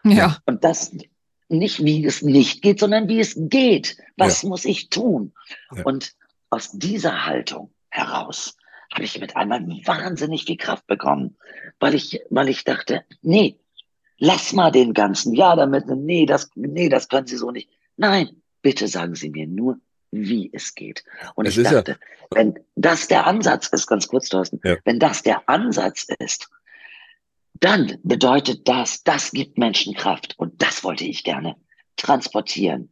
Ja. 0.04 0.38
Und 0.46 0.64
das 0.64 0.92
nicht, 1.48 1.85
wie 1.85 2.04
es 2.04 2.22
nicht 2.22 2.62
geht, 2.62 2.80
sondern 2.80 3.09
wie 3.09 3.20
es 3.20 3.35
geht. 3.37 3.96
Was 4.16 4.42
ja. 4.42 4.48
muss 4.48 4.64
ich 4.64 4.90
tun? 4.90 5.33
Ja. 5.74 5.85
Und 5.85 6.14
aus 6.50 6.70
dieser 6.72 7.26
Haltung 7.26 7.70
heraus 7.88 8.57
habe 8.94 9.04
ich 9.04 9.20
mit 9.20 9.37
einmal 9.37 9.61
wahnsinnig 9.85 10.44
viel 10.44 10.57
Kraft 10.57 10.87
bekommen, 10.87 11.37
weil 11.80 11.94
ich, 11.94 12.20
weil 12.30 12.48
ich 12.48 12.64
dachte, 12.64 13.04
nee, 13.22 13.59
lass 14.18 14.52
mal 14.52 14.70
den 14.70 14.94
ganzen 14.94 15.35
Jahr 15.35 15.57
damit, 15.57 15.87
nee, 15.88 16.26
das, 16.26 16.50
nee, 16.54 16.88
das 16.88 17.09
können 17.09 17.26
Sie 17.26 17.37
so 17.37 17.50
nicht. 17.50 17.68
Nein, 17.96 18.30
bitte 18.62 18.88
sagen 18.88 19.14
Sie 19.14 19.30
mir 19.30 19.46
nur, 19.46 19.78
wie 20.11 20.48
es 20.52 20.74
geht. 20.74 21.04
Und 21.35 21.46
es 21.46 21.57
ich 21.57 21.64
dachte, 21.64 21.92
ja 21.92 21.98
wenn 22.30 22.59
das 22.74 23.09
der 23.09 23.26
Ansatz 23.26 23.68
ist, 23.68 23.87
ganz 23.87 24.09
kurz, 24.09 24.28
Thorsten, 24.28 24.61
ja. 24.64 24.76
wenn 24.85 24.98
das 24.98 25.22
der 25.22 25.48
Ansatz 25.48 26.07
ist, 26.18 26.50
dann 27.54 27.98
bedeutet 28.02 28.68
das, 28.68 29.04
das 29.04 29.30
gibt 29.30 29.59
Menschen 29.59 29.94
Kraft. 29.94 30.35
Und 30.38 30.61
das 30.61 30.85
wollte 30.85 31.04
ich 31.04 31.24
gerne 31.24 31.57
transportieren. 31.96 32.90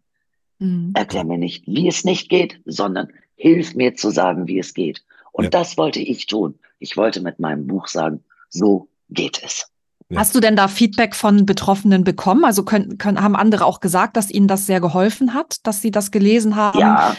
Mhm. 0.59 0.93
Erklär 0.95 1.25
mir 1.25 1.38
nicht, 1.38 1.67
wie 1.67 1.88
es 1.88 2.05
nicht 2.05 2.29
geht, 2.29 2.61
sondern 2.65 3.09
hilf 3.35 3.75
mir 3.75 3.95
zu 3.95 4.11
sagen, 4.11 4.47
wie 4.47 4.59
es 4.59 4.75
geht. 4.75 5.05
Und 5.33 5.45
ja. 5.45 5.51
das 5.51 5.77
wollte 5.77 6.01
ich 6.01 6.27
tun. 6.27 6.59
Ich 6.79 6.97
wollte 6.97 7.21
mit 7.21 7.40
meinem 7.40 7.66
Buch 7.66 7.88
sagen, 7.88 8.23
so 8.49 8.88
geht 9.09 9.42
es. 9.42 9.66
Hast 10.14 10.35
du 10.35 10.40
denn 10.40 10.57
da 10.57 10.68
Feedback 10.68 11.14
von 11.14 11.47
Betroffenen 11.47 12.05
bekommen? 12.05 12.45
Also 12.45 12.64
können, 12.64 12.99
können, 12.99 13.23
haben 13.23 13.35
andere 13.35 13.64
auch 13.64 13.81
gesagt, 13.81 14.16
dass 14.16 14.31
ihnen 14.31 14.47
das 14.47 14.66
sehr 14.66 14.81
geholfen 14.81 15.33
hat, 15.33 15.66
dass 15.66 15.81
sie 15.81 15.90
das 15.90 16.11
gelesen 16.11 16.55
haben? 16.57 16.79
Ja, 16.79 17.16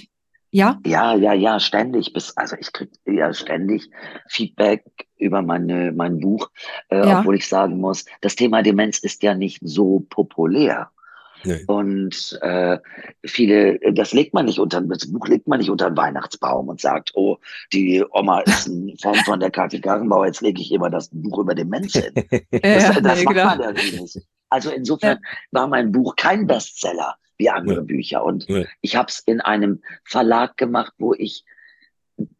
ja? 0.51 0.79
Ja, 0.85 1.15
ja, 1.15 1.33
ja, 1.33 1.59
ständig. 1.59 2.13
Bis, 2.13 2.37
also 2.37 2.55
ich 2.59 2.71
kriege 2.71 2.91
ja 3.07 3.33
ständig 3.33 3.89
Feedback 4.29 4.83
über 5.17 5.41
meine, 5.41 5.91
mein 5.91 6.19
Buch, 6.19 6.51
äh, 6.89 7.07
ja. 7.07 7.19
obwohl 7.19 7.35
ich 7.35 7.47
sagen 7.47 7.79
muss, 7.79 8.05
das 8.21 8.35
Thema 8.35 8.61
Demenz 8.61 8.99
ist 8.99 9.23
ja 9.23 9.33
nicht 9.33 9.59
so 9.63 10.05
populär. 10.09 10.91
Nee. 11.43 11.63
Und 11.67 12.39
äh, 12.41 12.77
viele, 13.25 13.79
das 13.93 14.13
legt 14.13 14.33
man 14.33 14.45
nicht 14.45 14.59
unter, 14.59 14.81
das 14.81 15.11
Buch 15.11 15.27
legt 15.27 15.47
man 15.47 15.59
nicht 15.59 15.69
unter 15.69 15.89
den 15.89 15.97
Weihnachtsbaum 15.97 16.69
und 16.69 16.79
sagt, 16.79 17.11
oh, 17.15 17.37
die 17.71 18.03
Oma 18.11 18.41
ist 18.41 18.67
ein 18.67 18.95
Fan 19.01 19.15
von 19.25 19.39
der 19.39 19.51
Kathi 19.51 19.81
Karrenbauer, 19.81 20.27
jetzt 20.27 20.41
lege 20.41 20.61
ich 20.61 20.71
immer 20.71 20.89
das 20.89 21.09
Buch 21.11 21.39
über 21.39 21.55
Demenz 21.55 21.93
hin. 21.93 22.13
Das, 22.51 22.83
ja, 22.83 23.01
das 23.01 23.19
nee, 23.19 23.23
macht 23.25 23.35
genau. 23.35 23.45
man 23.45 23.61
ja 23.61 23.71
nicht. 23.71 24.19
Also 24.49 24.69
insofern 24.69 25.17
ja. 25.21 25.29
war 25.51 25.67
mein 25.67 25.91
Buch 25.91 26.15
kein 26.15 26.47
Bestseller 26.47 27.15
wie 27.37 27.49
andere 27.49 27.77
ja. 27.77 27.81
Bücher. 27.81 28.23
Und 28.23 28.47
ja. 28.47 28.63
ich 28.81 28.95
habe 28.95 29.07
es 29.09 29.19
in 29.19 29.41
einem 29.41 29.81
Verlag 30.03 30.57
gemacht, 30.57 30.93
wo 30.97 31.13
ich 31.13 31.43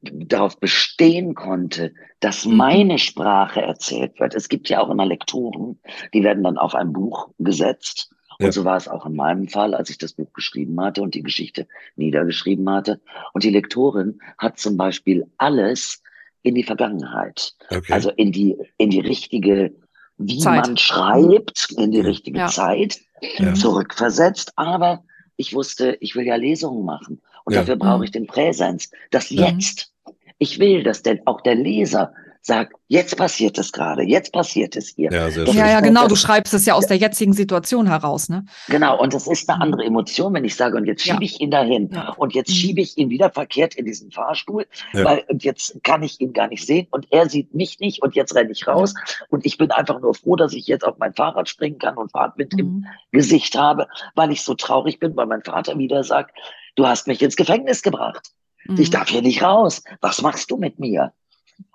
darauf 0.02 0.60
bestehen 0.60 1.36
konnte, 1.36 1.94
dass 2.20 2.46
mhm. 2.46 2.58
meine 2.58 3.00
Sprache 3.00 3.62
erzählt 3.62 4.20
wird. 4.20 4.36
Es 4.36 4.50
gibt 4.50 4.70
ja 4.70 4.80
auch 4.80 4.90
immer 4.90 5.06
Lektoren, 5.06 5.80
die 6.14 6.24
werden 6.24 6.44
dann 6.44 6.58
auf 6.58 6.76
ein 6.76 6.94
Buch 6.94 7.30
gesetzt. 7.40 8.10
Ja. 8.40 8.48
Und 8.48 8.52
so 8.52 8.66
war 8.66 8.78
es 8.78 8.88
auch 8.88 9.06
in 9.06 9.16
meinem 9.16 9.48
Fall, 9.48 9.74
als 9.74 9.90
ich 9.90 9.98
das 9.98 10.14
Buch 10.14 10.32
geschrieben 10.34 10.80
hatte 10.82 11.02
und 11.02 11.16
die 11.16 11.24
Geschichte 11.24 11.68
niedergeschrieben 11.96 12.70
hatte. 12.70 13.02
Und 13.34 13.44
die 13.44 13.50
Lektorin 13.50 14.20
hat 14.38 14.60
zum 14.60 14.78
Beispiel 14.78 15.26
alles 15.38 16.02
in 16.42 16.56
die 16.56 16.64
Vergangenheit, 16.64 17.54
okay. 17.70 17.94
also 17.94 18.10
in 18.12 18.32
die, 18.32 18.58
in 18.78 18.90
die 18.90 19.00
richtige, 19.00 19.74
wie 20.18 20.40
Zeit. 20.40 20.68
man 20.68 20.78
schreibt, 20.78 21.72
in 21.78 21.92
die 21.92 22.02
richtige 22.02 22.40
ja. 22.40 22.48
Zeit 22.48 23.00
ja. 23.38 23.54
zurückversetzt. 23.54 24.54
Aber 24.58 25.04
ich 25.38 25.54
wusste, 25.54 25.98
ich 26.02 26.16
will 26.16 26.26
ja 26.26 26.36
Lesungen 26.36 26.86
machen. 26.86 27.22
Und 27.46 27.54
ja. 27.54 27.62
dafür 27.62 27.78
brauche 27.78 28.00
mhm. 28.00 28.04
ich 28.04 28.12
den 28.12 28.28
Präsens. 28.28 28.92
Das 29.12 29.30
Jetzt. 29.30 29.92
Ich 30.38 30.60
will, 30.60 30.84
dass 30.84 31.04
denn 31.04 31.22
auch 31.26 31.42
der 31.42 31.56
Leser 31.56 32.14
sagt, 32.46 32.74
jetzt 32.90 33.16
passiert 33.16 33.58
es 33.58 33.72
gerade, 33.72 34.04
jetzt 34.04 34.34
passiert 34.34 34.76
es 34.76 34.90
hier. 34.90 35.10
Ja, 35.12 35.32
sehr 35.32 35.48
schön. 35.48 35.56
ja, 35.56 35.70
ja, 35.70 35.80
genau. 35.80 36.08
Du 36.08 36.18
schreibst 36.18 36.54
es 36.54 36.66
ja 36.66 36.74
aus 36.74 36.86
der 36.86 36.98
jetzigen 36.98 37.32
Situation 37.32 37.88
heraus, 37.88 38.28
ne? 38.28 38.46
Genau. 38.68 39.02
Und 39.02 39.14
das 39.14 39.28
ist 39.28 39.50
eine 39.50 39.58
mhm. 39.58 39.62
andere 39.62 39.84
Emotion, 39.86 40.34
wenn 40.34 40.44
ich 40.44 40.56
sage, 40.56 40.76
und 40.76 40.86
jetzt 40.86 41.04
schiebe 41.04 41.16
ja. 41.16 41.22
ich 41.22 41.40
ihn 41.40 41.52
dahin 41.52 41.90
ja. 41.94 42.14
und 42.18 42.34
jetzt 42.36 42.50
mhm. 42.50 42.56
schiebe 42.56 42.82
ich 42.82 42.98
ihn 42.98 43.10
wieder 43.10 43.30
verkehrt 43.32 43.76
in 43.76 43.86
diesen 43.86 44.12
Fahrstuhl, 44.12 44.68
ja. 44.92 45.06
weil 45.06 45.24
und 45.30 45.44
jetzt 45.46 45.82
kann 45.84 46.04
ich 46.04 46.20
ihn 46.20 46.34
gar 46.34 46.50
nicht 46.50 46.66
sehen 46.66 46.88
und 46.92 47.08
er 47.12 47.30
sieht 47.30 47.54
mich 47.56 47.80
nicht 47.80 48.02
und 48.02 48.14
jetzt 48.14 48.36
renne 48.36 48.52
ich 48.52 48.68
raus 48.68 48.94
und 49.30 49.46
ich 49.46 49.58
bin 49.58 49.72
einfach 49.72 50.02
nur 50.02 50.14
froh, 50.14 50.36
dass 50.36 50.54
ich 50.54 50.68
jetzt 50.68 50.84
auf 50.84 50.98
mein 50.98 51.14
Fahrrad 51.14 51.48
springen 51.48 51.80
kann 51.80 51.96
und 51.96 52.12
Fahrtwind 52.12 52.54
mhm. 52.54 52.60
im 52.60 52.86
Gesicht 53.12 53.58
habe, 53.58 53.88
weil 54.16 54.34
ich 54.34 54.42
so 54.42 54.54
traurig 54.54 55.00
bin, 55.00 55.16
weil 55.16 55.28
mein 55.28 55.44
Vater 55.44 55.78
wieder 55.78 56.04
sagt, 56.04 56.38
du 56.76 56.86
hast 56.86 57.08
mich 57.08 57.22
ins 57.22 57.38
Gefängnis 57.38 57.82
gebracht. 57.82 58.34
Mhm. 58.66 58.80
Ich 58.80 58.90
darf 58.90 59.08
hier 59.08 59.22
nicht 59.22 59.42
raus. 59.42 59.82
Was 60.02 60.22
machst 60.22 60.52
du 60.52 60.58
mit 60.58 60.80
mir? 60.80 61.14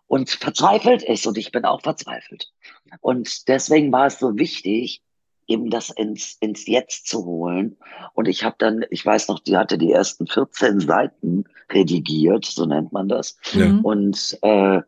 Und 0.08 0.30
verzweifelt 0.30 1.02
ist 1.02 1.26
und 1.26 1.38
ich 1.38 1.52
bin 1.52 1.64
auch 1.64 1.82
verzweifelt. 1.82 2.50
Und 3.00 3.46
deswegen 3.48 3.92
war 3.92 4.06
es 4.06 4.18
so 4.18 4.36
wichtig, 4.36 5.02
eben 5.46 5.70
das 5.70 5.90
ins, 5.90 6.36
ins 6.40 6.66
Jetzt 6.66 7.08
zu 7.08 7.24
holen. 7.24 7.76
Und 8.14 8.28
ich 8.28 8.44
habe 8.44 8.56
dann, 8.58 8.84
ich 8.90 9.04
weiß 9.04 9.28
noch, 9.28 9.38
die 9.38 9.56
hatte 9.56 9.78
die 9.78 9.92
ersten 9.92 10.26
14 10.26 10.80
Seiten 10.80 11.44
redigiert, 11.70 12.44
so 12.44 12.66
nennt 12.66 12.92
man 12.92 13.08
das. 13.08 13.38
Ja. 13.52 13.66
Mhm. 13.66 13.84
Und 13.84 14.38
äh, 14.42 14.82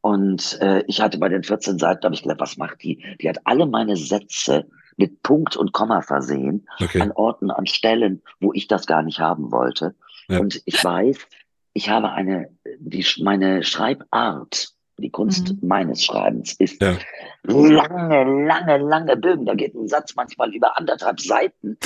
und 0.00 0.60
äh, 0.60 0.84
ich 0.86 1.00
hatte 1.00 1.16
bei 1.16 1.30
den 1.30 1.42
14 1.42 1.78
Seiten, 1.78 2.04
habe 2.04 2.14
ich 2.14 2.22
gedacht, 2.22 2.40
was 2.40 2.58
macht 2.58 2.82
die? 2.82 3.02
Die 3.22 3.28
hat 3.28 3.38
alle 3.44 3.64
meine 3.64 3.96
Sätze 3.96 4.66
mit 4.98 5.22
Punkt 5.22 5.56
und 5.56 5.72
Komma 5.72 6.02
versehen, 6.02 6.68
okay. 6.78 7.00
an 7.00 7.10
Orten, 7.12 7.50
an 7.50 7.66
Stellen, 7.66 8.20
wo 8.38 8.52
ich 8.52 8.68
das 8.68 8.86
gar 8.86 9.02
nicht 9.02 9.20
haben 9.20 9.50
wollte. 9.50 9.94
Ja. 10.28 10.40
Und 10.40 10.60
ich 10.66 10.84
weiß, 10.84 11.16
ich 11.74 11.88
habe 11.90 12.10
eine, 12.12 12.48
die, 12.78 13.04
meine 13.20 13.62
Schreibart, 13.62 14.68
die 14.98 15.10
Kunst 15.10 15.50
mhm. 15.50 15.58
meines 15.68 16.04
Schreibens 16.04 16.54
ist 16.54 16.80
ja. 16.80 16.96
lange, 17.42 18.46
lange, 18.46 18.78
lange 18.78 19.16
Bögen. 19.16 19.44
Da 19.44 19.54
geht 19.54 19.74
ein 19.74 19.88
Satz 19.88 20.14
manchmal 20.14 20.54
über 20.54 20.78
anderthalb 20.78 21.20
Seiten, 21.20 21.76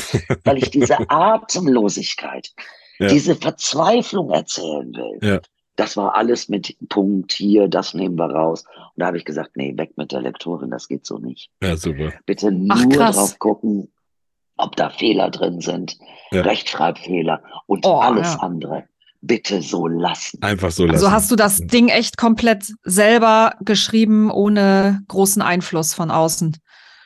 weil 0.44 0.58
ich 0.58 0.70
diese 0.70 0.98
Atemlosigkeit, 1.08 2.52
ja. 2.98 3.08
diese 3.08 3.34
Verzweiflung 3.34 4.30
erzählen 4.30 4.92
will. 4.94 5.18
Ja. 5.22 5.40
Das 5.76 5.96
war 5.96 6.16
alles 6.16 6.48
mit 6.48 6.76
Punkt 6.88 7.32
hier, 7.32 7.68
das 7.68 7.94
nehmen 7.94 8.16
wir 8.16 8.30
raus. 8.30 8.64
Und 8.76 9.00
da 9.00 9.06
habe 9.06 9.16
ich 9.16 9.24
gesagt, 9.24 9.56
nee, 9.56 9.74
weg 9.76 9.92
mit 9.96 10.12
der 10.12 10.20
Lektorin, 10.20 10.70
das 10.70 10.88
geht 10.88 11.06
so 11.06 11.18
nicht. 11.18 11.50
Ja, 11.62 11.76
super. 11.76 12.12
Bitte 12.26 12.50
nur 12.50 12.76
Ach, 12.76 13.14
drauf 13.14 13.38
gucken, 13.38 13.90
ob 14.56 14.76
da 14.76 14.90
Fehler 14.90 15.30
drin 15.30 15.60
sind, 15.60 15.96
Rechtschreibfehler 16.32 17.42
und 17.66 17.86
oh, 17.86 18.00
alles 18.00 18.36
andere 18.40 18.88
bitte 19.20 19.62
so 19.62 19.86
lassen. 19.86 20.42
Einfach 20.42 20.70
so 20.70 20.84
lassen. 20.84 20.94
Also 20.96 21.10
hast 21.10 21.30
du 21.30 21.36
das 21.36 21.58
Ding 21.58 21.88
echt 21.88 22.16
komplett 22.16 22.72
selber 22.84 23.54
geschrieben, 23.60 24.30
ohne 24.30 25.02
großen 25.08 25.42
Einfluss 25.42 25.94
von 25.94 26.10
außen? 26.10 26.56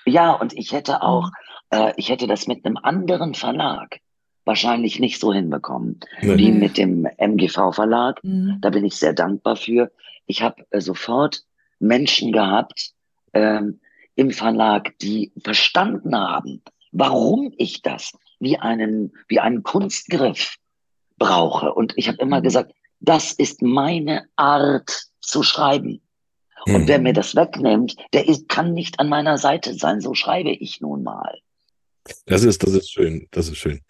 Ja, 0.04 0.32
und 0.32 0.52
ich 0.52 0.72
hätte 0.72 1.02
auch, 1.02 1.30
äh, 1.70 1.92
ich 1.96 2.08
hätte 2.08 2.26
das 2.26 2.46
mit 2.46 2.64
einem 2.64 2.76
anderen 2.76 3.34
Verlag 3.34 4.00
wahrscheinlich 4.44 4.98
nicht 4.98 5.20
so 5.20 5.32
hinbekommen 5.32 6.00
nee. 6.20 6.36
wie 6.36 6.52
mit 6.52 6.76
dem 6.76 7.06
MGV-Verlag. 7.16 8.22
Mhm. 8.24 8.58
Da 8.60 8.70
bin 8.70 8.84
ich 8.84 8.96
sehr 8.96 9.12
dankbar 9.12 9.56
für. 9.56 9.90
Ich 10.26 10.42
habe 10.42 10.64
äh, 10.70 10.80
sofort 10.80 11.44
Menschen 11.78 12.32
gehabt 12.32 12.92
ähm, 13.32 13.80
im 14.14 14.30
Verlag, 14.30 14.98
die 15.00 15.32
verstanden 15.42 16.16
haben, 16.16 16.62
warum 16.90 17.52
ich 17.56 17.82
das 17.82 18.12
wie 18.40 18.58
einen, 18.58 19.12
wie 19.28 19.40
einen 19.40 19.62
Kunstgriff 19.62 20.56
brauche. 21.22 21.72
Und 21.72 21.92
ich 21.96 22.08
habe 22.08 22.18
immer 22.18 22.40
mhm. 22.40 22.44
gesagt, 22.44 22.72
das 23.00 23.32
ist 23.32 23.62
meine 23.62 24.26
Art 24.36 25.06
zu 25.20 25.42
schreiben. 25.42 26.02
Und 26.66 26.82
mhm. 26.82 26.88
wer 26.88 26.98
mir 27.00 27.12
das 27.12 27.34
wegnimmt, 27.34 27.96
der 28.12 28.28
ist, 28.28 28.48
kann 28.48 28.72
nicht 28.72 29.00
an 29.00 29.08
meiner 29.08 29.38
Seite 29.38 29.74
sein. 29.74 30.00
So 30.00 30.14
schreibe 30.14 30.50
ich 30.50 30.80
nun 30.80 31.02
mal. 31.02 31.38
Das 32.26 32.44
ist, 32.44 32.62
das 32.62 32.72
ist 32.72 32.90
schön. 32.90 33.28
Das 33.30 33.48
ist 33.48 33.58
schön. 33.58 33.80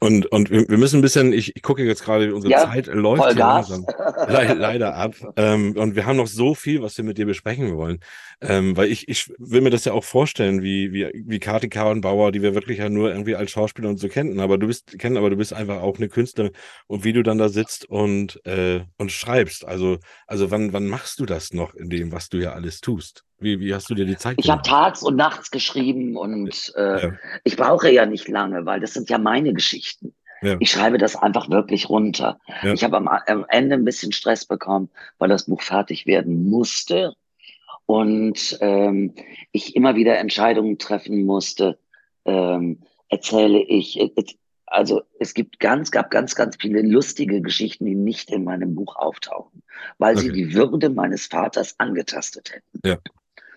Und, 0.00 0.26
und 0.26 0.50
wir 0.50 0.78
müssen 0.78 1.00
ein 1.00 1.02
bisschen, 1.02 1.32
ich, 1.32 1.56
ich 1.56 1.62
gucke 1.62 1.82
jetzt 1.82 2.04
gerade, 2.04 2.32
unsere 2.32 2.52
ja, 2.52 2.70
Zeit 2.70 2.86
läuft 2.86 3.36
langsam 3.36 3.84
le 4.28 4.54
leider 4.54 4.94
ab. 4.94 5.14
Ähm, 5.36 5.76
und 5.76 5.96
wir 5.96 6.06
haben 6.06 6.16
noch 6.16 6.28
so 6.28 6.54
viel, 6.54 6.82
was 6.82 6.96
wir 6.96 7.04
mit 7.04 7.18
dir 7.18 7.26
besprechen 7.26 7.76
wollen. 7.76 7.98
Ähm, 8.40 8.76
weil 8.76 8.92
ich, 8.92 9.08
ich 9.08 9.32
will 9.38 9.60
mir 9.60 9.70
das 9.70 9.84
ja 9.84 9.92
auch 9.92 10.04
vorstellen, 10.04 10.62
wie, 10.62 10.92
wie, 10.92 11.10
wie 11.26 11.40
Kati 11.40 11.68
Kauenbauer, 11.68 12.30
die 12.30 12.42
wir 12.42 12.54
wirklich 12.54 12.78
ja 12.78 12.88
nur 12.88 13.10
irgendwie 13.10 13.34
als 13.34 13.50
Schauspieler 13.50 13.88
und 13.88 13.98
so 13.98 14.08
kennen, 14.08 14.38
aber 14.38 14.58
du 14.58 14.68
bist, 14.68 14.96
kennen, 14.98 15.16
aber 15.16 15.30
du 15.30 15.36
bist 15.36 15.52
einfach 15.52 15.82
auch 15.82 15.96
eine 15.96 16.08
Künstlerin 16.08 16.52
und 16.86 17.02
wie 17.02 17.12
du 17.12 17.24
dann 17.24 17.38
da 17.38 17.48
sitzt 17.48 17.86
und, 17.86 18.44
äh, 18.46 18.84
und 18.98 19.10
schreibst. 19.10 19.66
Also, 19.66 19.98
also 20.28 20.52
wann, 20.52 20.72
wann 20.72 20.86
machst 20.86 21.18
du 21.18 21.26
das 21.26 21.52
noch 21.52 21.74
in 21.74 21.90
dem, 21.90 22.12
was 22.12 22.28
du 22.28 22.38
ja 22.38 22.52
alles 22.52 22.80
tust? 22.80 23.24
Wie, 23.40 23.60
wie 23.60 23.72
hast 23.72 23.88
du 23.88 23.94
dir 23.94 24.04
die 24.04 24.16
Zeit 24.16 24.36
Ich 24.38 24.50
habe 24.50 24.62
tags 24.62 25.02
und 25.02 25.14
nachts 25.14 25.52
geschrieben 25.52 26.16
und 26.16 26.72
äh, 26.76 27.02
ja. 27.02 27.12
ich 27.44 27.56
brauche 27.56 27.90
ja 27.90 28.04
nicht 28.04 28.26
lange, 28.26 28.66
weil 28.66 28.80
das 28.80 28.94
sind 28.94 29.10
ja 29.10 29.18
meine 29.18 29.52
Geschichten. 29.52 29.87
Ja. 30.40 30.56
Ich 30.60 30.70
schreibe 30.70 30.98
das 30.98 31.16
einfach 31.16 31.50
wirklich 31.50 31.88
runter. 31.88 32.38
Ja. 32.62 32.72
Ich 32.72 32.84
habe 32.84 32.96
am, 32.96 33.08
am, 33.08 33.44
Ende 33.48 33.74
ein 33.74 33.84
bisschen 33.84 34.12
Stress 34.12 34.46
bekommen, 34.46 34.88
weil 35.18 35.28
das 35.28 35.46
Buch 35.46 35.62
fertig 35.62 36.06
werden 36.06 36.48
musste 36.48 37.14
und 37.86 38.56
ähm, 38.60 39.14
ich 39.50 39.74
immer 39.74 39.96
wieder 39.96 40.18
Entscheidungen 40.18 40.78
treffen 40.78 41.24
musste. 41.24 41.78
Ähm, 42.24 42.80
erzähle 43.08 43.60
ich, 43.62 43.98
äh, 43.98 44.10
also 44.66 45.02
es 45.18 45.34
gibt 45.34 45.60
ganz, 45.60 45.90
gab 45.90 46.10
ganz, 46.10 46.34
ganz 46.34 46.56
viele 46.60 46.82
lustige 46.82 47.40
Geschichten, 47.40 47.86
die 47.86 47.94
nicht 47.94 48.30
in 48.30 48.44
meinem 48.44 48.74
Buch 48.74 48.96
auftauchen, 48.96 49.62
weil 49.98 50.16
okay. 50.16 50.26
sie 50.26 50.32
die 50.32 50.54
Würde 50.54 50.90
meines 50.90 51.26
Vaters 51.26 51.74
angetastet 51.78 52.52
hätten. 52.52 52.80
Ja. 52.84 52.98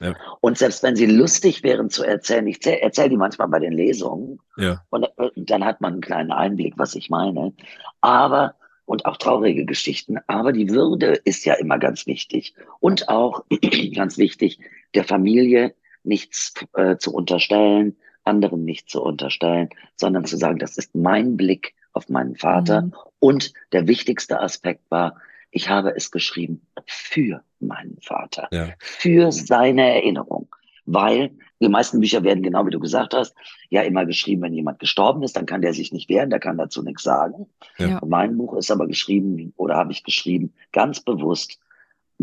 Ja. 0.01 0.15
Und 0.41 0.57
selbst 0.57 0.81
wenn 0.81 0.95
sie 0.95 1.05
lustig 1.05 1.61
wären 1.63 1.91
zu 1.91 2.03
erzählen, 2.03 2.47
ich 2.47 2.65
erzähle 2.65 3.09
die 3.09 3.17
manchmal 3.17 3.47
bei 3.49 3.59
den 3.59 3.73
Lesungen, 3.73 4.39
ja. 4.57 4.83
und 4.89 5.03
äh, 5.17 5.29
dann 5.35 5.63
hat 5.63 5.79
man 5.79 5.93
einen 5.93 6.01
kleinen 6.01 6.31
Einblick, 6.31 6.73
was 6.77 6.95
ich 6.95 7.11
meine. 7.11 7.53
Aber, 8.01 8.55
und 8.85 9.05
auch 9.05 9.17
traurige 9.17 9.65
Geschichten, 9.65 10.17
aber 10.25 10.53
die 10.53 10.69
Würde 10.69 11.13
ist 11.23 11.45
ja 11.45 11.53
immer 11.53 11.77
ganz 11.77 12.07
wichtig. 12.07 12.55
Und 12.79 13.09
auch 13.09 13.45
ganz 13.95 14.17
wichtig, 14.17 14.59
der 14.95 15.03
Familie 15.03 15.75
nichts 16.03 16.55
äh, 16.73 16.97
zu 16.97 17.13
unterstellen, 17.13 17.95
anderen 18.23 18.65
nicht 18.65 18.89
zu 18.89 19.03
unterstellen, 19.03 19.69
sondern 19.95 20.25
zu 20.25 20.35
sagen, 20.35 20.57
das 20.57 20.77
ist 20.77 20.95
mein 20.95 21.37
Blick 21.37 21.75
auf 21.93 22.09
meinen 22.09 22.35
Vater. 22.35 22.83
Mhm. 22.83 22.93
Und 23.19 23.53
der 23.71 23.87
wichtigste 23.87 24.39
Aspekt 24.39 24.89
war, 24.89 25.15
ich 25.51 25.69
habe 25.69 25.93
es 25.95 26.11
geschrieben 26.11 26.61
für 26.85 27.43
meinen 27.59 27.97
Vater, 28.01 28.47
ja. 28.51 28.69
für 28.79 29.31
seine 29.31 29.95
Erinnerung. 29.95 30.47
Weil 30.85 31.31
die 31.61 31.69
meisten 31.69 31.99
Bücher 31.99 32.23
werden, 32.23 32.41
genau 32.41 32.65
wie 32.65 32.71
du 32.71 32.79
gesagt 32.79 33.13
hast, 33.13 33.35
ja 33.69 33.83
immer 33.83 34.05
geschrieben, 34.05 34.41
wenn 34.41 34.53
jemand 34.53 34.79
gestorben 34.79 35.21
ist, 35.21 35.35
dann 35.35 35.45
kann 35.45 35.61
der 35.61 35.73
sich 35.73 35.93
nicht 35.93 36.09
wehren, 36.09 36.31
der 36.31 36.39
kann 36.39 36.57
dazu 36.57 36.81
nichts 36.81 37.03
sagen. 37.03 37.45
Ja. 37.77 38.01
Mein 38.05 38.37
Buch 38.37 38.55
ist 38.55 38.71
aber 38.71 38.87
geschrieben 38.87 39.53
oder 39.57 39.75
habe 39.75 39.91
ich 39.91 40.03
geschrieben, 40.03 40.53
ganz 40.71 41.01
bewusst 41.01 41.59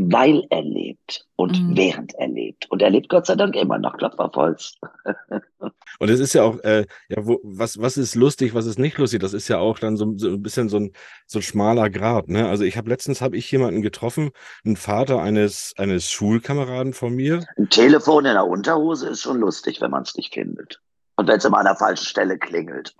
weil 0.00 0.46
er 0.50 0.62
lebt 0.62 1.26
und 1.34 1.60
mhm. 1.60 1.76
während 1.76 2.14
er 2.14 2.28
lebt. 2.28 2.70
Und 2.70 2.82
er 2.82 2.90
lebt 2.90 3.08
Gott 3.08 3.26
sei 3.26 3.34
Dank 3.34 3.56
immer 3.56 3.78
noch 3.78 3.96
Klopferholz. 3.96 4.74
und 5.98 6.08
es 6.08 6.20
ist 6.20 6.34
ja 6.34 6.44
auch, 6.44 6.60
äh, 6.60 6.86
ja, 7.08 7.26
wo, 7.26 7.40
was, 7.42 7.80
was 7.80 7.96
ist 7.96 8.14
lustig, 8.14 8.54
was 8.54 8.66
ist 8.66 8.78
nicht 8.78 8.96
lustig? 8.96 9.20
Das 9.20 9.32
ist 9.32 9.48
ja 9.48 9.58
auch 9.58 9.80
dann 9.80 9.96
so, 9.96 10.16
so 10.16 10.28
ein 10.28 10.42
bisschen 10.42 10.68
so 10.68 10.78
ein, 10.78 10.92
so 11.26 11.40
ein 11.40 11.42
schmaler 11.42 11.90
Grad. 11.90 12.28
Ne? 12.28 12.48
Also 12.48 12.62
ich 12.62 12.76
habe 12.76 12.88
letztens 12.88 13.20
habe 13.20 13.36
ich 13.36 13.50
jemanden 13.50 13.82
getroffen, 13.82 14.30
einen 14.64 14.76
Vater 14.76 15.20
eines, 15.20 15.74
eines 15.76 16.08
Schulkameraden 16.10 16.92
von 16.92 17.12
mir. 17.12 17.44
Ein 17.56 17.68
Telefon 17.68 18.24
in 18.24 18.34
der 18.34 18.46
Unterhose 18.46 19.08
ist 19.08 19.22
schon 19.22 19.40
lustig, 19.40 19.80
wenn 19.80 19.90
man 19.90 20.02
es 20.04 20.14
nicht 20.14 20.32
findet. 20.32 20.80
Und 21.16 21.26
wenn 21.26 21.38
es 21.38 21.44
immer 21.44 21.58
an 21.58 21.64
der 21.64 21.74
falschen 21.74 22.06
Stelle 22.06 22.38
klingelt. 22.38 22.94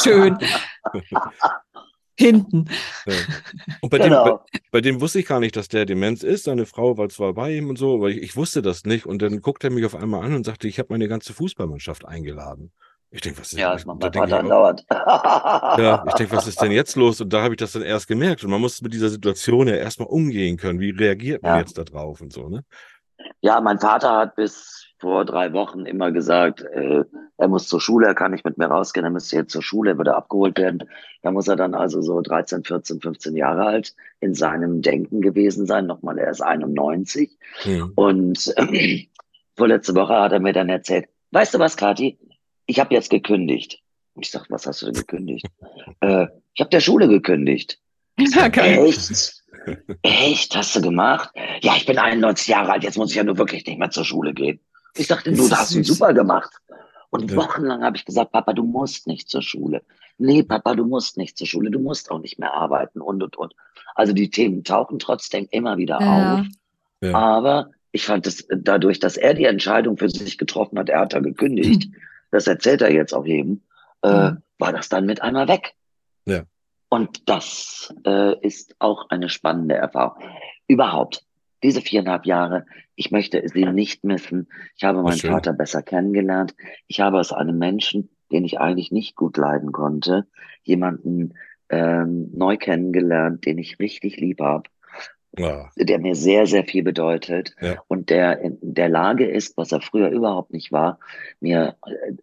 Schön. 0.00 0.38
hinten. 2.18 2.68
Ja. 3.06 3.14
Und 3.80 3.90
bei, 3.90 3.98
genau. 3.98 4.24
dem, 4.24 4.38
bei, 4.52 4.60
bei, 4.72 4.80
dem 4.80 5.00
wusste 5.00 5.20
ich 5.20 5.26
gar 5.26 5.40
nicht, 5.40 5.56
dass 5.56 5.68
der 5.68 5.86
Demenz 5.86 6.22
ist. 6.22 6.44
Seine 6.44 6.66
Frau 6.66 6.96
war 6.96 7.08
zwar 7.08 7.34
bei 7.34 7.56
ihm 7.56 7.68
und 7.68 7.76
so, 7.76 7.94
aber 7.94 8.10
ich, 8.10 8.18
ich 8.18 8.36
wusste 8.36 8.62
das 8.62 8.84
nicht. 8.84 9.06
Und 9.06 9.22
dann 9.22 9.40
guckte 9.40 9.68
er 9.68 9.70
mich 9.70 9.84
auf 9.84 9.94
einmal 9.94 10.24
an 10.24 10.34
und 10.34 10.44
sagte, 10.44 10.68
ich 10.68 10.78
habe 10.78 10.88
meine 10.90 11.08
ganze 11.08 11.32
Fußballmannschaft 11.34 12.04
eingeladen. 12.04 12.72
Ich 13.10 13.20
denke, 13.20 13.40
was 13.40 13.52
ist 13.52 13.58
ja, 13.58 13.72
das 13.72 13.86
macht 13.86 14.00
mein 14.00 14.12
Vater 14.12 14.42
dauert. 14.42 14.84
Ja, 14.90 16.04
ich 16.06 16.14
denke, 16.14 16.32
was 16.36 16.46
ist 16.46 16.60
denn 16.60 16.72
jetzt 16.72 16.96
los? 16.96 17.20
Und 17.20 17.32
da 17.32 17.42
habe 17.42 17.54
ich 17.54 17.58
das 17.58 17.72
dann 17.72 17.82
erst 17.82 18.08
gemerkt. 18.08 18.42
Und 18.44 18.50
man 18.50 18.60
muss 18.60 18.82
mit 18.82 18.92
dieser 18.92 19.08
Situation 19.08 19.68
ja 19.68 19.76
erstmal 19.76 20.08
umgehen 20.08 20.56
können. 20.56 20.80
Wie 20.80 20.90
reagiert 20.90 21.42
man 21.42 21.52
ja. 21.52 21.58
jetzt 21.60 21.78
da 21.78 21.84
drauf 21.84 22.20
und 22.20 22.32
so, 22.32 22.48
ne? 22.48 22.64
Ja, 23.40 23.60
mein 23.60 23.78
Vater 23.78 24.16
hat 24.16 24.36
bis 24.36 24.86
vor 24.98 25.24
drei 25.24 25.52
Wochen 25.52 25.84
immer 25.84 26.10
gesagt, 26.10 26.62
äh, 26.62 27.04
er 27.36 27.48
muss 27.48 27.68
zur 27.68 27.80
Schule, 27.80 28.06
er 28.06 28.14
kann 28.14 28.30
nicht 28.30 28.44
mit 28.44 28.56
mir 28.56 28.66
rausgehen, 28.66 29.04
er 29.04 29.10
müsste 29.10 29.36
jetzt 29.36 29.52
zur 29.52 29.62
Schule, 29.62 29.90
er 29.90 29.98
würde 29.98 30.14
abgeholt 30.14 30.58
werden. 30.58 30.84
Da 31.22 31.30
muss 31.30 31.48
er 31.48 31.56
dann 31.56 31.74
also 31.74 32.00
so 32.00 32.20
13, 32.22 32.64
14, 32.64 33.00
15 33.00 33.36
Jahre 33.36 33.66
alt 33.66 33.94
in 34.20 34.34
seinem 34.34 34.80
Denken 34.80 35.20
gewesen 35.20 35.66
sein. 35.66 35.86
Nochmal, 35.86 36.18
er 36.18 36.30
ist 36.30 36.40
91. 36.40 37.36
Mhm. 37.64 37.92
Und 37.94 38.54
äh, 38.56 39.06
vorletzte 39.56 39.94
Woche 39.94 40.18
hat 40.18 40.32
er 40.32 40.40
mir 40.40 40.54
dann 40.54 40.70
erzählt, 40.70 41.08
weißt 41.32 41.54
du 41.54 41.58
was, 41.58 41.76
Kathi, 41.76 42.18
ich 42.66 42.80
habe 42.80 42.94
jetzt 42.94 43.10
gekündigt. 43.10 43.80
Ich 44.18 44.30
sag, 44.30 44.46
was 44.48 44.66
hast 44.66 44.80
du 44.80 44.86
denn 44.86 44.94
gekündigt? 44.94 45.46
äh, 46.00 46.26
ich 46.54 46.60
habe 46.60 46.70
der 46.70 46.80
Schule 46.80 47.06
gekündigt. 47.06 47.78
Ja, 48.18 48.46
Echt? 48.46 49.44
Echt? 50.02 50.56
Hast 50.56 50.76
du 50.76 50.80
gemacht? 50.80 51.30
Ja, 51.60 51.74
ich 51.76 51.86
bin 51.86 51.98
91 51.98 52.48
Jahre 52.48 52.72
alt, 52.72 52.84
jetzt 52.84 52.96
muss 52.96 53.10
ich 53.10 53.16
ja 53.16 53.24
nur 53.24 53.38
wirklich 53.38 53.66
nicht 53.66 53.78
mehr 53.78 53.90
zur 53.90 54.04
Schule 54.04 54.34
gehen. 54.34 54.60
Ich 54.94 55.08
dachte, 55.08 55.32
du 55.32 55.50
hast 55.50 55.74
ihn 55.74 55.84
super 55.84 56.14
gemacht. 56.14 56.50
Und 57.10 57.30
ja. 57.30 57.36
wochenlang 57.36 57.82
habe 57.82 57.96
ich 57.96 58.04
gesagt, 58.04 58.32
Papa, 58.32 58.52
du 58.52 58.64
musst 58.64 59.06
nicht 59.06 59.28
zur 59.28 59.42
Schule. 59.42 59.82
Nee, 60.18 60.42
Papa, 60.42 60.74
du 60.74 60.84
musst 60.84 61.16
nicht 61.16 61.36
zur 61.36 61.46
Schule, 61.46 61.70
du 61.70 61.78
musst 61.78 62.10
auch 62.10 62.18
nicht 62.18 62.38
mehr 62.38 62.54
arbeiten 62.54 63.00
und 63.00 63.22
und 63.22 63.36
und. 63.36 63.54
Also 63.94 64.12
die 64.12 64.30
Themen 64.30 64.64
tauchen 64.64 64.98
trotzdem 64.98 65.46
immer 65.50 65.76
wieder 65.76 66.00
ja. 66.00 66.34
auf. 66.34 66.46
Ja. 67.02 67.14
Aber 67.14 67.70
ich 67.92 68.04
fand 68.04 68.26
es 68.26 68.46
dadurch, 68.48 68.98
dass 68.98 69.16
er 69.16 69.34
die 69.34 69.44
Entscheidung 69.44 69.96
für 69.96 70.08
sich 70.10 70.38
getroffen 70.38 70.78
hat, 70.78 70.88
er 70.88 71.00
hat 71.00 71.12
da 71.12 71.20
gekündigt, 71.20 71.88
mhm. 71.88 71.94
das 72.30 72.46
erzählt 72.46 72.82
er 72.82 72.92
jetzt 72.92 73.14
auch 73.14 73.24
jedem, 73.24 73.62
äh, 74.02 74.32
war 74.58 74.72
das 74.72 74.88
dann 74.88 75.06
mit 75.06 75.22
einmal 75.22 75.48
weg. 75.48 75.74
Ja. 76.26 76.42
Und 76.96 77.28
das 77.28 77.94
äh, 78.06 78.40
ist 78.40 78.74
auch 78.78 79.10
eine 79.10 79.28
spannende 79.28 79.74
Erfahrung. 79.74 80.22
Überhaupt, 80.66 81.26
diese 81.62 81.82
viereinhalb 81.82 82.24
Jahre, 82.24 82.64
ich 82.94 83.10
möchte 83.10 83.46
sie 83.52 83.66
nicht 83.66 84.02
missen. 84.02 84.48
Ich 84.78 84.84
habe 84.84 85.02
meinen 85.02 85.18
schön. 85.18 85.30
Vater 85.30 85.52
besser 85.52 85.82
kennengelernt. 85.82 86.54
Ich 86.86 87.00
habe 87.00 87.20
aus 87.20 87.34
einem 87.34 87.58
Menschen, 87.58 88.08
den 88.32 88.46
ich 88.46 88.60
eigentlich 88.60 88.92
nicht 88.92 89.14
gut 89.14 89.36
leiden 89.36 89.72
konnte, 89.72 90.26
jemanden 90.62 91.34
ähm, 91.68 92.30
neu 92.32 92.56
kennengelernt, 92.56 93.44
den 93.44 93.58
ich 93.58 93.78
richtig 93.78 94.16
lieb 94.16 94.40
habe. 94.40 94.70
Ja. 95.38 95.68
der 95.76 95.98
mir 95.98 96.14
sehr, 96.14 96.46
sehr 96.46 96.64
viel 96.64 96.82
bedeutet 96.82 97.54
ja. 97.60 97.74
und 97.88 98.08
der 98.08 98.40
in 98.40 98.56
der 98.62 98.88
Lage 98.88 99.26
ist, 99.26 99.58
was 99.58 99.70
er 99.70 99.82
früher 99.82 100.08
überhaupt 100.08 100.50
nicht 100.50 100.72
war, 100.72 100.98
mir, 101.40 101.76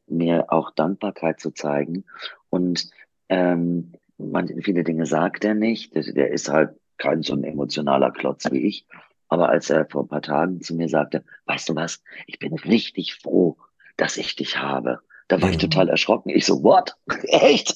mir 0.07 0.51
auch 0.51 0.71
Dankbarkeit 0.71 1.39
zu 1.39 1.51
zeigen. 1.51 2.05
Und 2.49 2.89
ähm, 3.30 3.93
man, 4.18 4.47
viele 4.61 4.84
Dinge 4.84 5.05
sagt 5.05 5.45
er 5.45 5.55
nicht. 5.55 5.95
Der, 5.95 6.03
der 6.03 6.32
ist 6.32 6.49
halt 6.49 6.72
kein 6.97 7.24
so 7.24 7.34
ein 7.34 7.43
emotionaler 7.43 8.11
Klotz 8.11 8.49
wie 8.51 8.68
ich. 8.68 8.86
Aber 9.28 9.49
als 9.49 9.70
er 9.70 9.88
vor 9.89 10.03
ein 10.03 10.07
paar 10.07 10.22
Tagen 10.22 10.61
zu 10.61 10.76
mir 10.76 10.89
sagte, 10.89 11.24
weißt 11.45 11.70
du 11.70 11.76
was, 11.76 12.03
ich 12.28 12.39
bin 12.39 12.53
richtig 12.53 13.16
froh, 13.16 13.57
dass 13.97 14.18
ich 14.18 14.36
dich 14.36 14.59
habe. 14.59 14.99
Da 15.28 15.41
war 15.41 15.47
mhm. 15.47 15.53
ich 15.53 15.59
total 15.59 15.89
erschrocken. 15.89 16.30
Ich 16.30 16.45
so, 16.45 16.64
what? 16.64 16.95
Echt? 17.24 17.76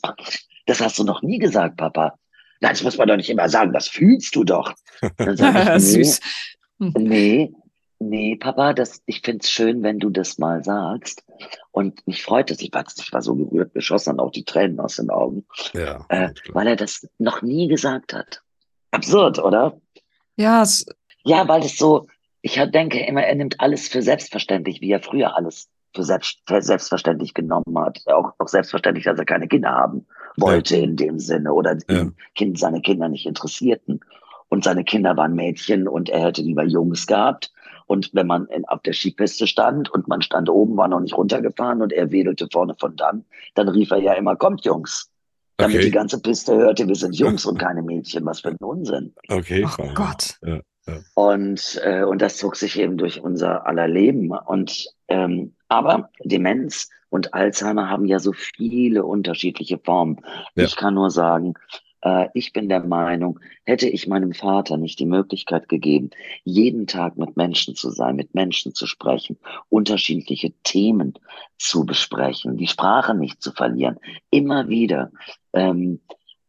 Das 0.65 0.81
hast 0.81 0.99
du 0.99 1.03
noch 1.03 1.21
nie 1.21 1.39
gesagt, 1.39 1.77
Papa. 1.77 2.17
Nein, 2.59 2.71
das 2.71 2.83
muss 2.83 2.97
man 2.97 3.07
doch 3.07 3.17
nicht 3.17 3.29
immer 3.29 3.49
sagen, 3.49 3.73
das 3.73 3.87
fühlst 3.87 4.35
du 4.35 4.43
doch. 4.43 4.73
Dann 5.17 5.37
sag 5.37 5.55
ich, 5.55 5.65
nee, 5.65 5.79
Süß. 6.03 6.19
Nee, 6.79 7.53
nee, 7.99 8.35
Papa, 8.35 8.73
das, 8.73 9.01
ich 9.05 9.21
find's 9.21 9.49
schön, 9.49 9.83
wenn 9.83 9.99
du 9.99 10.09
das 10.09 10.37
mal 10.37 10.63
sagst. 10.63 11.23
Und 11.71 12.05
mich 12.07 12.23
freut 12.23 12.51
es, 12.51 12.61
ich 12.61 12.71
war, 12.73 12.85
ich 12.95 13.13
war 13.13 13.21
so 13.21 13.35
gerührt, 13.35 13.73
beschossen 13.73 14.17
dann 14.17 14.25
auch 14.25 14.31
die 14.31 14.43
Tränen 14.43 14.79
aus 14.79 14.95
den 14.95 15.09
Augen, 15.09 15.45
ja, 15.73 16.05
äh, 16.09 16.29
weil 16.49 16.67
er 16.67 16.75
das 16.75 17.07
noch 17.17 17.41
nie 17.41 17.67
gesagt 17.67 18.13
hat. 18.13 18.41
Absurd, 18.91 19.39
oder? 19.39 19.79
Ja, 20.35 20.63
es 20.63 20.85
ja, 21.23 21.47
weil 21.47 21.61
es 21.63 21.77
so, 21.77 22.07
ich 22.41 22.55
denke 22.71 23.05
immer, 23.05 23.23
er 23.23 23.35
nimmt 23.35 23.59
alles 23.59 23.89
für 23.89 24.01
selbstverständlich, 24.01 24.79
wie 24.79 24.91
er 24.91 25.01
früher 25.01 25.35
alles 25.35 25.69
für, 25.93 26.03
selbst, 26.03 26.39
für 26.45 26.61
selbstverständlich 26.61 27.33
genommen 27.33 27.77
hat. 27.77 28.01
Auch, 28.05 28.31
auch 28.37 28.47
selbstverständlich, 28.47 29.05
dass 29.05 29.19
er 29.19 29.25
keine 29.25 29.47
Kinder 29.47 29.71
haben 29.71 30.05
wollte 30.37 30.77
ja. 30.77 30.83
in 30.83 30.95
dem 30.95 31.19
Sinne 31.19 31.51
oder 31.51 31.77
ja. 31.89 32.07
kind, 32.35 32.57
seine 32.57 32.81
Kinder 32.81 33.09
nicht 33.09 33.25
interessierten. 33.25 33.99
Und 34.49 34.63
seine 34.63 34.85
Kinder 34.85 35.17
waren 35.17 35.35
Mädchen 35.35 35.89
und 35.89 36.07
er 36.07 36.23
hätte 36.23 36.41
lieber 36.41 36.63
Jungs 36.63 37.05
gehabt. 37.05 37.51
Und 37.87 38.11
wenn 38.13 38.27
man 38.27 38.45
in, 38.47 38.65
auf 38.65 38.81
der 38.81 38.93
Skipiste 38.93 39.47
stand 39.47 39.89
und 39.89 40.07
man 40.07 40.21
stand 40.21 40.49
oben, 40.49 40.77
war 40.77 40.87
noch 40.87 40.99
nicht 40.99 41.17
runtergefahren 41.17 41.81
und 41.81 41.93
er 41.93 42.11
wedelte 42.11 42.47
vorne 42.51 42.75
von 42.79 42.95
dann, 42.95 43.25
dann 43.55 43.69
rief 43.69 43.91
er 43.91 43.97
ja 43.97 44.13
immer, 44.13 44.35
kommt 44.35 44.65
Jungs. 44.65 45.09
Damit 45.55 45.77
okay. 45.77 45.85
die 45.85 45.91
ganze 45.91 46.21
Piste 46.21 46.55
hörte, 46.55 46.87
wir 46.87 46.95
sind 46.95 47.15
Jungs 47.15 47.45
und 47.47 47.57
keine 47.57 47.81
Mädchen. 47.81 48.25
Was 48.25 48.41
für 48.41 48.49
ein 48.49 48.57
Unsinn. 48.57 49.13
Okay. 49.29 49.67
Oh 49.79 49.89
Gott. 49.93 50.37
Ja. 50.45 50.59
Und, 51.15 51.81
äh, 51.83 52.03
und 52.03 52.21
das 52.21 52.37
zog 52.37 52.55
sich 52.55 52.79
eben 52.79 52.97
durch 52.97 53.21
unser 53.21 53.65
aller 53.65 53.87
Leben. 53.87 54.31
Und 54.31 54.87
ähm, 55.07 55.55
aber 55.67 56.09
Demenz 56.23 56.89
und 57.09 57.33
Alzheimer 57.33 57.89
haben 57.89 58.05
ja 58.05 58.19
so 58.19 58.33
viele 58.33 59.05
unterschiedliche 59.05 59.79
Formen. 59.79 60.21
Ja. 60.55 60.65
Ich 60.65 60.75
kann 60.75 60.93
nur 60.93 61.11
sagen, 61.11 61.55
ich 62.33 62.53
bin 62.53 62.69
der 62.69 62.83
Meinung, 62.83 63.39
hätte 63.65 63.89
ich 63.89 64.07
meinem 64.07 64.33
Vater 64.33 64.77
nicht 64.77 64.99
die 64.99 65.05
Möglichkeit 65.05 65.67
gegeben, 65.67 66.11
jeden 66.43 66.87
Tag 66.87 67.17
mit 67.17 67.35
Menschen 67.37 67.75
zu 67.75 67.89
sein, 67.89 68.15
mit 68.15 68.35
Menschen 68.35 68.73
zu 68.73 68.85
sprechen, 68.85 69.37
unterschiedliche 69.69 70.53
Themen 70.63 71.15
zu 71.57 71.85
besprechen, 71.85 72.57
die 72.57 72.67
Sprache 72.67 73.15
nicht 73.15 73.41
zu 73.41 73.51
verlieren, 73.51 73.97
immer 74.29 74.69
wieder 74.69 75.11
ähm, 75.53 75.99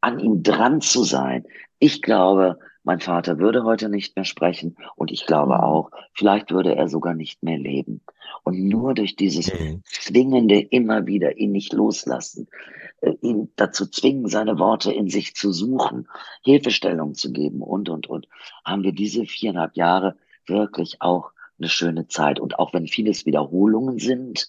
an 0.01 0.19
ihm 0.19 0.43
dran 0.43 0.81
zu 0.81 1.03
sein. 1.03 1.45
Ich 1.79 2.03
glaube, 2.03 2.59
mein 2.85 3.01
Vater 3.01 3.39
würde 3.39 3.65
heute 3.65 3.89
nicht 3.89 4.17
mehr 4.17 4.25
sprechen 4.25 4.77
und 4.97 5.11
ich 5.11 5.27
glaube 5.27 5.55
mhm. 5.55 5.61
auch, 5.61 5.91
vielleicht 6.15 6.51
würde 6.51 6.75
er 6.75 6.89
sogar 6.89 7.15
nicht 7.15 7.43
mehr 7.43 7.59
leben. 7.59 8.01
Und 8.45 8.67
nur 8.67 8.95
durch 8.95 9.17
dieses 9.17 9.53
mhm. 9.53 9.83
zwingende 9.85 10.61
immer 10.61 11.07
wieder 11.07 11.37
ihn 11.37 11.53
nicht 11.53 11.73
loslassen, 11.73 12.49
äh, 12.49 12.88
ihn 13.23 13.53
dazu 13.57 13.87
zwingen, 13.87 14.29
seine 14.29 14.59
Worte 14.59 14.93
in 14.93 15.09
sich 15.09 15.35
zu 15.35 15.53
suchen, 15.53 16.09
Hilfestellung 16.43 17.15
zu 17.15 17.33
geben 17.33 17.63
und, 17.63 17.89
und, 17.89 18.09
und, 18.09 18.29
haben 18.65 18.83
wir 18.83 18.93
diese 18.93 19.25
viereinhalb 19.25 19.77
Jahre 19.77 20.17
wirklich 20.47 21.01
auch 21.01 21.31
eine 21.59 21.69
schöne 21.69 22.09
Zeit. 22.09 22.41
Und 22.41 22.59
auch 22.59 22.73
wenn 22.73 22.87
vieles 22.87 23.27
Wiederholungen 23.27 23.99
sind, 23.99 24.49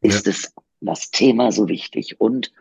ist 0.00 0.26
ja. 0.26 0.32
es 0.32 0.54
das 0.80 1.10
Thema 1.10 1.52
so 1.52 1.68
wichtig. 1.68 2.20
Und 2.20 2.52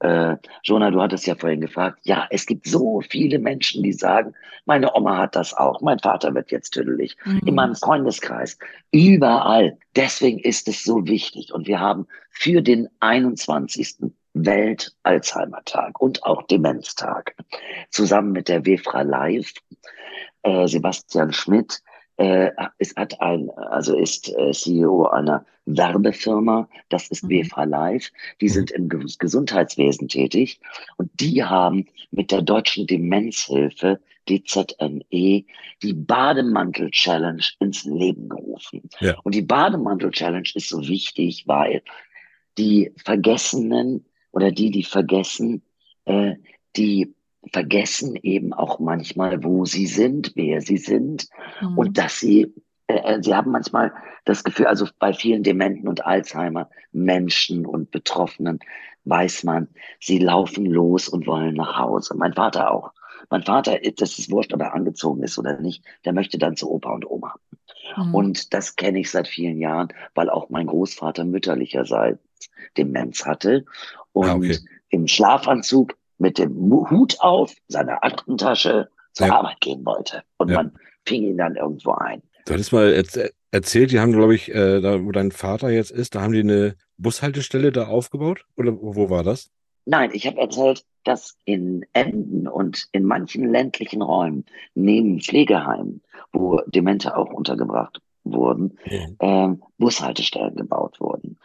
äh, 0.00 0.36
Jonah, 0.62 0.90
du 0.90 1.00
hattest 1.00 1.26
ja 1.26 1.34
vorhin 1.34 1.60
gefragt, 1.60 2.00
ja, 2.02 2.26
es 2.30 2.46
gibt 2.46 2.66
so 2.66 3.00
viele 3.00 3.38
Menschen, 3.38 3.82
die 3.82 3.92
sagen, 3.92 4.34
meine 4.64 4.94
Oma 4.94 5.18
hat 5.18 5.36
das 5.36 5.54
auch, 5.54 5.80
mein 5.80 5.98
Vater 5.98 6.34
wird 6.34 6.50
jetzt 6.50 6.70
tüdelig, 6.70 7.16
mhm. 7.24 7.40
in 7.46 7.54
meinem 7.54 7.74
Freundeskreis, 7.74 8.58
überall. 8.90 9.78
Deswegen 9.94 10.38
ist 10.38 10.68
es 10.68 10.84
so 10.84 11.06
wichtig. 11.06 11.52
Und 11.52 11.66
wir 11.66 11.80
haben 11.80 12.06
für 12.30 12.62
den 12.62 12.88
21. 13.00 14.12
Welt-Alzheimer-Tag 14.44 16.00
und 16.00 16.24
auch 16.24 16.42
Demenztag 16.42 17.34
zusammen 17.90 18.32
mit 18.32 18.48
der 18.48 18.66
WEFRA 18.66 19.02
Live, 19.02 19.52
äh, 20.42 20.66
Sebastian 20.66 21.32
Schmidt, 21.32 21.82
äh, 22.18 22.50
ist, 22.78 22.96
hat 22.96 23.20
ein, 23.20 23.50
also 23.50 23.96
ist 23.96 24.28
äh, 24.36 24.52
CEO 24.52 25.06
einer 25.06 25.44
Werbefirma, 25.66 26.68
das 26.88 27.08
ist 27.08 27.24
mhm. 27.24 27.28
BFH 27.28 27.64
Live, 27.64 28.10
die 28.40 28.46
mhm. 28.46 28.50
sind 28.50 28.70
im 28.70 28.88
Gesundheitswesen 28.88 30.08
tätig 30.08 30.60
und 30.96 31.10
die 31.20 31.44
haben 31.44 31.86
mit 32.10 32.30
der 32.30 32.42
Deutschen 32.42 32.86
Demenzhilfe 32.86 34.00
DZNE 34.28 35.44
die 35.82 35.92
Bademantel 35.92 36.90
Challenge 36.90 37.44
ins 37.60 37.84
Leben 37.84 38.28
gerufen. 38.28 38.88
Ja. 39.00 39.18
Und 39.22 39.34
die 39.34 39.42
Bademantel 39.42 40.10
Challenge 40.10 40.48
ist 40.54 40.68
so 40.68 40.86
wichtig, 40.88 41.44
weil 41.46 41.82
die 42.58 42.92
Vergessenen 43.04 44.04
oder 44.36 44.52
die, 44.52 44.70
die 44.70 44.82
vergessen, 44.82 45.62
äh, 46.04 46.34
die 46.76 47.14
vergessen 47.54 48.16
eben 48.16 48.52
auch 48.52 48.78
manchmal, 48.78 49.42
wo 49.42 49.64
sie 49.64 49.86
sind, 49.86 50.32
wer 50.34 50.60
sie 50.60 50.76
sind 50.76 51.26
mhm. 51.62 51.78
und 51.78 51.96
dass 51.96 52.20
sie, 52.20 52.52
äh, 52.86 53.14
äh, 53.14 53.22
sie 53.22 53.34
haben 53.34 53.50
manchmal 53.50 53.94
das 54.26 54.44
Gefühl, 54.44 54.66
also 54.66 54.86
bei 54.98 55.14
vielen 55.14 55.42
Dementen 55.42 55.88
und 55.88 56.04
Alzheimer 56.04 56.68
Menschen 56.92 57.64
und 57.64 57.90
Betroffenen 57.90 58.58
weiß 59.06 59.44
man, 59.44 59.68
sie 60.00 60.18
laufen 60.18 60.66
los 60.66 61.08
und 61.08 61.26
wollen 61.26 61.54
nach 61.54 61.78
Hause. 61.78 62.14
Mein 62.14 62.34
Vater 62.34 62.70
auch. 62.70 62.92
Mein 63.30 63.42
Vater, 63.42 63.78
das 63.96 64.18
ist 64.18 64.30
wurscht, 64.30 64.52
ob 64.52 64.60
er 64.60 64.74
angezogen 64.74 65.22
ist 65.22 65.38
oder 65.38 65.58
nicht, 65.58 65.82
der 66.04 66.12
möchte 66.12 66.36
dann 66.36 66.56
zu 66.56 66.70
Opa 66.70 66.92
und 66.92 67.10
Oma. 67.10 67.36
Mhm. 67.96 68.14
Und 68.14 68.52
das 68.52 68.76
kenne 68.76 69.00
ich 69.00 69.10
seit 69.10 69.28
vielen 69.28 69.58
Jahren, 69.58 69.88
weil 70.14 70.28
auch 70.28 70.50
mein 70.50 70.66
Großvater 70.66 71.24
mütterlicherseits 71.24 72.20
Demenz 72.76 73.24
hatte 73.24 73.64
und 74.16 74.28
ah, 74.28 74.34
okay. 74.36 74.58
im 74.88 75.06
Schlafanzug 75.06 75.94
mit 76.18 76.38
dem 76.38 76.54
Hut 76.90 77.20
auf, 77.20 77.54
seiner 77.68 78.02
Aktentasche 78.02 78.88
zur 79.12 79.26
ja. 79.26 79.34
Arbeit 79.34 79.60
gehen 79.60 79.84
wollte. 79.84 80.22
Und 80.38 80.48
ja. 80.48 80.56
man 80.56 80.72
fing 81.04 81.22
ihn 81.22 81.36
dann 81.36 81.56
irgendwo 81.56 81.92
ein. 81.92 82.22
Du 82.46 82.54
hattest 82.54 82.72
mal 82.72 83.04
erzählt, 83.50 83.90
die 83.92 84.00
haben, 84.00 84.12
glaube 84.12 84.34
ich, 84.34 84.48
äh, 84.54 84.80
da, 84.80 85.04
wo 85.04 85.12
dein 85.12 85.32
Vater 85.32 85.68
jetzt 85.68 85.90
ist, 85.90 86.14
da 86.14 86.22
haben 86.22 86.32
die 86.32 86.40
eine 86.40 86.76
Bushaltestelle 86.96 87.72
da 87.72 87.88
aufgebaut? 87.88 88.46
Oder 88.56 88.72
wo 88.80 89.10
war 89.10 89.22
das? 89.22 89.50
Nein, 89.84 90.10
ich 90.14 90.26
habe 90.26 90.40
erzählt, 90.40 90.84
dass 91.04 91.36
in 91.44 91.84
Emden 91.92 92.48
und 92.48 92.86
in 92.92 93.04
manchen 93.04 93.50
ländlichen 93.50 94.00
Räumen 94.00 94.46
neben 94.74 95.20
Pflegeheimen, 95.20 96.02
wo 96.32 96.60
Demente 96.66 97.16
auch 97.16 97.30
untergebracht 97.30 98.00
wurden, 98.24 98.78
ja. 98.86 99.50
äh, 99.50 99.56
Bushaltestellen 99.76 100.56
gebaut 100.56 100.98
wurden. 101.00 101.38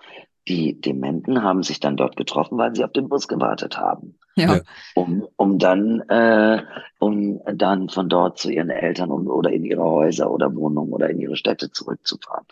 Die 0.51 0.81
Dementen 0.81 1.43
haben 1.43 1.63
sich 1.63 1.79
dann 1.79 1.95
dort 1.95 2.17
getroffen, 2.17 2.57
weil 2.57 2.75
sie 2.75 2.83
auf 2.83 2.91
den 2.91 3.07
Bus 3.07 3.29
gewartet 3.29 3.77
haben. 3.77 4.17
Ja. 4.35 4.59
Um, 4.95 5.25
um 5.37 5.59
dann, 5.59 6.01
äh, 6.09 6.61
um 6.99 7.39
dann 7.45 7.87
von 7.87 8.09
dort 8.09 8.37
zu 8.37 8.51
ihren 8.51 8.69
Eltern 8.69 9.11
um, 9.11 9.27
oder 9.27 9.49
in 9.49 9.63
ihre 9.63 9.83
Häuser 9.83 10.29
oder 10.29 10.53
Wohnungen 10.53 10.91
oder 10.91 11.09
in 11.09 11.21
ihre 11.21 11.37
Städte 11.37 11.71
zurückzufahren. 11.71 12.45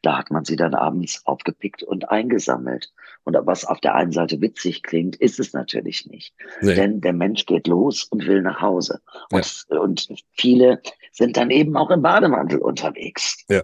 Da 0.00 0.16
hat 0.16 0.30
man 0.30 0.46
sie 0.46 0.56
dann 0.56 0.74
abends 0.74 1.26
aufgepickt 1.26 1.82
und 1.82 2.10
eingesammelt. 2.10 2.90
Und 3.24 3.36
was 3.42 3.66
auf 3.66 3.80
der 3.80 3.94
einen 3.96 4.12
Seite 4.12 4.40
witzig 4.40 4.82
klingt, 4.82 5.16
ist 5.16 5.38
es 5.38 5.52
natürlich 5.52 6.06
nicht. 6.06 6.34
Nee. 6.62 6.74
Denn 6.74 7.02
der 7.02 7.12
Mensch 7.12 7.44
geht 7.44 7.66
los 7.66 8.04
und 8.04 8.26
will 8.26 8.40
nach 8.40 8.62
Hause. 8.62 9.00
Und, 9.30 9.66
ja. 9.70 9.78
und 9.78 10.08
viele 10.32 10.80
sind 11.12 11.36
dann 11.36 11.50
eben 11.50 11.76
auch 11.76 11.90
im 11.90 12.00
Bademantel 12.00 12.60
unterwegs. 12.60 13.44
Ja. 13.50 13.60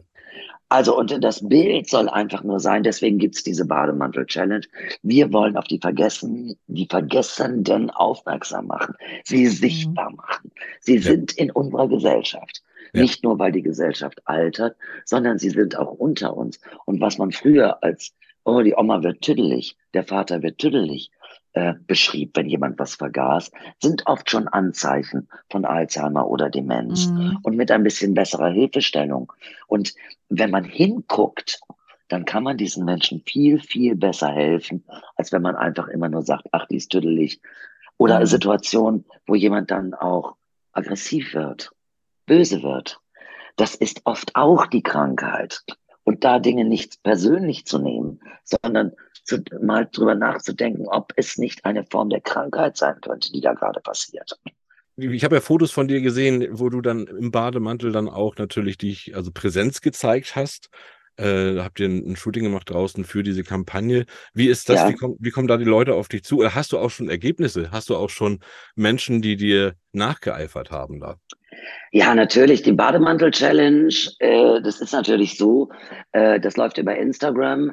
Also, 0.71 0.99
und 0.99 1.25
das 1.25 1.49
Bild 1.49 1.89
soll 1.89 2.09
einfach 2.11 2.45
nur 2.45 2.61
sein, 2.61 2.83
deswegen 2.83 3.19
gibt's 3.19 3.43
diese 3.43 3.65
Bademantel-Challenge. 3.65 4.67
Wir 5.03 5.33
wollen 5.33 5.57
auf 5.57 5.65
die 5.65 5.79
Vergessen, 5.79 6.59
die 6.67 6.87
Vergessenden 6.87 7.91
aufmerksam 7.91 8.67
machen, 8.67 8.95
sie 9.25 9.45
mhm. 9.45 9.51
sichtbar 9.51 10.11
machen. 10.11 10.51
Sie 10.81 10.97
ja. 10.97 11.03
sind 11.03 11.33
in 11.33 11.51
unserer 11.51 11.89
Gesellschaft. 11.89 12.63
Ja. 12.93 13.03
Nicht 13.03 13.25
nur, 13.25 13.39
weil 13.39 13.53
die 13.53 13.63
Gesellschaft 13.63 14.21
altert, 14.27 14.77
sondern 15.05 15.39
sie 15.39 15.51
sind 15.51 15.77
auch 15.77 15.93
unter 15.93 16.37
uns. 16.37 16.61
Und 16.85 17.01
was 17.01 17.17
man 17.19 17.33
früher 17.33 17.83
als, 17.83 18.15
oh, 18.45 18.61
die 18.61 18.75
Oma 18.75 19.03
wird 19.03 19.23
tüdelig, 19.23 19.77
der 19.95 20.05
Vater 20.05 20.43
wird 20.43 20.59
tüdelig, 20.59 21.11
äh, 21.59 21.75
beschrieb, 21.89 22.37
wenn 22.37 22.49
jemand 22.49 22.79
was 22.79 22.95
vergaß, 22.95 23.51
sind 23.83 24.07
oft 24.07 24.31
schon 24.31 24.47
Anzeichen 24.47 25.29
von 25.51 25.65
Alzheimer 25.65 26.29
oder 26.29 26.51
Demenz. 26.51 27.07
Mhm. 27.07 27.39
Und 27.43 27.57
mit 27.57 27.73
ein 27.73 27.83
bisschen 27.83 28.15
besserer 28.15 28.51
Hilfestellung. 28.51 29.33
Und 29.67 29.95
wenn 30.29 30.51
man 30.51 30.63
hinguckt, 30.63 31.61
dann 32.07 32.25
kann 32.25 32.45
man 32.45 32.57
diesen 32.57 32.85
Menschen 32.85 33.23
viel, 33.27 33.59
viel 33.59 33.97
besser 33.97 34.29
helfen, 34.29 34.85
als 35.17 35.33
wenn 35.33 35.43
man 35.43 35.57
einfach 35.57 35.89
immer 35.89 36.09
nur 36.09 36.23
sagt, 36.23 36.47
ach, 36.53 36.67
die 36.67 36.77
ist 36.77 36.91
tüdelig. 36.91 37.41
Oder 37.97 38.21
mhm. 38.21 38.27
Situationen, 38.27 39.05
wo 39.27 39.35
jemand 39.35 39.73
dann 39.73 39.95
auch 39.95 40.37
aggressiv 40.73 41.35
wird, 41.35 41.73
böse 42.27 42.63
wird. 42.63 43.01
Das 43.57 43.75
ist 43.75 44.03
oft 44.05 44.37
auch 44.37 44.67
die 44.67 44.83
Krankheit. 44.83 45.65
Und 46.09 46.25
da 46.25 46.39
Dinge 46.39 46.65
nicht 46.65 47.03
persönlich 47.03 47.67
zu 47.67 47.79
nehmen, 47.79 48.21
sondern 48.43 48.93
zu, 49.25 49.43
mal 49.61 49.87
drüber 49.93 50.15
nachzudenken, 50.15 50.89
ob 50.89 51.13
es 51.17 51.37
nicht 51.37 51.67
eine 51.67 51.85
Form 51.85 52.09
der 52.09 52.23
Krankheit 52.23 52.79
sein 52.79 52.99
könnte, 53.03 53.31
die 53.31 53.43
da 53.43 53.53
gerade 53.53 53.81
passiert. 53.81 54.41
Ich 54.97 55.23
habe 55.23 55.35
ja 55.35 55.43
Fotos 55.43 55.71
von 55.71 55.87
dir 55.87 56.01
gesehen, 56.01 56.49
wo 56.51 56.71
du 56.71 56.81
dann 56.81 57.09
im 57.09 57.31
Bademantel 57.31 57.93
dann 57.93 58.09
auch 58.09 58.37
natürlich 58.39 58.79
dich, 58.79 59.15
also 59.15 59.31
Präsenz 59.33 59.83
gezeigt 59.83 60.35
hast. 60.35 60.71
Äh, 61.19 61.59
habt 61.59 61.81
ihr 61.81 61.89
ein, 61.89 62.13
ein, 62.13 62.17
Shooting 62.17 62.45
gemacht 62.45 62.71
draußen 62.71 63.05
für 63.05 63.25
diese 63.25 63.43
Kampagne. 63.43 64.07
Wie 64.35 64.47
ist 64.47 64.69
das? 64.69 64.77
Ja. 64.77 64.89
Wie, 64.89 64.95
komm, 64.95 65.17
wie 65.19 65.31
kommen 65.31 65.49
da 65.49 65.57
die 65.57 65.65
Leute 65.65 65.95
auf 65.95 66.07
dich 66.07 66.23
zu? 66.23 66.39
Oder 66.39 66.55
hast 66.55 66.71
du 66.73 66.79
auch 66.79 66.91
schon 66.91 67.09
Ergebnisse? 67.09 67.73
Hast 67.73 67.91
du 67.91 67.97
auch 67.97 68.09
schon 68.09 68.39
Menschen, 68.77 69.21
die 69.21 69.37
dir 69.37 69.75
nachgeeifert 69.93 70.71
haben 70.71 71.01
da? 71.01 71.17
Ja, 71.91 72.15
natürlich. 72.15 72.63
Die 72.63 72.73
Bademantel-Challenge, 72.73 73.93
äh, 74.21 74.63
das 74.63 74.81
ist 74.81 74.93
natürlich 74.93 75.37
so, 75.37 75.71
äh, 76.13 76.39
das 76.39 76.57
läuft 76.57 76.79
über 76.79 76.97
Instagram. 76.97 77.73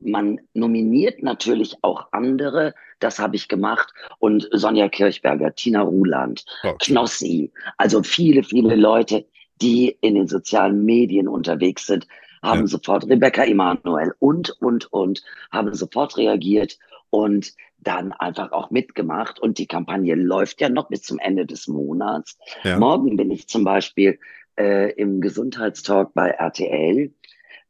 Man 0.00 0.40
nominiert 0.54 1.22
natürlich 1.22 1.76
auch 1.82 2.08
andere. 2.12 2.74
Das 3.00 3.18
habe 3.18 3.36
ich 3.36 3.48
gemacht. 3.48 3.92
Und 4.18 4.48
Sonja 4.50 4.88
Kirchberger, 4.88 5.54
Tina 5.54 5.82
Ruland, 5.82 6.44
okay. 6.62 6.76
Knossi. 6.80 7.52
Also 7.76 8.02
viele, 8.02 8.42
viele 8.44 8.76
Leute, 8.76 9.26
die 9.60 9.96
in 10.00 10.14
den 10.14 10.26
sozialen 10.26 10.84
Medien 10.86 11.28
unterwegs 11.28 11.86
sind, 11.86 12.06
haben 12.42 12.60
ja. 12.60 12.66
sofort 12.66 13.08
Rebecca 13.08 13.44
Emanuel 13.44 14.14
und, 14.18 14.50
und, 14.60 14.92
und, 14.92 15.22
haben 15.50 15.74
sofort 15.74 16.16
reagiert 16.16 16.78
und 17.10 17.54
dann 17.78 18.12
einfach 18.12 18.52
auch 18.52 18.70
mitgemacht. 18.70 19.38
Und 19.40 19.58
die 19.58 19.66
Kampagne 19.66 20.14
läuft 20.14 20.60
ja 20.60 20.68
noch 20.68 20.88
bis 20.88 21.02
zum 21.02 21.18
Ende 21.18 21.46
des 21.46 21.68
Monats. 21.68 22.38
Ja. 22.62 22.78
Morgen 22.78 23.16
bin 23.16 23.30
ich 23.30 23.48
zum 23.48 23.64
Beispiel 23.64 24.18
äh, 24.58 24.92
im 24.92 25.20
Gesundheitstalk 25.20 26.14
bei 26.14 26.30
RTL. 26.30 27.12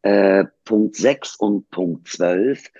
Äh, 0.02 0.46
Punkt 0.64 0.96
6 0.96 1.36
und 1.36 1.70
Punkt 1.70 2.08
12. 2.08 2.70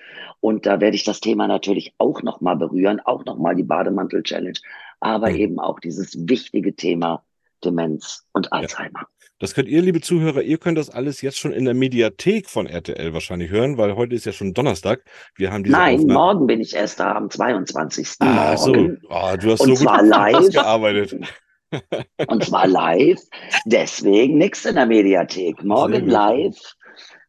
Und 0.40 0.66
da 0.66 0.80
werde 0.80 0.97
ich 0.97 1.05
das 1.05 1.20
Thema 1.20 1.47
natürlich 1.47 1.95
auch 1.99 2.22
nochmal 2.22 2.57
berühren, 2.57 3.01
auch 3.01 3.24
nochmal 3.24 3.55
die 3.55 3.62
Bademantel-Challenge, 3.62 4.59
aber 4.99 5.30
mhm. 5.30 5.36
eben 5.36 5.61
auch 5.61 5.78
dieses 5.78 6.28
wichtige 6.28 6.74
Thema 6.74 7.24
Demenz 7.64 8.26
und 8.32 8.53
Alzheimer. 8.53 9.03
Ja. 9.03 9.22
Das 9.43 9.55
könnt 9.55 9.66
ihr, 9.66 9.82
liebe 9.82 10.01
Zuhörer, 10.01 10.43
ihr 10.43 10.57
könnt 10.57 10.78
das 10.78 10.88
alles 10.88 11.20
jetzt 11.20 11.36
schon 11.36 11.53
in 11.53 11.64
der 11.64 11.74
Mediathek 11.74 12.49
von 12.49 12.68
RTL 12.68 13.12
wahrscheinlich 13.12 13.51
hören, 13.51 13.76
weil 13.76 13.97
heute 13.97 14.14
ist 14.14 14.24
ja 14.24 14.30
schon 14.30 14.55
Donnerstag. 14.55 15.03
Wir 15.34 15.51
haben 15.51 15.64
diese 15.64 15.76
Nein, 15.76 15.97
Aufnahme. 15.97 16.12
morgen 16.12 16.47
bin 16.47 16.61
ich 16.61 16.76
erst 16.76 17.01
da, 17.01 17.16
am 17.16 17.28
22. 17.28 18.09
Ah, 18.20 18.57
so. 18.57 18.70
Oh, 18.70 19.36
du 19.36 19.51
hast 19.51 19.62
und 19.62 19.74
so 19.74 19.84
gut 19.84 20.03
live, 20.05 20.49
gearbeitet. 20.49 21.26
und 22.28 22.45
zwar 22.45 22.68
live, 22.68 23.18
deswegen 23.64 24.38
nichts 24.38 24.64
in 24.64 24.76
der 24.76 24.86
Mediathek. 24.86 25.64
Morgen 25.64 26.07
live. 26.07 26.76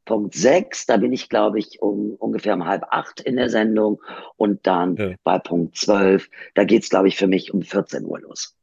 Punkt 0.05 0.35
6, 0.35 0.85
da 0.85 0.97
bin 0.97 1.13
ich, 1.13 1.29
glaube 1.29 1.57
ich, 1.57 1.81
um 1.81 2.11
ungefähr 2.19 2.53
um 2.53 2.65
halb 2.67 2.83
acht 2.91 3.21
in 3.21 3.37
der 3.37 3.49
Sendung. 3.49 3.99
Und 4.35 4.67
dann 4.67 4.97
ja. 4.97 5.15
bei 5.23 5.39
Punkt 5.39 5.77
12, 5.77 6.29
da 6.53 6.63
geht 6.63 6.83
es, 6.83 6.89
glaube 6.91 7.07
ich, 7.07 7.15
für 7.15 7.25
mich 7.25 7.55
um 7.55 7.63
14 7.63 8.05
Uhr 8.05 8.19
los. 8.19 8.55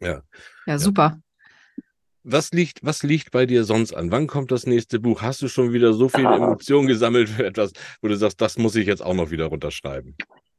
Ja. 0.00 0.22
Ja, 0.66 0.78
super 0.78 1.20
was 2.26 2.50
liegt, 2.52 2.80
was 2.82 3.02
liegt 3.02 3.30
bei 3.30 3.46
dir 3.46 3.64
sonst 3.64 3.94
an? 3.94 4.10
Wann 4.10 4.26
kommt 4.26 4.50
das 4.50 4.66
nächste 4.66 4.98
Buch? 4.98 5.22
Hast 5.22 5.40
du 5.42 5.48
schon 5.48 5.72
wieder 5.72 5.92
so 5.92 6.08
viele 6.08 6.34
Emotionen 6.34 6.88
gesammelt 6.88 7.28
für 7.28 7.46
etwas, 7.46 7.72
wo 8.02 8.08
du 8.08 8.16
sagst, 8.16 8.40
das 8.40 8.58
muss 8.58 8.74
ich 8.74 8.86
jetzt 8.86 9.04
auch 9.04 9.14
noch 9.14 9.30
wieder 9.30 9.46
runterschreiben? 9.46 10.16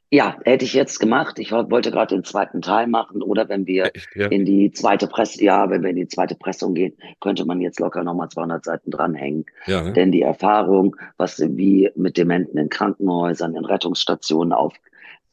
Ja, 0.10 0.38
hätte 0.46 0.64
ich 0.64 0.74
jetzt 0.74 1.00
gemacht. 1.00 1.38
Ich 1.38 1.52
wollte 1.52 1.92
gerade 1.92 2.16
den 2.16 2.24
zweiten 2.24 2.62
Teil 2.62 2.88
machen 2.88 3.22
oder 3.22 3.50
wenn 3.50 3.68
wir 3.68 3.92
ja. 4.16 4.28
in 4.28 4.46
die 4.46 4.72
zweite 4.72 5.06
Presse, 5.08 5.44
ja, 5.44 5.70
wenn 5.70 5.84
wir 5.84 5.90
in 5.90 5.98
die 5.98 6.08
zweite 6.08 6.36
Pressung 6.36 6.76
gehen, 6.76 6.94
könnte 7.20 7.44
man 7.44 7.60
jetzt 7.60 7.82
locker 7.82 8.06
nochmal 8.06 8.30
200 8.30 8.64
Seiten 8.64 8.90
dranhängen. 8.90 9.46
Ja, 9.66 9.82
ne? 9.84 9.92
Denn 9.92 10.14
die 10.14 10.22
Erfahrung, 10.22 10.96
was 11.18 11.40
wie 11.40 11.92
mit 11.96 12.16
Dementen 12.16 12.58
in 12.58 12.70
Krankenhäusern, 12.70 13.54
in 13.54 13.66
Rettungsstationen 13.66 14.54
auf, 14.54 14.74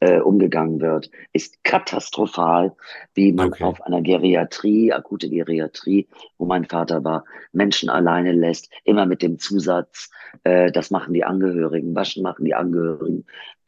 äh, 0.05 0.21
umgegangen 0.21 0.81
wird, 0.81 1.11
ist 1.33 1.63
katastrophal, 1.65 2.75
wie 3.15 3.33
man 3.33 3.49
Okay. 3.49 3.65
auf 3.65 3.81
einer 3.83 4.03
Geriatrie, 4.03 4.93
akute 4.93 5.29
Geriatrie, 5.31 6.09
wo 6.39 6.47
mein 6.47 6.65
Vater 6.65 7.05
war, 7.05 7.25
Menschen 7.53 7.89
alleine 7.91 8.33
lässt, 8.33 8.71
immer 8.85 9.07
mit 9.07 9.23
dem 9.23 9.39
Zusatz, 9.39 10.11
äh, 10.45 10.71
das 10.73 10.91
machen 10.91 11.15
die 11.15 11.25
Angehörigen, 11.25 11.95
waschen 11.95 12.23
machen 12.23 12.45
die 12.45 12.55
Angehörigen, 12.55 13.25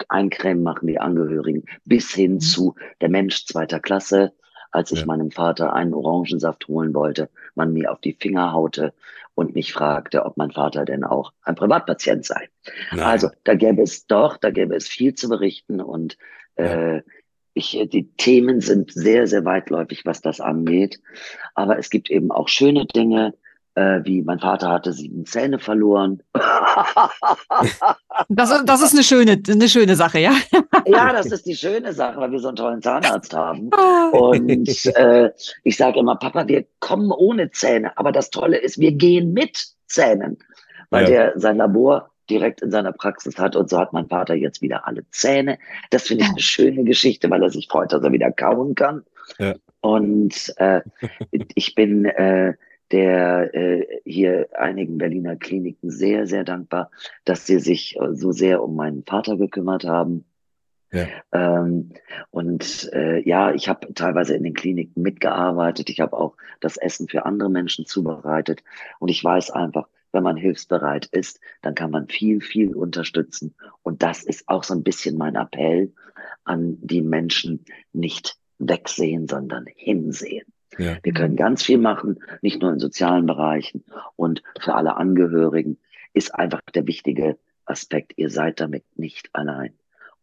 eincremen 0.09 0.63
machen 0.63 0.87
die 0.87 0.99
Angehörigen, 1.01 1.65
bis 1.85 2.13
hin 2.13 2.41
Mhm. 2.41 2.41
zu 2.41 2.75
der 3.01 3.09
Mensch 3.09 3.47
zweiter 3.47 3.81
Klasse, 3.81 4.33
als 4.77 4.93
ich 4.93 5.01
Ja. 5.01 5.07
meinem 5.07 5.31
Vater 5.31 5.73
einen 5.73 5.95
Orangensaft 5.95 6.69
holen 6.69 6.95
wollte, 6.95 7.31
man 7.55 7.73
mir 7.73 7.91
auf 7.91 8.01
die 8.01 8.13
Finger 8.13 8.53
haute 8.53 8.93
und 9.35 9.55
mich 9.55 9.73
fragte, 9.73 10.25
ob 10.27 10.37
mein 10.37 10.51
Vater 10.51 10.85
denn 10.85 11.03
auch 11.03 11.33
ein 11.43 11.55
Privatpatient 11.55 12.27
sei. 12.27 12.49
Nein. 12.91 13.01
Also, 13.01 13.31
da 13.45 13.55
gäbe 13.55 13.83
es 13.83 14.07
doch, 14.07 14.37
da 14.37 14.51
gäbe 14.51 14.77
es 14.77 14.87
viel 14.87 15.15
zu 15.15 15.29
berichten 15.31 15.81
und 15.81 16.19
äh, 16.57 17.01
ich, 17.55 17.79
die 17.91 18.11
Themen 18.19 18.61
sind 18.61 18.93
sehr, 18.93 19.27
sehr 19.27 19.47
weitläufig, 19.47 20.05
was 20.05 20.21
das 20.21 20.43
angeht. 20.43 21.01
Aber 21.55 21.79
es 21.79 21.89
gibt 21.89 22.11
eben 22.11 22.31
auch 22.31 22.49
schöne 22.49 22.85
Dinge, 22.85 23.33
äh, 23.77 24.01
wie 24.05 24.23
mein 24.23 24.41
Vater 24.41 24.69
hatte 24.71 24.93
sieben 24.93 25.25
Zähne 25.27 25.59
verloren. 25.59 26.23
Das, 28.29 28.51
ist- 28.51 28.65
das 28.67 28.83
ist 28.83 28.95
eine 28.95 29.03
schöne, 29.03 29.41
eine 29.49 29.69
schöne 29.69 29.95
Sache, 29.95 30.19
ja. 30.21 30.33
ja, 30.87 31.13
das 31.13 31.27
ist 31.27 31.47
die 31.47 31.55
schöne 31.55 31.93
Sache, 31.93 32.19
weil 32.19 32.31
wir 32.33 32.39
so 32.39 32.49
einen 32.49 32.57
tollen 32.57 32.83
Zahnarzt 32.83 33.35
haben. 33.35 33.71
Ah. 33.75 34.09
Und 34.13 34.87
äh, 34.97 35.31
ich 35.65 35.77
sage 35.77 35.99
immer, 36.01 36.17
Papa, 36.17 36.49
wir 36.49 36.65
kommen 36.81 37.11
ohne 37.13 37.51
Zähne. 37.51 37.97
Aber 37.97 38.13
das 38.13 38.31
Tolle 38.31 38.59
ist, 38.59 38.79
wir 38.79 38.93
gehen 38.93 39.33
mit 39.33 39.67
Zähnen, 39.87 40.39
weil 40.91 41.05
Ja. 41.05 41.09
der 41.11 41.33
sein 41.39 41.59
Labor 41.59 42.11
direkt 42.31 42.63
in 42.63 42.71
seiner 42.71 42.93
Praxis 42.93 43.39
hat. 43.39 43.55
Und 43.55 43.69
so 43.71 43.79
hat 43.79 43.93
mein 43.93 44.09
Vater 44.09 44.35
jetzt 44.35 44.63
wieder 44.63 44.87
alle 44.87 45.05
Zähne. 45.11 45.59
Das 45.91 46.05
finde 46.05 46.25
ich 46.25 46.31
eine 46.31 46.41
schöne 46.41 46.85
Geschichte, 46.85 47.29
weil 47.31 47.43
er 47.43 47.51
sich 47.51 47.69
freut, 47.69 47.93
dass 47.93 48.03
er 48.03 48.13
wieder 48.13 48.33
kauen 48.33 48.75
kann. 48.75 49.05
Ja. 49.39 49.55
Und 49.83 50.55
äh, 50.57 50.81
ich 51.55 51.75
bin 51.75 52.07
äh, 52.07 52.55
der 52.93 53.55
äh, 53.55 54.01
hier 54.05 54.49
einigen 54.57 54.99
Berliner 54.99 55.37
Kliniken 55.37 55.91
sehr, 55.91 56.27
sehr 56.27 56.45
dankbar, 56.45 56.91
dass 57.25 57.47
sie 57.47 57.59
sich 57.59 57.97
äh, 57.97 58.15
so 58.15 58.33
sehr 58.33 58.63
um 58.63 58.77
meinen 58.77 59.05
Vater 59.05 59.37
gekümmert 59.37 59.85
haben. 59.85 60.25
Ja. 60.93 61.07
Ähm, 61.33 61.93
und 62.31 62.91
äh, 62.93 63.21
ja, 63.29 63.53
ich 63.53 63.69
habe 63.69 63.93
teilweise 63.95 64.35
in 64.35 64.45
den 64.45 64.55
Kliniken 64.55 65.03
mitgearbeitet. 65.03 65.91
Ich 65.91 66.01
habe 66.01 66.17
auch 66.17 66.37
das 66.61 66.77
Essen 66.77 67.09
für 67.09 67.27
andere 67.27 67.51
Menschen 67.51 67.87
zubereitet. 67.87 68.63
Und 69.01 69.09
ich 69.09 69.23
weiß 69.23 69.51
einfach, 69.51 69.89
wenn 70.13 70.23
man 70.23 70.37
hilfsbereit 70.37 71.07
ist, 71.07 71.41
dann 71.63 71.75
kann 71.75 71.91
man 71.91 72.09
viel, 72.09 72.41
viel 72.41 72.75
unterstützen. 72.75 73.55
Und 73.83 74.03
das 74.03 74.23
ist 74.23 74.49
auch 74.49 74.63
so 74.63 74.75
ein 74.75 74.85
bisschen 74.85 75.19
mein 75.19 75.35
Appell 75.35 75.93
an 76.45 76.79
die 76.81 77.03
Menschen, 77.03 77.65
nicht 77.93 78.39
wegsehen, 78.59 79.29
sondern 79.29 79.67
hinsehen. 79.75 80.47
Ja. 80.79 80.97
Wir 81.03 81.13
können 81.13 81.37
ganz 81.37 81.63
viel 81.63 81.79
machen, 81.79 82.19
nicht 82.43 82.61
nur 82.63 82.73
in 82.73 82.79
sozialen 82.79 83.27
Bereichen 83.27 83.85
und 84.17 84.43
für 84.61 84.75
alle 84.75 84.97
Angehörigen 84.97 85.79
ist 86.13 86.35
einfach 86.35 86.61
der 86.75 86.87
wichtige 86.87 87.39
Aspekt. 87.65 88.13
Ihr 88.17 88.31
seid 88.31 88.61
damit 88.61 88.85
nicht 88.97 89.29
allein. 89.33 89.73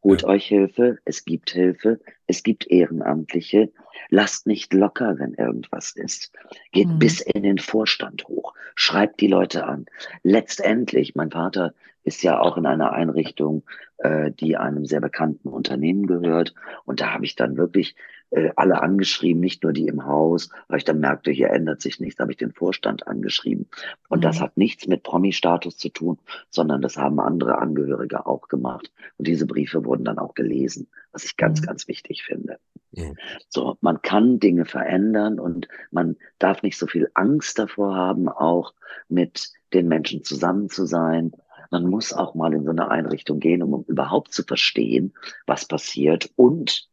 Holt 0.04 0.24
Ja. 0.24 0.28
euch 0.30 0.46
Hilfe, 0.48 0.98
es 1.06 1.24
gibt 1.24 1.52
Hilfe, 1.52 2.00
es 2.28 2.44
gibt 2.44 2.68
Ehrenamtliche. 2.68 3.72
Lasst 4.10 4.48
nicht 4.48 4.74
locker, 4.74 5.18
wenn 5.18 5.34
irgendwas 5.34 5.96
ist. 5.96 6.34
Geht 6.74 6.90
Mhm. 6.90 7.00
bis 7.00 7.22
in 7.22 7.44
den 7.44 7.58
Vorstand 7.58 8.26
hoch. 8.28 8.54
Schreibt 8.76 9.22
die 9.22 9.28
Leute 9.28 9.66
an. 9.66 9.86
Letztendlich, 10.24 11.16
mein 11.16 11.32
Vater 11.32 11.74
ist 12.04 12.22
ja 12.22 12.40
auch 12.40 12.58
in 12.58 12.66
einer 12.66 12.92
Einrichtung, 12.92 13.64
äh, 14.00 14.32
die 14.32 14.58
einem 14.58 14.86
sehr 14.86 15.00
bekannten 15.00 15.48
Unternehmen 15.48 16.06
gehört. 16.06 16.54
Und 16.84 17.00
da 17.00 17.14
habe 17.14 17.24
ich 17.24 17.36
dann 17.38 17.56
wirklich 17.56 17.96
äh, 18.34 18.52
alle 18.56 18.82
angeschrieben, 18.82 19.40
nicht 19.42 19.64
nur 19.64 19.74
die 19.74 19.88
im 19.88 20.06
Haus, 20.06 20.50
weil 20.68 20.80
ich 20.80 20.86
dann 20.86 21.00
merkte, 21.00 21.32
hier 21.32 21.50
ändert 21.52 21.82
sich 21.82 22.00
nichts, 22.00 22.20
habe 22.20 22.32
ich 22.32 22.38
den 22.38 22.52
Vorstand 22.52 23.08
angeschrieben. 23.08 23.70
Und 24.10 24.24
das 24.24 24.40
Mhm. 24.40 24.42
hat 24.42 24.58
nichts 24.58 24.88
mit 24.88 25.04
Promi-Status 25.04 25.78
zu 25.78 25.90
tun, 25.90 26.18
sondern 26.50 26.82
das 26.82 26.98
haben 26.98 27.20
andere 27.20 27.60
Angehörige 27.60 28.26
auch 28.26 28.48
gemacht. 28.48 28.92
Und 29.18 29.28
diese 29.28 29.46
Briefe 29.46 29.86
wurden 29.86 30.04
dann 30.06 30.18
auch 30.20 30.34
gelesen, 30.34 30.88
was 31.12 31.26
ich 31.26 31.38
ganz, 31.38 31.62
Mhm. 31.62 31.66
ganz 31.66 31.88
wichtig 31.88 32.24
finde. 32.24 32.58
Mhm. 32.92 33.18
So, 33.50 33.78
man 33.82 34.02
kann 34.02 34.40
Dinge 34.40 34.66
verändern 34.66 35.40
und 35.40 35.68
man 35.92 36.18
darf 36.40 36.64
nicht 36.64 36.78
so 36.78 36.88
viel 36.88 37.10
Angst 37.14 37.60
davor 37.60 37.96
haben, 37.96 38.30
auch 38.30 38.74
mit 39.10 39.52
den 39.74 39.88
Menschen 39.88 40.24
zusammen 40.24 40.70
zu 40.70 40.86
sein. 40.86 41.32
Man 41.72 41.86
muss 41.88 42.14
auch 42.14 42.36
mal 42.36 42.54
in 42.54 42.64
so 42.66 42.72
eine 42.72 42.90
Einrichtung 42.90 43.40
gehen, 43.40 43.64
um 43.64 43.84
überhaupt 43.88 44.34
zu 44.34 44.44
verstehen, 44.44 45.14
was 45.48 45.66
passiert. 45.66 46.32
Und 46.36 46.88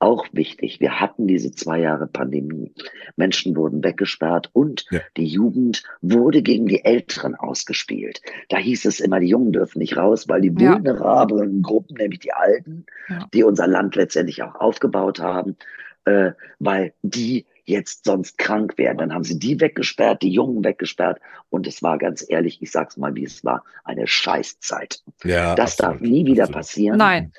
auch 0.00 0.26
wichtig, 0.32 0.80
wir 0.80 1.00
hatten 1.00 1.26
diese 1.26 1.50
zwei 1.52 1.80
Jahre 1.80 2.06
Pandemie. 2.06 2.72
Menschen 3.16 3.56
wurden 3.56 3.82
weggesperrt 3.82 4.50
und 4.52 4.86
Ja. 4.90 5.00
die 5.16 5.26
Jugend 5.26 5.82
wurde 6.02 6.42
gegen 6.42 6.66
die 6.66 6.84
Älteren 6.84 7.34
ausgespielt. 7.34 8.22
Da 8.48 8.58
hieß 8.58 8.84
es 8.84 9.00
immer, 9.00 9.18
die 9.20 9.28
Jungen 9.28 9.52
dürfen 9.52 9.80
nicht 9.80 9.96
raus, 9.96 10.28
weil 10.28 10.40
die 10.40 10.54
Ja. 10.56 10.74
vulnerablen 10.74 11.62
Gruppen, 11.62 11.96
nämlich 11.96 12.20
die 12.20 12.32
Alten, 12.32 12.86
Ja. 13.08 13.26
die 13.34 13.42
unser 13.42 13.66
Land 13.66 13.96
letztendlich 13.96 14.42
auch 14.42 14.54
aufgebaut 14.54 15.18
haben, 15.18 15.56
äh, 16.04 16.32
weil 16.58 16.92
die 17.02 17.46
jetzt 17.64 18.04
sonst 18.06 18.38
krank 18.38 18.78
werden. 18.78 18.98
Dann 18.98 19.12
haben 19.12 19.24
sie 19.24 19.38
die 19.38 19.60
weggesperrt, 19.60 20.22
die 20.22 20.30
Jungen 20.30 20.64
weggesperrt. 20.64 21.20
Und 21.50 21.66
es 21.66 21.82
war 21.82 21.98
ganz 21.98 22.24
ehrlich, 22.26 22.62
ich 22.62 22.70
sag's 22.70 22.96
mal, 22.96 23.14
wie 23.14 23.24
es 23.24 23.44
war, 23.44 23.62
eine 23.84 24.06
Scheißzeit. 24.06 25.02
Ja, 25.24 25.54
Das 25.54 25.76
darf 25.76 25.94
absolut, 25.96 26.10
nie 26.10 26.24
wieder 26.24 26.44
absolut. 26.44 26.56
passieren. 26.62 26.98
Nein. 26.98 27.32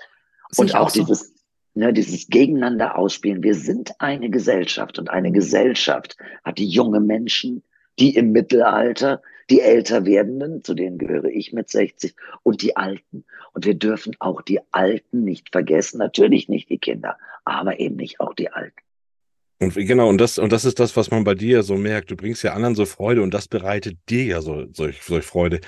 Und 0.57 0.68
ich 0.68 0.76
auch 0.76 0.89
so. 0.91 0.99
dieses, 0.99 1.34
ne, 1.74 1.94
dieses 1.94 2.28
Gegeneinander 2.28 2.98
ausspielen. 2.98 3.44
Wir 3.44 3.56
sind 3.56 3.94
eine 4.00 4.30
Gesellschaft 4.30 5.00
und 5.00 5.10
eine 5.10 5.32
Gesellschaft 5.32 6.18
hat 6.44 6.58
die 6.58 6.68
junge 6.68 7.00
Menschen, 7.00 7.64
die 8.00 8.16
im 8.16 8.32
Mittelalter, 8.32 9.22
die 9.50 9.62
älter 9.62 10.06
werdenden, 10.06 10.64
zu 10.64 10.74
denen 10.74 10.98
gehöre 10.98 11.26
ich 11.26 11.54
mit 11.54 11.70
60, 11.70 12.16
und 12.44 12.62
die 12.62 12.78
Alten. 12.78 13.26
Und 13.54 13.66
wir 13.66 13.74
dürfen 13.74 14.16
auch 14.20 14.42
die 14.42 14.60
Alten 14.72 15.24
nicht 15.24 15.50
vergessen. 15.52 15.98
Natürlich 15.98 16.50
nicht 16.50 16.70
die 16.70 16.78
Kinder, 16.78 17.18
aber 17.46 17.80
eben 17.80 17.96
nicht 17.96 18.20
auch 18.20 18.34
die 18.34 18.52
Alten. 18.52 18.78
Und 19.62 19.74
genau, 19.74 20.08
und 20.08 20.20
das, 20.20 20.38
und 20.38 20.54
das 20.54 20.64
ist 20.64 20.80
das, 20.80 20.96
was 20.96 21.12
man 21.12 21.26
bei 21.26 21.36
dir 21.36 21.64
so 21.64 21.76
merkt. 21.76 22.10
Du 22.12 22.16
bringst 22.16 22.44
ja 22.44 22.54
anderen 22.54 22.76
so 22.76 22.86
Freude 22.86 23.22
und 23.22 23.34
das 23.34 23.50
bereitet 23.50 23.98
dir 24.08 24.24
ja 24.24 24.42
so, 24.42 24.66
solch, 24.72 25.02
solch 25.04 25.26
Freude. 25.26 25.60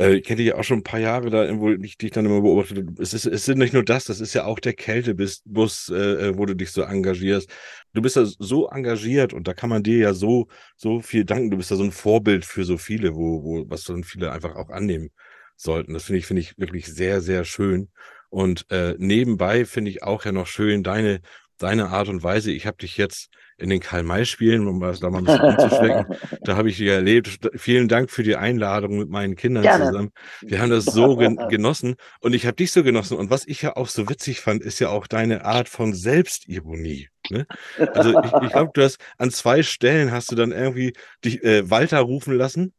Äh, 0.00 0.14
ich 0.16 0.24
kenne 0.24 0.38
dich 0.38 0.46
ja 0.48 0.56
auch 0.56 0.64
schon 0.64 0.78
ein 0.78 0.82
paar 0.82 0.98
Jahre 1.00 1.30
da, 1.30 1.58
wo 1.58 1.70
ich 1.70 1.98
dich 1.98 2.10
dann 2.10 2.24
immer 2.26 2.40
beobachtet. 2.40 2.98
Es 2.98 3.12
ist, 3.12 3.26
es 3.26 3.44
sind 3.44 3.58
nicht 3.58 3.74
nur 3.74 3.84
das, 3.84 4.04
das 4.04 4.20
ist 4.20 4.34
ja 4.34 4.44
auch 4.46 4.58
der 4.58 4.72
Kältebus, 4.72 5.42
äh, 5.90 6.36
wo 6.36 6.46
du 6.46 6.54
dich 6.56 6.70
so 6.72 6.82
engagierst. 6.82 7.50
Du 7.92 8.00
bist 8.02 8.16
ja 8.16 8.24
so 8.24 8.68
engagiert 8.68 9.32
und 9.34 9.46
da 9.46 9.54
kann 9.54 9.70
man 9.70 9.82
dir 9.82 9.98
ja 9.98 10.14
so, 10.14 10.48
so 10.76 11.00
viel 11.00 11.24
danken. 11.24 11.50
Du 11.50 11.58
bist 11.58 11.70
ja 11.70 11.76
so 11.76 11.84
ein 11.84 11.92
Vorbild 11.92 12.44
für 12.44 12.64
so 12.64 12.78
viele, 12.78 13.14
wo, 13.14 13.42
wo, 13.44 13.64
was 13.68 13.84
dann 13.84 14.04
viele 14.04 14.32
einfach 14.32 14.56
auch 14.56 14.70
annehmen 14.70 15.10
sollten. 15.56 15.92
Das 15.92 16.04
finde 16.04 16.20
ich, 16.20 16.26
finde 16.26 16.40
ich 16.42 16.58
wirklich 16.58 16.86
sehr, 16.86 17.20
sehr 17.20 17.44
schön. 17.44 17.90
Und 18.30 18.66
äh, 18.70 18.94
nebenbei 18.98 19.64
finde 19.66 19.90
ich 19.90 20.02
auch 20.02 20.24
ja 20.24 20.32
noch 20.32 20.46
schön 20.46 20.82
deine, 20.82 21.20
deine 21.58 21.88
Art 21.88 22.08
und 22.08 22.22
Weise. 22.22 22.52
Ich 22.52 22.66
habe 22.66 22.78
dich 22.78 22.96
jetzt 22.96 23.28
in 23.60 23.70
den 23.70 23.80
Karl-May-Spielen, 23.80 24.66
um 24.66 24.80
das 24.80 25.00
da 25.00 25.10
mal 25.10 25.18
ein 25.18 25.24
bisschen 25.24 25.40
umzuschwenken, 25.40 26.16
da 26.42 26.56
habe 26.56 26.68
ich 26.70 26.78
dich 26.78 26.88
erlebt. 26.88 27.38
Vielen 27.56 27.88
Dank 27.88 28.10
für 28.10 28.22
die 28.22 28.36
Einladung 28.36 28.98
mit 28.98 29.08
meinen 29.08 29.36
Kindern 29.36 29.62
Gerne. 29.62 29.86
zusammen. 29.86 30.10
Wir 30.42 30.60
haben 30.60 30.70
das 30.70 30.84
so 30.86 31.16
gen 31.16 31.36
genossen 31.48 31.96
und 32.20 32.34
ich 32.34 32.46
habe 32.46 32.56
dich 32.56 32.72
so 32.72 32.82
genossen. 32.82 33.16
Und 33.16 33.30
was 33.30 33.46
ich 33.46 33.62
ja 33.62 33.76
auch 33.76 33.88
so 33.88 34.08
witzig 34.08 34.40
fand, 34.40 34.62
ist 34.62 34.78
ja 34.78 34.88
auch 34.88 35.06
deine 35.06 35.44
Art 35.44 35.68
von 35.68 35.94
Selbstironie. 35.94 37.08
Ne? 37.28 37.46
Also 37.94 38.10
ich, 38.10 38.32
ich 38.42 38.52
glaube, 38.52 38.70
du 38.74 38.82
hast 38.82 38.98
an 39.18 39.30
zwei 39.30 39.62
Stellen 39.62 40.10
hast 40.10 40.30
du 40.32 40.36
dann 40.36 40.52
irgendwie 40.52 40.94
dich 41.24 41.44
äh, 41.44 41.68
Walter 41.70 42.00
rufen 42.00 42.34
lassen. 42.34 42.72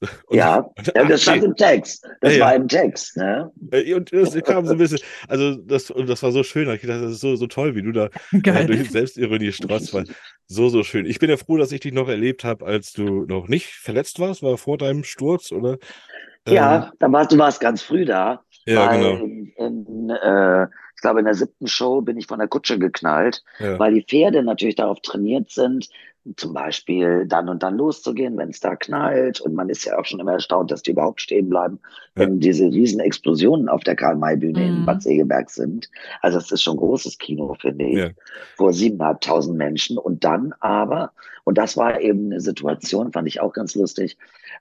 Und- 0.26 0.36
ja, 0.36 0.58
und- 0.58 0.92
ja, 0.94 1.04
das 1.06 1.22
stand 1.22 1.42
im 1.44 1.54
Text. 1.54 2.06
Das 2.20 2.36
Ja, 2.36 2.44
war 2.46 2.54
im 2.54 2.68
Text. 2.68 3.16
Ne? 3.16 3.50
Äh, 3.70 3.94
Und 3.94 4.12
das 4.12 4.34
kam 4.44 4.66
so 4.66 4.72
ein 4.72 4.78
bisschen, 4.78 4.98
also 5.28 5.54
das, 5.56 5.90
und 5.90 6.06
das 6.08 6.22
war 6.22 6.32
so 6.32 6.42
schön. 6.42 6.68
Ich 6.70 6.82
gedacht, 6.82 7.02
das 7.02 7.12
ist 7.12 7.20
so, 7.20 7.34
so 7.36 7.46
toll, 7.46 7.74
wie 7.74 7.82
du 7.82 7.92
da 7.92 8.10
äh, 8.32 8.66
durch 8.66 8.90
Selbstironie 8.90 9.52
strotzt, 9.52 9.94
weil 9.94 10.04
so, 10.46 10.68
so 10.68 10.82
schön. 10.82 11.06
Ich 11.06 11.18
bin 11.18 11.30
ja 11.30 11.36
froh, 11.36 11.56
dass 11.56 11.72
ich 11.72 11.80
dich 11.80 11.92
noch 11.92 12.08
erlebt 12.08 12.44
habe, 12.44 12.66
als 12.66 12.92
du 12.92 13.24
noch 13.24 13.48
nicht 13.48 13.68
verletzt 13.68 14.20
warst, 14.20 14.42
war 14.42 14.58
vor 14.58 14.76
deinem 14.78 15.02
Sturz, 15.04 15.50
oder? 15.52 15.78
Ja, 16.48 16.92
da 17.00 17.10
warst, 17.10 17.32
du 17.32 17.38
warst 17.38 17.60
ganz 17.60 17.82
früh 17.82 18.04
da. 18.04 18.44
Ähm, 18.66 18.74
ja, 18.74 18.92
genau. 18.96 19.24
in, 19.24 19.52
in, 19.56 20.10
äh, 20.10 20.64
ich 20.64 21.00
glaube, 21.02 21.18
in 21.20 21.24
der 21.24 21.34
siebten 21.34 21.66
Show 21.66 22.00
bin 22.02 22.16
ich 22.18 22.26
von 22.26 22.38
der 22.38 22.48
Kutsche 22.48 22.78
geknallt, 22.78 23.42
Ja. 23.58 23.78
weil 23.78 23.94
die 23.94 24.02
Pferde 24.04 24.42
natürlich 24.42 24.76
darauf 24.76 25.00
trainiert 25.00 25.50
sind, 25.50 25.88
zum 26.36 26.52
Beispiel 26.54 27.24
dann 27.26 27.48
und 27.48 27.62
dann 27.62 27.76
loszugehen, 27.76 28.36
wenn 28.36 28.48
es 28.50 28.60
da 28.60 28.74
knallt. 28.74 29.40
Und 29.40 29.54
man 29.54 29.68
ist 29.68 29.84
ja 29.84 29.98
auch 29.98 30.04
schon 30.04 30.18
immer 30.20 30.32
erstaunt, 30.32 30.70
dass 30.70 30.82
die 30.82 30.90
überhaupt 30.90 31.20
stehen 31.20 31.48
bleiben, 31.48 31.78
wenn 32.14 32.40
diese 32.40 32.66
riesen 32.66 33.00
Explosionen 33.00 33.68
auf 33.68 33.84
der 33.84 33.94
Karl-May-Bühne 33.96 34.66
in 34.66 34.80
Mhm. 34.80 34.84
Bad 34.84 35.02
Segeberg 35.02 35.50
sind. 35.50 35.88
Also 36.22 36.38
das 36.38 36.50
ist 36.50 36.62
schon 36.62 36.76
großes 36.78 37.18
Kino, 37.18 37.54
finde 37.60 37.84
ich, 37.86 37.96
Ja. 37.98 38.10
vor 38.56 38.72
siebeneinhalbtausend 38.72 39.56
Menschen. 39.56 39.98
Und 39.98 40.24
dann 40.24 40.52
aber, 40.60 41.12
und 41.44 41.58
das 41.58 41.76
war 41.76 42.00
eben 42.00 42.26
eine 42.32 42.40
Situation, 42.40 43.12
fand 43.12 43.28
ich 43.28 43.40
auch 43.40 43.52
ganz 43.52 43.74
lustig, 43.74 44.16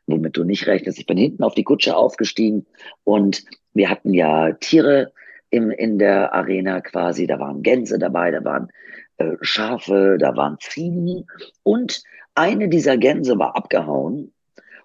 womit 0.07 0.37
du 0.37 0.43
nicht 0.43 0.67
rechnest. 0.67 0.99
Ich 0.99 1.07
bin 1.07 1.17
hinten 1.17 1.43
auf 1.43 1.55
die 1.55 1.63
Kutsche 1.63 1.95
aufgestiegen 1.97 2.65
und 3.03 3.43
wir 3.73 3.89
hatten 3.89 4.13
ja 4.13 4.51
Tiere 4.53 5.11
im, 5.49 5.71
in 5.71 5.97
der 5.99 6.33
Arena 6.33 6.81
quasi. 6.81 7.27
Da 7.27 7.39
waren 7.39 7.63
Gänse 7.63 7.97
dabei, 7.99 8.31
da 8.31 8.43
waren 8.43 8.69
äh, 9.17 9.37
Schafe, 9.41 10.17
da 10.19 10.35
waren 10.35 10.57
Ziegen 10.59 11.27
und 11.63 12.03
eine 12.35 12.67
dieser 12.67 12.97
Gänse 12.97 13.39
war 13.39 13.55
abgehauen 13.55 14.33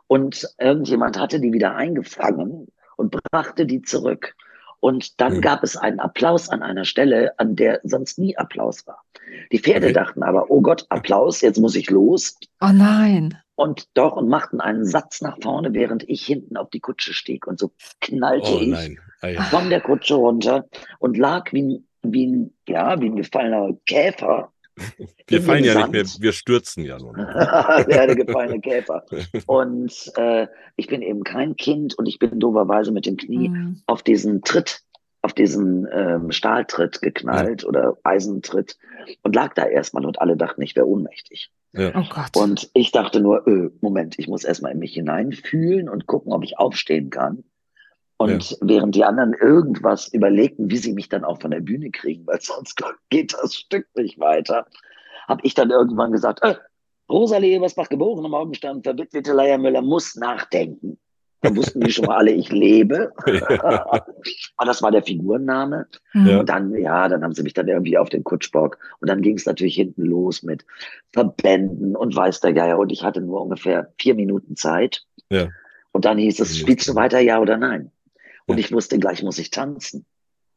und 0.07 0.49
irgendjemand 0.59 1.18
hatte 1.18 1.41
die 1.41 1.53
wieder 1.53 1.76
eingefangen 1.76 2.68
und 2.97 3.16
brachte 3.31 3.66
die 3.66 3.83
zurück. 3.83 4.35
Und 4.81 5.20
dann 5.20 5.37
mhm. 5.37 5.41
gab 5.43 5.62
es 5.62 5.76
einen 5.76 6.01
Applaus 6.01 6.49
an 6.49 6.62
einer 6.62 6.85
Stelle, 6.85 7.39
an 7.39 7.55
der 7.55 7.81
sonst 7.85 8.18
nie 8.18 8.37
Applaus 8.37 8.87
war. 8.87 9.05
Die 9.53 9.59
Pferde 9.59 9.87
okay. 9.87 9.93
dachten 9.93 10.22
aber, 10.22 10.51
oh 10.51 10.62
Gott, 10.62 10.87
Applaus, 10.89 11.43
jetzt 11.43 11.59
muss 11.59 11.76
ich 11.76 11.91
los. 11.91 12.37
Oh 12.61 12.70
nein. 12.72 13.37
Und 13.55 13.89
doch 13.95 14.16
und 14.16 14.28
machten 14.28 14.61
einen 14.61 14.87
Satz 14.87 15.20
nach 15.20 15.37
vorne, 15.43 15.74
während 15.74 16.09
ich 16.09 16.24
hinten 16.24 16.57
auf 16.57 16.70
die 16.70 16.81
Kutsche 16.81 17.12
stieg. 17.12 17.47
Und 17.47 17.59
so 17.59 17.72
knallte 18.01 18.51
oh, 18.51 18.61
ich 18.61 18.99
ah, 19.20 19.43
von 19.43 19.68
der 19.68 19.83
Kutsche 19.83 20.14
runter 20.14 20.66
und 20.99 21.18
lag 21.18 21.53
wie, 21.53 21.85
wie, 22.03 22.26
ein, 22.26 22.55
ja, 22.68 23.01
wie 23.01 23.07
ein 23.07 23.16
gefallener 23.16 23.76
Käfer 23.86 24.53
wir 25.26 25.42
fallen 25.42 25.64
ja 25.64 25.74
Sand. 25.74 25.92
nicht 25.92 26.18
mehr, 26.18 26.22
wir 26.22 26.32
stürzen 26.32 26.84
ja 26.84 26.98
nur. 26.98 27.14
der 27.88 28.14
gefallene 28.14 28.61
Käfer. 28.61 29.05
Und 29.46 30.12
äh, 30.16 30.46
ich 30.76 30.86
bin 30.86 31.03
eben 31.03 31.24
kein 31.24 31.57
Kind 31.57 31.98
und 31.98 32.07
ich 32.07 32.18
bin 32.18 32.40
doberweise 32.40 32.92
mit 32.92 33.07
dem 33.07 33.16
Knie 33.16 33.48
mhm. 33.48 33.82
auf 33.86 34.03
diesen 34.03 34.42
Tritt, 34.42 34.82
auf 35.22 35.32
diesen 35.32 35.86
ähm, 35.92 36.32
Stahltritt 36.32 37.03
geknallt 37.03 37.62
ja. 37.62 37.68
oder 37.68 37.98
Eisentritt 38.03 38.78
und 39.22 39.34
lag 39.34 39.55
da 39.55 39.66
erstmal 39.66 40.07
und 40.07 40.20
alle 40.20 40.36
dachten, 40.36 40.62
ich 40.62 40.76
wäre 40.76 40.86
ohnmächtig. 40.86 41.51
Ja. 41.72 41.92
Oh 41.94 42.05
Gott. 42.09 42.36
Und 42.36 42.70
ich 42.74 42.90
dachte 42.90 43.20
nur, 43.20 43.46
öh, 43.46 43.70
Moment, 43.80 44.18
ich 44.18 44.28
muss 44.28 44.44
erstmal 44.44 44.72
in 44.72 44.78
mich 44.78 44.94
hineinfühlen 44.94 45.88
und 45.88 46.07
gucken, 46.07 46.32
ob 46.32 46.42
ich 46.42 46.59
aufstehen 46.59 47.11
kann. 47.11 47.44
Und 48.20 48.50
ja. 48.50 48.56
während 48.60 48.94
die 48.94 49.04
anderen 49.04 49.32
irgendwas 49.32 50.08
überlegten, 50.08 50.70
wie 50.70 50.76
sie 50.76 50.92
mich 50.92 51.08
dann 51.08 51.24
auch 51.24 51.40
von 51.40 51.52
der 51.52 51.60
Bühne 51.60 51.90
kriegen, 51.90 52.26
weil 52.26 52.38
sonst 52.42 52.78
geht 53.08 53.32
das 53.32 53.54
Stück 53.54 53.86
nicht 53.94 54.20
weiter, 54.20 54.66
habe 55.26 55.40
ich 55.42 55.54
dann 55.54 55.70
irgendwann 55.70 56.12
gesagt, 56.12 56.42
äh, 56.42 56.56
Rosalie 57.08 57.56
Ebersbach, 57.56 57.88
geborene 57.88 58.28
Morgenstern, 58.28 58.82
verwitwete 58.82 59.32
Leier 59.32 59.56
Müller, 59.56 59.80
muss 59.80 60.16
nachdenken. 60.16 60.98
Da 61.40 61.56
wussten 61.56 61.80
die 61.80 61.90
schon 61.90 62.04
mal 62.04 62.18
alle, 62.18 62.32
ich 62.32 62.52
lebe. 62.52 63.10
Aber 63.62 64.66
das 64.66 64.82
war 64.82 64.90
der 64.90 65.02
Figurenname. 65.02 65.86
Ja. 66.12 66.40
Und 66.40 66.48
dann, 66.50 66.74
ja, 66.74 67.08
dann 67.08 67.24
haben 67.24 67.32
sie 67.32 67.42
mich 67.42 67.54
dann 67.54 67.68
irgendwie 67.68 67.96
auf 67.96 68.10
den 68.10 68.22
Kutschbock. 68.22 68.76
Und 69.00 69.08
dann 69.08 69.22
ging 69.22 69.38
es 69.38 69.46
natürlich 69.46 69.76
hinten 69.76 70.04
los 70.04 70.42
mit 70.42 70.66
Verbänden 71.14 71.96
und 71.96 72.14
weiß 72.14 72.40
der 72.40 72.52
Geier. 72.52 72.78
Und 72.78 72.92
ich 72.92 73.02
hatte 73.02 73.22
nur 73.22 73.40
ungefähr 73.40 73.90
vier 73.98 74.14
Minuten 74.14 74.56
Zeit. 74.56 75.06
Ja. 75.30 75.48
Und 75.92 76.04
dann 76.04 76.18
hieß 76.18 76.38
es, 76.40 76.58
spielst 76.58 76.86
du 76.86 76.94
weiter, 76.94 77.20
ja 77.20 77.40
oder 77.40 77.56
nein? 77.56 77.90
Und 78.51 78.59
ich 78.59 78.72
wusste, 78.72 78.98
gleich 78.98 79.22
muss 79.22 79.38
ich 79.38 79.51
tanzen. 79.51 80.05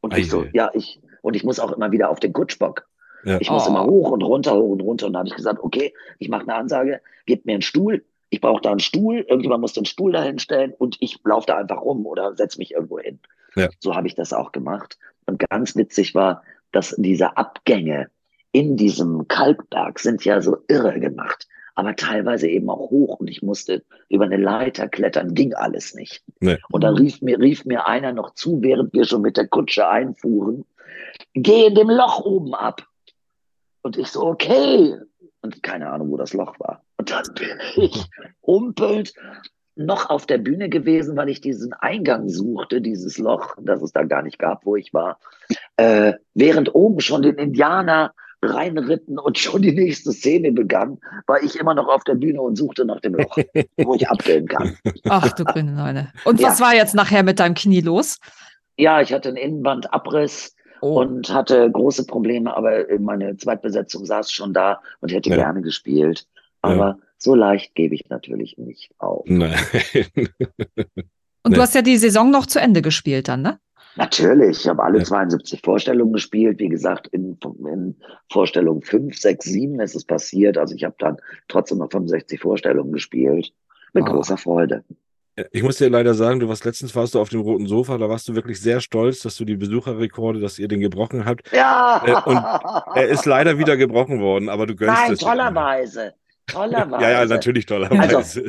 Und 0.00 0.16
ich 0.16 0.28
so, 0.28 0.44
ja, 0.52 0.70
ich, 0.74 1.00
und 1.22 1.34
ich 1.34 1.44
muss 1.44 1.58
auch 1.58 1.72
immer 1.72 1.90
wieder 1.92 2.10
auf 2.10 2.20
den 2.20 2.32
Kutschbock. 2.32 2.86
Ja. 3.24 3.38
Ich 3.40 3.50
muss 3.50 3.66
oh. 3.66 3.70
immer 3.70 3.84
hoch 3.84 4.10
und 4.10 4.22
runter, 4.22 4.54
hoch 4.54 4.72
und 4.72 4.82
runter. 4.82 5.06
Und 5.06 5.14
dann 5.14 5.20
habe 5.20 5.28
ich 5.28 5.36
gesagt, 5.36 5.60
okay, 5.62 5.94
ich 6.18 6.28
mache 6.28 6.42
eine 6.42 6.54
Ansage, 6.54 7.00
gebt 7.26 7.46
mir 7.46 7.52
einen 7.52 7.62
Stuhl. 7.62 8.04
Ich 8.28 8.40
brauche 8.40 8.60
da 8.60 8.70
einen 8.70 8.80
Stuhl. 8.80 9.24
Irgendjemand 9.28 9.62
muss 9.62 9.72
den 9.72 9.86
Stuhl 9.86 10.12
da 10.12 10.22
hinstellen 10.22 10.74
und 10.76 10.96
ich 11.00 11.18
laufe 11.24 11.46
da 11.46 11.56
einfach 11.56 11.80
rum 11.80 12.04
oder 12.04 12.34
setze 12.36 12.58
mich 12.58 12.72
irgendwo 12.72 12.98
hin. 12.98 13.18
Ja. 13.56 13.68
So 13.78 13.94
habe 13.94 14.06
ich 14.06 14.14
das 14.14 14.32
auch 14.32 14.52
gemacht. 14.52 14.98
Und 15.26 15.38
ganz 15.48 15.74
witzig 15.76 16.14
war, 16.14 16.42
dass 16.72 16.94
diese 16.98 17.36
Abgänge 17.36 18.10
in 18.52 18.76
diesem 18.76 19.26
Kalkberg 19.28 19.98
sind 19.98 20.24
ja 20.24 20.42
so 20.42 20.58
irre 20.68 21.00
gemacht 21.00 21.46
aber 21.74 21.96
teilweise 21.96 22.48
eben 22.48 22.70
auch 22.70 22.90
hoch 22.90 23.20
und 23.20 23.28
ich 23.28 23.42
musste 23.42 23.82
über 24.08 24.24
eine 24.24 24.36
Leiter 24.36 24.88
klettern, 24.88 25.34
ging 25.34 25.54
alles 25.54 25.94
nicht. 25.94 26.22
Nee. 26.40 26.58
Und 26.70 26.84
dann 26.84 26.94
rief 26.94 27.20
mir, 27.20 27.38
rief 27.38 27.64
mir 27.64 27.86
einer 27.86 28.12
noch 28.12 28.34
zu, 28.34 28.62
während 28.62 28.92
wir 28.92 29.04
schon 29.04 29.22
mit 29.22 29.36
der 29.36 29.48
Kutsche 29.48 29.88
einfuhren, 29.88 30.64
geh 31.34 31.66
in 31.66 31.74
dem 31.74 31.90
Loch 31.90 32.24
oben 32.24 32.54
ab. 32.54 32.86
Und 33.82 33.98
ich 33.98 34.08
so, 34.08 34.24
okay. 34.24 34.94
Und 35.42 35.62
keine 35.62 35.90
Ahnung, 35.90 36.10
wo 36.10 36.16
das 36.16 36.32
Loch 36.32 36.58
war. 36.58 36.82
Und 36.96 37.10
dann 37.10 37.24
bin 37.34 37.58
ich 37.76 38.04
humpelnd 38.46 39.12
noch 39.76 40.08
auf 40.08 40.26
der 40.26 40.38
Bühne 40.38 40.68
gewesen, 40.68 41.16
weil 41.16 41.28
ich 41.28 41.40
diesen 41.40 41.72
Eingang 41.72 42.28
suchte, 42.28 42.80
dieses 42.80 43.18
Loch, 43.18 43.56
das 43.60 43.82
es 43.82 43.92
da 43.92 44.04
gar 44.04 44.22
nicht 44.22 44.38
gab, 44.38 44.64
wo 44.64 44.76
ich 44.76 44.94
war. 44.94 45.18
Äh, 45.76 46.14
während 46.34 46.74
oben 46.74 47.00
schon 47.00 47.22
den 47.22 47.36
Indianer 47.36 48.14
reinritten 48.44 49.18
und 49.18 49.38
schon 49.38 49.62
die 49.62 49.72
nächste 49.72 50.12
Szene 50.12 50.52
begann, 50.52 50.98
war 51.26 51.42
ich 51.42 51.58
immer 51.58 51.74
noch 51.74 51.88
auf 51.88 52.04
der 52.04 52.14
Bühne 52.14 52.40
und 52.40 52.56
suchte 52.56 52.84
nach 52.84 53.00
dem 53.00 53.14
Loch, 53.14 53.36
wo 53.76 53.94
ich 53.94 54.08
abgehen 54.08 54.46
kann. 54.46 54.76
Ach 55.08 55.32
du 55.32 55.44
grüne 55.44 55.72
Neune. 55.72 56.12
Und 56.24 56.40
ja. 56.40 56.48
was 56.48 56.60
war 56.60 56.74
jetzt 56.74 56.94
nachher 56.94 57.22
mit 57.22 57.40
deinem 57.40 57.54
Knie 57.54 57.80
los? 57.80 58.18
Ja, 58.76 59.00
ich 59.00 59.12
hatte 59.12 59.28
einen 59.28 59.36
Innenbandabriss 59.36 60.54
oh. 60.80 61.00
und 61.00 61.32
hatte 61.32 61.70
große 61.70 62.06
Probleme, 62.06 62.56
aber 62.56 62.84
meine 62.98 63.36
Zweitbesetzung 63.36 64.04
saß 64.04 64.32
schon 64.32 64.52
da 64.52 64.80
und 65.00 65.12
hätte 65.12 65.30
ja. 65.30 65.36
gerne 65.36 65.62
gespielt. 65.62 66.26
Aber 66.62 66.86
ja. 66.86 66.98
so 67.18 67.34
leicht 67.34 67.74
gebe 67.74 67.94
ich 67.94 68.08
natürlich 68.08 68.56
nicht 68.58 68.90
auf. 68.98 69.24
Nein. 69.26 69.58
und 71.42 71.56
du 71.56 71.60
hast 71.60 71.74
ja 71.74 71.82
die 71.82 71.96
Saison 71.96 72.30
noch 72.30 72.46
zu 72.46 72.60
Ende 72.60 72.82
gespielt 72.82 73.28
dann, 73.28 73.42
ne? 73.42 73.58
Natürlich, 73.96 74.60
ich 74.60 74.68
habe 74.68 74.82
alle 74.82 74.98
ja. 74.98 75.04
72 75.04 75.60
Vorstellungen 75.62 76.12
gespielt. 76.12 76.58
Wie 76.58 76.68
gesagt, 76.68 77.06
in, 77.08 77.38
in 77.66 77.96
Vorstellung 78.30 78.82
5, 78.82 79.16
6, 79.16 79.44
7 79.44 79.80
ist 79.80 79.94
es 79.94 80.04
passiert. 80.04 80.58
Also 80.58 80.74
ich 80.74 80.84
habe 80.84 80.96
dann 80.98 81.16
trotzdem 81.48 81.78
noch 81.78 81.90
65 81.90 82.40
Vorstellungen 82.40 82.92
gespielt. 82.92 83.52
Mit 83.92 84.04
oh. 84.08 84.12
großer 84.12 84.36
Freude. 84.36 84.84
Ich 85.50 85.64
muss 85.64 85.78
dir 85.78 85.90
leider 85.90 86.14
sagen, 86.14 86.38
du 86.38 86.48
warst 86.48 86.64
letztens 86.64 86.94
warst 86.94 87.14
du 87.14 87.20
auf 87.20 87.28
dem 87.28 87.40
roten 87.40 87.66
Sofa, 87.66 87.98
da 87.98 88.08
warst 88.08 88.28
du 88.28 88.36
wirklich 88.36 88.60
sehr 88.60 88.80
stolz, 88.80 89.20
dass 89.22 89.36
du 89.36 89.44
die 89.44 89.56
Besucherrekorde, 89.56 90.38
dass 90.38 90.60
ihr 90.60 90.68
den 90.68 90.78
gebrochen 90.78 91.24
habt. 91.24 91.50
Ja. 91.52 92.02
Äh, 92.06 92.30
und 92.30 92.36
er 92.94 93.08
ist 93.08 93.26
leider 93.26 93.58
wieder 93.58 93.76
gebrochen 93.76 94.20
worden, 94.20 94.48
aber 94.48 94.66
du 94.66 94.76
gönnst 94.76 95.02
Nein, 95.02 95.12
es. 95.12 95.18
tollerweise. 95.18 96.14
Tollerweise. 96.46 97.02
Ja, 97.02 97.10
ja, 97.10 97.24
natürlich 97.24 97.66
tollerweise. 97.66 98.16
Also, 98.16 98.40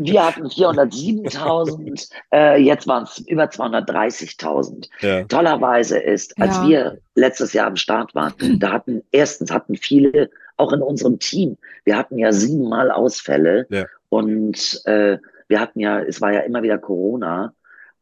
wir 0.00 0.26
hatten 0.26 0.46
407.000, 0.46 2.10
äh, 2.32 2.60
jetzt 2.60 2.86
waren 2.88 3.04
es 3.04 3.18
über 3.28 3.44
230.000. 3.44 4.88
Ja. 5.00 5.24
Tollerweise 5.24 5.98
ist, 5.98 6.40
als 6.40 6.56
ja. 6.56 6.68
wir 6.68 6.98
letztes 7.14 7.52
Jahr 7.52 7.68
am 7.68 7.76
Start 7.76 8.14
waren, 8.14 8.34
da 8.58 8.72
hatten, 8.72 9.02
erstens 9.12 9.52
hatten 9.52 9.76
viele, 9.76 10.30
auch 10.56 10.72
in 10.72 10.82
unserem 10.82 11.18
Team, 11.18 11.56
wir 11.84 11.96
hatten 11.96 12.18
ja 12.18 12.32
siebenmal 12.32 12.90
Ausfälle 12.90 13.66
ja. 13.70 13.86
und 14.08 14.80
äh, 14.86 15.18
wir 15.48 15.60
hatten 15.60 15.80
ja, 15.80 16.00
es 16.00 16.20
war 16.20 16.32
ja 16.32 16.40
immer 16.40 16.62
wieder 16.62 16.78
Corona 16.78 17.52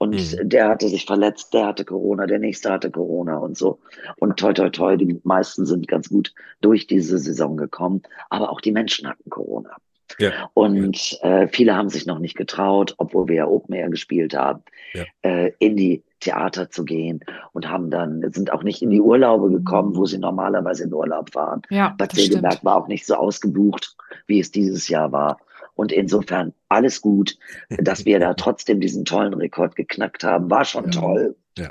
und 0.02 0.16
mhm. 0.16 0.48
der 0.48 0.68
hatte 0.68 0.88
sich 0.88 1.06
verletzt, 1.06 1.54
der 1.54 1.66
hatte 1.66 1.84
Corona, 1.84 2.26
der 2.26 2.40
nächste 2.40 2.72
hatte 2.72 2.90
Corona 2.90 3.36
und 3.36 3.56
so. 3.56 3.78
Und 4.16 4.36
toi, 4.36 4.52
toi, 4.52 4.68
toi, 4.68 4.96
die 4.96 5.20
meisten 5.22 5.64
sind 5.64 5.86
ganz 5.86 6.08
gut 6.08 6.34
durch 6.60 6.88
diese 6.88 7.18
Saison 7.18 7.56
gekommen. 7.56 8.02
Aber 8.28 8.50
auch 8.50 8.60
die 8.60 8.72
Menschen 8.72 9.08
hatten 9.08 9.30
Corona. 9.30 9.76
Ja. 10.18 10.50
Und 10.54 11.20
äh, 11.22 11.46
viele 11.46 11.76
haben 11.76 11.88
sich 11.88 12.04
noch 12.04 12.18
nicht 12.18 12.36
getraut, 12.36 12.96
obwohl 12.98 13.28
wir 13.28 13.36
ja 13.36 13.46
Open 13.46 13.76
Air 13.76 13.90
gespielt 13.90 14.34
haben, 14.34 14.64
ja. 14.92 15.04
äh, 15.22 15.52
in 15.60 15.76
die 15.76 16.02
Theater 16.18 16.68
zu 16.68 16.84
gehen 16.84 17.20
und 17.52 17.68
haben 17.68 17.88
dann, 17.88 18.28
sind 18.32 18.52
auch 18.52 18.64
nicht 18.64 18.82
in 18.82 18.90
die 18.90 19.00
Urlaube 19.00 19.50
gekommen, 19.50 19.94
wo 19.94 20.04
sie 20.04 20.18
normalerweise 20.18 20.82
in 20.82 20.92
Urlaub 20.92 21.32
fahren. 21.32 21.62
Ja, 21.70 21.94
Bad 21.96 22.10
Segeberg 22.10 22.64
war 22.64 22.74
auch 22.74 22.88
nicht 22.88 23.06
so 23.06 23.14
ausgebucht, 23.14 23.94
wie 24.26 24.40
es 24.40 24.50
dieses 24.50 24.88
Jahr 24.88 25.12
war. 25.12 25.38
Und 25.74 25.92
insofern 25.92 26.52
alles 26.68 27.00
gut, 27.00 27.38
dass 27.78 28.04
wir 28.04 28.18
da 28.18 28.34
trotzdem 28.34 28.80
diesen 28.80 29.04
tollen 29.04 29.34
Rekord 29.34 29.76
geknackt 29.76 30.24
haben, 30.24 30.50
war 30.50 30.64
schon 30.64 30.86
ja. 30.86 30.90
toll. 30.90 31.36
Ja. 31.58 31.70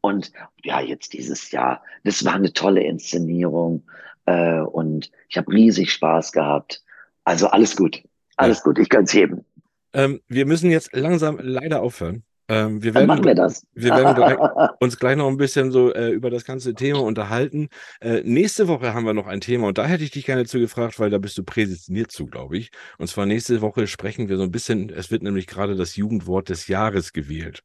Und 0.00 0.32
ja, 0.62 0.80
jetzt 0.80 1.12
dieses 1.12 1.50
Jahr, 1.50 1.82
das 2.04 2.24
war 2.24 2.34
eine 2.34 2.52
tolle 2.52 2.82
Inszenierung 2.82 3.82
äh, 4.26 4.60
und 4.60 5.10
ich 5.28 5.36
habe 5.36 5.52
riesig 5.52 5.92
Spaß 5.92 6.32
gehabt. 6.32 6.82
Also 7.24 7.48
alles 7.48 7.76
gut, 7.76 8.02
alles 8.36 8.58
ja. 8.58 8.64
gut, 8.64 8.78
ich 8.78 8.88
kann 8.88 9.04
es 9.04 9.12
heben. 9.12 9.44
Ähm, 9.92 10.20
wir 10.28 10.46
müssen 10.46 10.70
jetzt 10.70 10.94
langsam 10.94 11.38
leider 11.40 11.82
aufhören. 11.82 12.22
Ähm, 12.50 12.82
wir 12.82 12.94
werden, 12.94 13.06
Dann 13.06 13.16
machen 13.16 13.26
wir 13.26 13.34
das. 13.34 13.66
Wir 13.74 13.90
werden 13.90 14.38
uns 14.80 14.98
gleich 14.98 15.16
noch 15.16 15.28
ein 15.28 15.36
bisschen 15.36 15.70
so 15.70 15.92
äh, 15.92 16.10
über 16.10 16.30
das 16.30 16.44
ganze 16.44 16.74
Thema 16.74 17.02
unterhalten. 17.02 17.68
Äh, 18.00 18.22
nächste 18.24 18.68
Woche 18.68 18.94
haben 18.94 19.04
wir 19.04 19.12
noch 19.12 19.26
ein 19.26 19.42
Thema 19.42 19.68
und 19.68 19.76
da 19.76 19.86
hätte 19.86 20.02
ich 20.02 20.12
dich 20.12 20.24
gerne 20.24 20.46
zu 20.46 20.58
gefragt, 20.58 20.98
weil 20.98 21.10
da 21.10 21.18
bist 21.18 21.36
du 21.36 21.42
präsentiert 21.42 22.10
zu, 22.10 22.26
glaube 22.26 22.56
ich. 22.56 22.70
Und 22.96 23.08
zwar 23.08 23.26
nächste 23.26 23.60
Woche 23.60 23.86
sprechen 23.86 24.28
wir 24.30 24.38
so 24.38 24.44
ein 24.44 24.50
bisschen, 24.50 24.88
es 24.88 25.10
wird 25.10 25.22
nämlich 25.22 25.46
gerade 25.46 25.76
das 25.76 25.96
Jugendwort 25.96 26.48
des 26.48 26.68
Jahres 26.68 27.12
gewählt. 27.12 27.62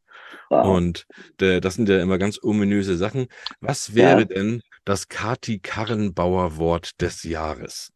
Wow. 0.49 0.67
Und 0.75 1.05
äh, 1.39 1.61
das 1.61 1.75
sind 1.75 1.87
ja 1.87 2.01
immer 2.01 2.17
ganz 2.17 2.39
ominöse 2.43 2.97
Sachen. 2.97 3.27
Was 3.61 3.95
wäre 3.95 4.19
ja. 4.19 4.25
denn 4.25 4.61
das 4.83 5.07
Kati 5.07 5.59
Karrenbauer 5.59 6.57
Wort 6.57 7.01
des 7.01 7.23
Jahres? 7.23 7.91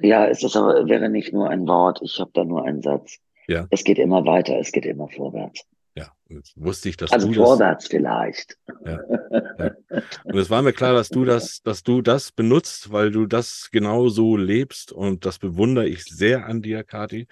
Ja, 0.00 0.26
es 0.26 0.42
ist 0.42 0.56
aber, 0.56 0.86
wäre 0.88 1.08
nicht 1.08 1.32
nur 1.32 1.48
ein 1.48 1.66
Wort, 1.66 2.00
ich 2.02 2.18
habe 2.18 2.30
da 2.34 2.44
nur 2.44 2.64
einen 2.64 2.82
Satz. 2.82 3.18
Ja. 3.48 3.66
Es 3.70 3.84
geht 3.84 3.98
immer 3.98 4.24
weiter, 4.24 4.58
es 4.58 4.72
geht 4.72 4.86
immer 4.86 5.08
vorwärts. 5.08 5.64
Ja, 5.94 6.12
jetzt 6.28 6.52
wusste 6.56 6.88
ich, 6.90 6.96
dass 6.96 7.10
also 7.10 7.28
du 7.28 7.34
vorwärts 7.34 7.84
das, 7.84 7.90
vielleicht. 7.90 8.58
Ja, 8.84 9.00
ja. 9.58 9.70
Und 10.24 10.36
es 10.36 10.50
war 10.50 10.62
mir 10.62 10.72
klar, 10.72 10.92
dass 10.92 11.08
du 11.08 11.24
das, 11.24 11.62
dass 11.62 11.82
du 11.82 12.02
das 12.02 12.32
benutzt, 12.32 12.92
weil 12.92 13.10
du 13.10 13.26
das 13.26 13.70
genau 13.72 14.08
so 14.08 14.36
lebst 14.36 14.92
und 14.92 15.24
das 15.24 15.38
bewundere 15.38 15.88
ich 15.88 16.04
sehr 16.04 16.46
an 16.46 16.60
dir, 16.60 16.84
Kati. 16.84 17.28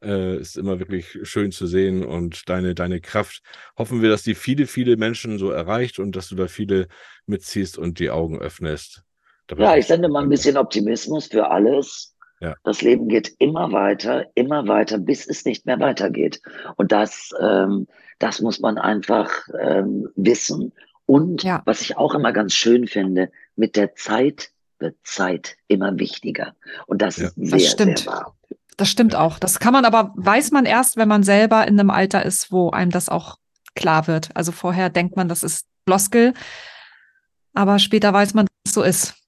Äh, 0.00 0.36
ist 0.36 0.58
immer 0.58 0.78
wirklich 0.78 1.18
schön 1.22 1.50
zu 1.50 1.66
sehen 1.66 2.04
und 2.04 2.48
deine, 2.48 2.74
deine 2.74 3.00
Kraft. 3.00 3.40
Hoffen 3.78 4.02
wir, 4.02 4.10
dass 4.10 4.22
die 4.22 4.34
viele, 4.34 4.66
viele 4.66 4.96
Menschen 4.96 5.38
so 5.38 5.50
erreicht 5.50 5.98
und 5.98 6.14
dass 6.14 6.28
du 6.28 6.36
da 6.36 6.46
viele 6.46 6.88
mitziehst 7.26 7.78
und 7.78 7.98
die 7.98 8.10
Augen 8.10 8.38
öffnest. 8.38 9.02
Ja, 9.56 9.76
ich 9.76 9.86
sende 9.86 10.08
mal 10.08 10.22
ein 10.22 10.28
bisschen 10.28 10.56
Optimismus 10.56 11.26
für 11.26 11.50
alles. 11.50 12.13
Ja. 12.44 12.56
Das 12.62 12.82
Leben 12.82 13.08
geht 13.08 13.34
immer 13.38 13.72
weiter, 13.72 14.26
immer 14.34 14.68
weiter, 14.68 14.98
bis 14.98 15.26
es 15.26 15.46
nicht 15.46 15.64
mehr 15.64 15.80
weitergeht. 15.80 16.42
Und 16.76 16.92
das, 16.92 17.30
ähm, 17.40 17.86
das 18.18 18.42
muss 18.42 18.60
man 18.60 18.76
einfach 18.76 19.30
ähm, 19.58 20.08
wissen. 20.14 20.72
Und 21.06 21.42
ja. 21.42 21.62
was 21.64 21.80
ich 21.80 21.96
auch 21.96 22.14
immer 22.14 22.32
ganz 22.32 22.52
schön 22.52 22.86
finde, 22.86 23.30
mit 23.56 23.76
der 23.76 23.94
Zeit 23.94 24.50
wird 24.78 24.96
Zeit 25.04 25.56
immer 25.68 25.98
wichtiger. 25.98 26.54
Und 26.86 27.00
das 27.00 27.16
ja. 27.16 27.28
ist 27.28 27.34
sehr, 27.36 27.50
das 27.50 27.70
stimmt. 27.70 27.98
sehr 28.00 28.12
wahr. 28.12 28.36
Das 28.76 28.88
stimmt 28.90 29.14
auch. 29.14 29.38
Das 29.38 29.58
kann 29.58 29.72
man 29.72 29.86
aber, 29.86 30.12
weiß 30.16 30.50
man 30.50 30.66
erst, 30.66 30.98
wenn 30.98 31.08
man 31.08 31.22
selber 31.22 31.66
in 31.66 31.80
einem 31.80 31.90
Alter 31.90 32.26
ist, 32.26 32.52
wo 32.52 32.70
einem 32.70 32.90
das 32.90 33.08
auch 33.08 33.38
klar 33.74 34.06
wird. 34.06 34.30
Also 34.34 34.52
vorher 34.52 34.90
denkt 34.90 35.16
man, 35.16 35.28
das 35.28 35.42
ist 35.42 35.66
Floskel, 35.86 36.34
aber 37.54 37.78
später 37.78 38.12
weiß 38.12 38.34
man, 38.34 38.46
dass 38.46 38.70
es 38.70 38.74
so 38.74 38.82
ist. 38.82 39.23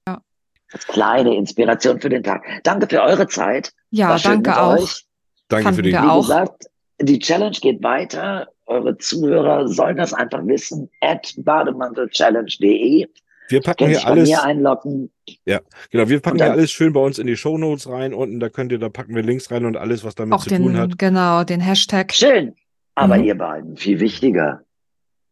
Als 0.72 0.86
kleine 0.86 1.34
Inspiration 1.36 2.00
für 2.00 2.08
den 2.08 2.22
Tag. 2.22 2.44
Danke 2.64 2.86
für 2.88 3.02
eure 3.02 3.26
Zeit. 3.28 3.72
Ja, 3.90 4.18
danke 4.18 4.60
auch. 4.60 4.78
Euch. 4.78 5.06
Danke 5.48 5.64
Fanden 5.64 5.76
für 5.76 5.82
die 5.82 5.92
Wie 5.92 5.96
auch. 5.96 6.22
gesagt, 6.22 6.66
die 7.00 7.18
Challenge 7.18 7.56
geht 7.60 7.82
weiter. 7.82 8.48
Eure 8.66 8.98
Zuhörer 8.98 9.68
sollen 9.68 9.96
das 9.96 10.12
einfach 10.12 10.44
wissen. 10.44 10.90
At 11.00 11.34
bademantelchallenge.de. 11.38 13.06
Wir 13.48 13.60
packen 13.60 13.88
hier 13.88 14.04
alles. 14.04 14.28
Mir 14.28 14.42
einloggen. 14.42 15.10
Ja, 15.44 15.60
genau. 15.90 16.08
Wir 16.08 16.20
packen 16.20 16.38
hier 16.38 16.50
alles 16.50 16.72
schön 16.72 16.92
bei 16.92 17.00
uns 17.00 17.20
in 17.20 17.28
die 17.28 17.36
Show 17.36 17.58
Notes 17.58 17.88
rein. 17.88 18.12
Unten, 18.12 18.40
da 18.40 18.48
könnt 18.48 18.72
ihr, 18.72 18.78
da 18.78 18.88
packen 18.88 19.14
wir 19.14 19.22
Links 19.22 19.50
rein 19.52 19.64
und 19.64 19.76
alles, 19.76 20.04
was 20.04 20.16
damit 20.16 20.34
auch 20.34 20.42
zu 20.42 20.48
den, 20.48 20.62
tun 20.62 20.76
hat. 20.76 20.98
Genau, 20.98 21.44
den 21.44 21.60
Hashtag. 21.60 22.12
Schön. 22.12 22.56
Aber 22.96 23.18
mhm. 23.18 23.24
ihr 23.24 23.38
beiden, 23.38 23.76
viel 23.76 24.00
wichtiger, 24.00 24.62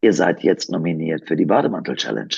ihr 0.01 0.13
seid 0.13 0.43
jetzt 0.43 0.71
nominiert 0.71 1.27
für 1.27 1.35
die 1.35 1.45
Bademantel 1.45 1.95
Challenge. 1.95 2.35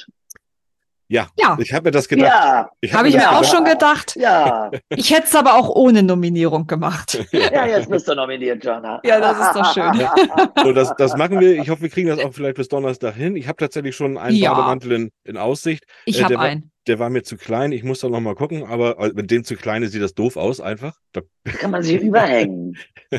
Ja, 1.10 1.30
ja. 1.40 1.58
ich 1.60 1.72
habe 1.74 1.86
mir 1.86 1.92
das 1.92 2.08
gedacht. 2.08 2.28
Ja, 2.28 2.70
habe 2.92 3.00
hab 3.00 3.06
ich 3.06 3.16
mir 3.16 3.32
auch 3.32 3.44
schon 3.44 3.64
gedacht. 3.64 4.16
Ja. 4.18 4.70
Ich 4.90 5.12
hätte 5.12 5.24
es 5.24 5.36
aber 5.36 5.56
auch 5.56 5.70
ohne 5.70 6.04
Nominierung 6.04 6.68
gemacht. 6.68 7.26
Ja, 7.38 7.66
jetzt 7.66 7.90
bist 7.90 8.08
du 8.08 8.16
nominiert, 8.16 8.64
Jana. 8.64 9.00
Ja, 9.04 9.20
das 9.20 9.40
ist 9.40 9.56
doch 9.56 9.74
schön. 9.74 10.00
Ja. 10.00 10.14
So, 10.64 10.74
das, 10.74 10.94
das 10.98 11.16
machen 11.16 11.40
wir. 11.40 11.60
Ich 11.62 11.70
hoffe, 11.70 11.84
wir 11.84 11.90
kriegen 11.90 12.10
das 12.10 12.20
auch 12.20 12.34
vielleicht 12.34 12.56
bis 12.56 12.68
Donnerstag 12.68 13.16
hin. 13.16 13.36
Ich 13.36 13.48
habe 13.48 13.58
tatsächlich 13.58 13.96
schon 13.96 14.18
einen 14.18 14.36
ja. 14.36 14.54
Bademantel 14.54 14.92
in, 14.92 15.12
in 15.24 15.38
Aussicht. 15.38 15.86
Ich 16.06 16.20
äh, 16.20 16.24
habe 16.24 16.40
einen. 16.40 16.72
Der 16.88 17.00
war 17.00 17.10
mir 17.10 17.24
zu 17.24 17.38
klein. 17.38 17.72
Ich 17.72 17.84
muss 17.84 18.00
da 18.00 18.10
noch 18.10 18.20
mal 18.20 18.36
gucken. 18.36 18.66
Aber 18.66 19.00
äh, 19.00 19.12
mit 19.14 19.32
dem 19.32 19.44
zu 19.44 19.56
klein 19.56 19.86
sieht 19.88 20.02
das 20.02 20.14
doof 20.14 20.36
aus 20.36 20.60
einfach. 20.60 20.98
Da 21.14 21.22
kann 21.44 21.72
man 21.72 21.84
sich 21.84 22.02
überhängen. 22.02 22.78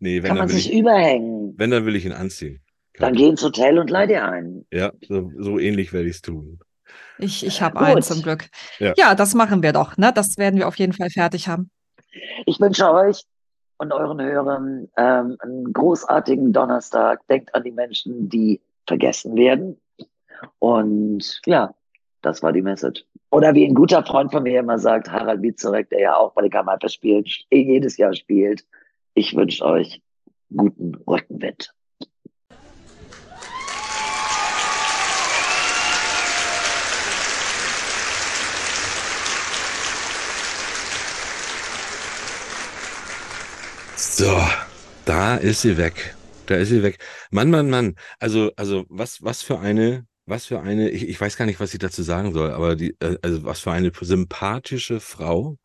nee, 0.00 0.22
wenn 0.22 0.28
kann 0.28 0.38
man 0.38 0.48
sich 0.48 0.70
ich, 0.70 0.78
überhängen. 0.78 1.54
Wenn, 1.56 1.70
dann 1.70 1.86
will 1.86 1.96
ich 1.96 2.04
ihn 2.04 2.12
anziehen. 2.12 2.60
Dann 2.98 3.14
geh 3.14 3.28
ins 3.28 3.42
Hotel 3.42 3.78
und 3.78 3.90
leih 3.90 4.06
dir 4.06 4.24
ein. 4.24 4.66
Ja, 4.72 4.92
so, 5.08 5.32
so 5.36 5.58
ähnlich 5.58 5.92
werde 5.92 6.08
ich 6.08 6.16
es 6.16 6.22
tun. 6.22 6.60
Ich, 7.18 7.46
ich 7.46 7.62
habe 7.62 7.80
einen 7.80 8.02
zum 8.02 8.22
Glück. 8.22 8.48
Ja. 8.78 8.92
ja. 8.96 9.14
das 9.14 9.34
machen 9.34 9.62
wir 9.62 9.72
doch. 9.72 9.96
Ne? 9.96 10.12
Das 10.12 10.36
werden 10.36 10.58
wir 10.58 10.68
auf 10.68 10.76
jeden 10.76 10.92
Fall 10.92 11.10
fertig 11.10 11.48
haben. 11.48 11.70
Ich 12.46 12.60
wünsche 12.60 12.90
euch 12.90 13.24
und 13.78 13.92
euren 13.92 14.20
Hörern 14.20 14.88
ähm, 14.96 15.36
einen 15.40 15.72
großartigen 15.72 16.52
Donnerstag. 16.52 17.26
Denkt 17.28 17.54
an 17.54 17.64
die 17.64 17.72
Menschen, 17.72 18.28
die 18.28 18.60
vergessen 18.86 19.36
werden. 19.36 19.80
Und 20.58 21.40
ja, 21.46 21.74
das 22.22 22.42
war 22.42 22.52
die 22.52 22.62
Message. 22.62 23.04
Oder 23.30 23.54
wie 23.54 23.66
ein 23.66 23.74
guter 23.74 24.04
Freund 24.04 24.30
von 24.30 24.44
mir 24.44 24.60
immer 24.60 24.78
sagt, 24.78 25.10
Harald 25.10 25.42
Wiezorek, 25.42 25.90
der 25.90 26.00
ja 26.00 26.16
auch 26.16 26.32
bei 26.34 26.42
der 26.42 26.50
Kammerper 26.50 26.88
spielt, 26.88 27.28
jedes 27.50 27.96
Jahr 27.96 28.14
spielt. 28.14 28.64
Ich 29.14 29.34
wünsche 29.34 29.64
euch 29.64 30.00
guten 30.54 30.94
Rückenwind. 31.06 31.74
So, 44.16 44.40
da 45.06 45.34
ist 45.34 45.62
sie 45.62 45.76
weg. 45.76 46.14
Da 46.46 46.54
ist 46.54 46.68
sie 46.68 46.84
weg. 46.84 46.98
Mann, 47.32 47.50
Mann, 47.50 47.68
Mann. 47.68 47.96
Also, 48.20 48.52
also, 48.54 48.84
was, 48.88 49.20
was 49.24 49.42
für 49.42 49.58
eine, 49.58 50.06
was 50.24 50.46
für 50.46 50.60
eine, 50.60 50.88
ich, 50.90 51.08
ich 51.08 51.20
weiß 51.20 51.36
gar 51.36 51.46
nicht, 51.46 51.58
was 51.58 51.74
ich 51.74 51.80
dazu 51.80 52.04
sagen 52.04 52.32
soll, 52.32 52.52
aber 52.52 52.76
die, 52.76 52.94
äh, 53.00 53.18
also 53.22 53.42
was 53.42 53.58
für 53.58 53.72
eine 53.72 53.90
sympathische 54.00 55.00
Frau, 55.00 55.58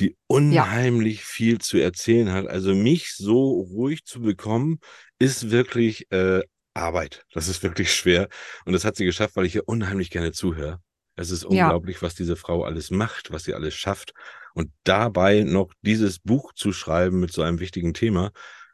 die 0.00 0.16
unheimlich 0.26 1.18
ja. 1.18 1.24
viel 1.24 1.58
zu 1.60 1.78
erzählen 1.78 2.32
hat. 2.32 2.48
Also 2.48 2.74
mich 2.74 3.14
so 3.14 3.60
ruhig 3.72 4.04
zu 4.04 4.20
bekommen, 4.20 4.80
ist 5.20 5.52
wirklich 5.52 6.10
äh, 6.10 6.42
Arbeit. 6.74 7.24
Das 7.32 7.46
ist 7.46 7.62
wirklich 7.62 7.94
schwer. 7.94 8.28
Und 8.64 8.72
das 8.72 8.84
hat 8.84 8.96
sie 8.96 9.04
geschafft, 9.04 9.36
weil 9.36 9.46
ich 9.46 9.54
ihr 9.54 9.68
unheimlich 9.68 10.10
gerne 10.10 10.32
zuhöre. 10.32 10.80
Es 11.14 11.30
ist 11.30 11.44
unglaublich, 11.44 11.98
ja. 11.98 12.02
was 12.02 12.16
diese 12.16 12.34
Frau 12.34 12.64
alles 12.64 12.90
macht, 12.90 13.30
was 13.30 13.44
sie 13.44 13.54
alles 13.54 13.74
schafft. 13.74 14.12
Und 14.54 14.70
dabei 14.84 15.42
noch 15.42 15.72
dieses 15.82 16.18
Buch 16.18 16.52
zu 16.52 16.72
schreiben 16.72 17.20
mit 17.20 17.32
so 17.32 17.42
einem 17.42 17.60
wichtigen 17.60 17.94
Thema, 17.94 18.30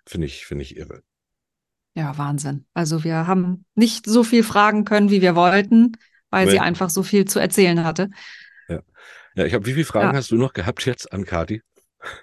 finde 0.06 0.26
ich, 0.26 0.46
finde 0.46 0.62
ich 0.62 0.76
irre. 0.76 1.02
Ja, 1.94 2.16
Wahnsinn. 2.16 2.66
Also 2.74 3.04
wir 3.04 3.26
haben 3.26 3.64
nicht 3.74 4.06
so 4.06 4.22
viel 4.22 4.42
fragen 4.42 4.84
können, 4.84 5.10
wie 5.10 5.22
wir 5.22 5.34
wollten, 5.34 5.96
weil 6.30 6.46
nee. 6.46 6.52
sie 6.52 6.60
einfach 6.60 6.90
so 6.90 7.02
viel 7.02 7.24
zu 7.24 7.38
erzählen 7.38 7.84
hatte. 7.84 8.10
Ja, 8.68 8.80
ja 9.34 9.44
ich 9.44 9.54
habe, 9.54 9.66
wie 9.66 9.72
viele 9.72 9.84
Fragen 9.84 10.10
ja. 10.10 10.14
hast 10.14 10.30
du 10.30 10.36
noch 10.36 10.52
gehabt 10.52 10.84
jetzt 10.86 11.12
an 11.12 11.24
Kati? 11.24 11.62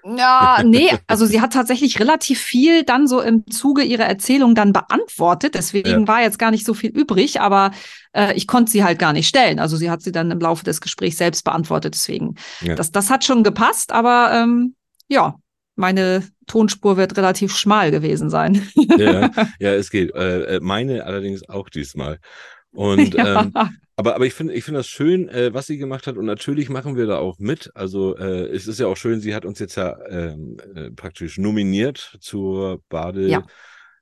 Ja, 0.03 0.61
nee, 0.63 0.89
also 1.07 1.25
sie 1.25 1.41
hat 1.41 1.53
tatsächlich 1.53 1.99
relativ 1.99 2.39
viel 2.39 2.83
dann 2.83 3.07
so 3.07 3.21
im 3.21 3.45
Zuge 3.47 3.83
ihrer 3.83 4.05
Erzählung 4.05 4.55
dann 4.55 4.71
beantwortet. 4.71 5.55
Deswegen 5.55 5.89
ja. 5.89 6.07
war 6.07 6.21
jetzt 6.21 6.39
gar 6.39 6.51
nicht 6.51 6.65
so 6.65 6.73
viel 6.73 6.91
übrig, 6.91 7.41
aber 7.41 7.71
äh, 8.13 8.33
ich 8.35 8.47
konnte 8.47 8.71
sie 8.71 8.83
halt 8.83 8.99
gar 8.99 9.11
nicht 9.11 9.27
stellen. 9.27 9.59
Also 9.59 9.75
sie 9.75 9.89
hat 9.89 10.01
sie 10.01 10.11
dann 10.11 10.31
im 10.31 10.39
Laufe 10.39 10.63
des 10.63 10.79
Gesprächs 10.79 11.17
selbst 11.17 11.43
beantwortet. 11.43 11.95
Deswegen, 11.95 12.35
ja. 12.61 12.75
das, 12.75 12.91
das 12.91 13.09
hat 13.09 13.25
schon 13.25 13.43
gepasst, 13.43 13.91
aber 13.91 14.31
ähm, 14.33 14.75
ja, 15.09 15.35
meine 15.75 16.23
Tonspur 16.47 16.95
wird 16.95 17.17
relativ 17.17 17.55
schmal 17.55 17.91
gewesen 17.91 18.29
sein. 18.29 18.67
ja, 18.75 19.29
ja, 19.59 19.73
es 19.73 19.89
geht. 19.89 20.15
Äh, 20.15 20.55
äh 20.55 20.59
meine 20.61 21.03
allerdings 21.03 21.47
auch 21.49 21.69
diesmal. 21.69 22.19
Und 22.71 23.13
ja. 23.13 23.41
ähm, 23.41 23.53
aber, 23.97 24.15
aber 24.15 24.25
ich 24.25 24.33
finde 24.33 24.53
ich 24.53 24.63
finde 24.65 24.79
das 24.79 24.87
schön, 24.87 25.29
äh, 25.29 25.53
was 25.53 25.67
sie 25.67 25.77
gemacht 25.77 26.07
hat. 26.07 26.17
Und 26.17 26.25
natürlich 26.25 26.69
machen 26.69 26.97
wir 26.97 27.05
da 27.05 27.17
auch 27.17 27.39
mit. 27.39 27.71
Also 27.75 28.17
äh, 28.17 28.47
es 28.47 28.67
ist 28.67 28.79
ja 28.79 28.87
auch 28.87 28.97
schön, 28.97 29.21
sie 29.21 29.33
hat 29.33 29.45
uns 29.45 29.59
jetzt 29.59 29.75
ja 29.75 29.97
ähm, 30.09 30.57
äh, 30.75 30.91
praktisch 30.91 31.37
nominiert 31.37 32.17
zur 32.19 32.81
Bade. 32.89 33.27
Ja. 33.27 33.43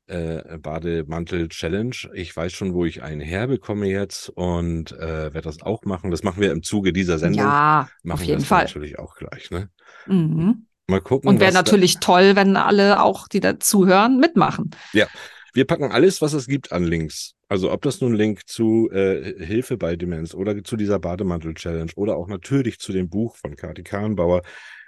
Äh, 0.06 0.58
Bademantel 0.58 1.48
Challenge. 1.48 1.96
Ich 2.14 2.36
weiß 2.36 2.52
schon, 2.52 2.74
wo 2.74 2.84
ich 2.84 3.04
einen 3.04 3.22
herbekomme 3.22 3.88
jetzt 3.88 4.28
und 4.28 4.92
äh, 4.92 5.34
werde 5.34 5.44
das 5.44 5.62
auch 5.62 5.86
machen. 5.86 6.12
Das 6.12 6.24
machen 6.24 6.42
wir 6.42 6.52
im 6.52 6.62
Zuge 6.62 6.92
dieser 6.92 7.20
Sendung. 7.20 7.46
Ja, 7.46 7.88
machen 8.04 8.20
auf 8.20 8.28
jeden 8.28 8.42
Fall. 8.42 8.66
Natürlich 8.66 9.00
auch 9.00 9.16
gleich. 9.16 9.50
Ne? 9.50 9.70
Mhm. 10.06 10.68
Mal 10.88 11.00
gucken. 11.00 11.30
Und 11.30 11.40
wäre 11.40 11.54
natürlich 11.54 12.02
toll, 12.02 12.36
wenn 12.36 12.58
alle 12.58 13.02
auch, 13.02 13.30
die 13.30 13.40
dazuhören, 13.40 14.20
mitmachen. 14.20 14.72
Ja, 14.92 15.08
wir 15.54 15.66
packen 15.66 15.92
alles, 15.92 16.22
was 16.22 16.34
es 16.34 16.48
gibt, 16.48 16.72
an 16.72 16.84
Links. 16.84 17.36
Also 17.48 17.72
ob 17.72 17.82
das 17.84 18.02
nun 18.02 18.14
Link 18.14 18.48
zu 18.48 18.90
äh, 18.92 19.46
Hilfe 19.46 19.78
bei 19.78 19.96
Demenz 19.96 20.34
oder 20.34 20.64
zu 20.64 20.76
dieser 20.76 21.00
Bademantel-Challenge 21.00 21.92
oder 21.96 22.16
auch 22.18 22.28
natürlich 22.28 22.80
zu 22.80 22.92
dem 22.92 23.10
Buch 23.10 23.36
von 23.38 23.56
Kati 23.56 23.84
Kahnbauer 23.84 24.42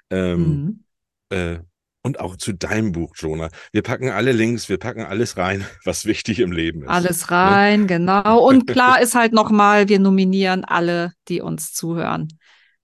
ähm, 0.09 0.83
mhm. 1.29 1.37
äh, 1.37 1.59
und 2.01 2.19
auch 2.19 2.35
zu 2.35 2.53
deinem 2.53 2.91
Buch, 2.91 3.15
Jonah. 3.15 3.49
Wir 3.71 3.81
packen 3.81 4.09
alle 4.09 4.31
Links, 4.31 4.69
wir 4.69 4.77
packen 4.77 5.01
alles 5.01 5.37
rein, 5.37 5.65
was 5.85 6.05
wichtig 6.05 6.39
im 6.39 6.51
Leben 6.51 6.83
ist. 6.83 6.89
Alles 6.89 7.29
ne? 7.29 7.31
rein, 7.31 7.81
ne? 7.81 7.87
genau. 7.87 8.47
Und 8.47 8.67
klar 8.67 9.01
ist 9.01 9.15
halt 9.15 9.33
nochmal, 9.33 9.87
wir 9.89 9.99
nominieren 9.99 10.65
alle, 10.65 11.13
die 11.27 11.41
uns 11.41 11.73
zuhören 11.73 12.27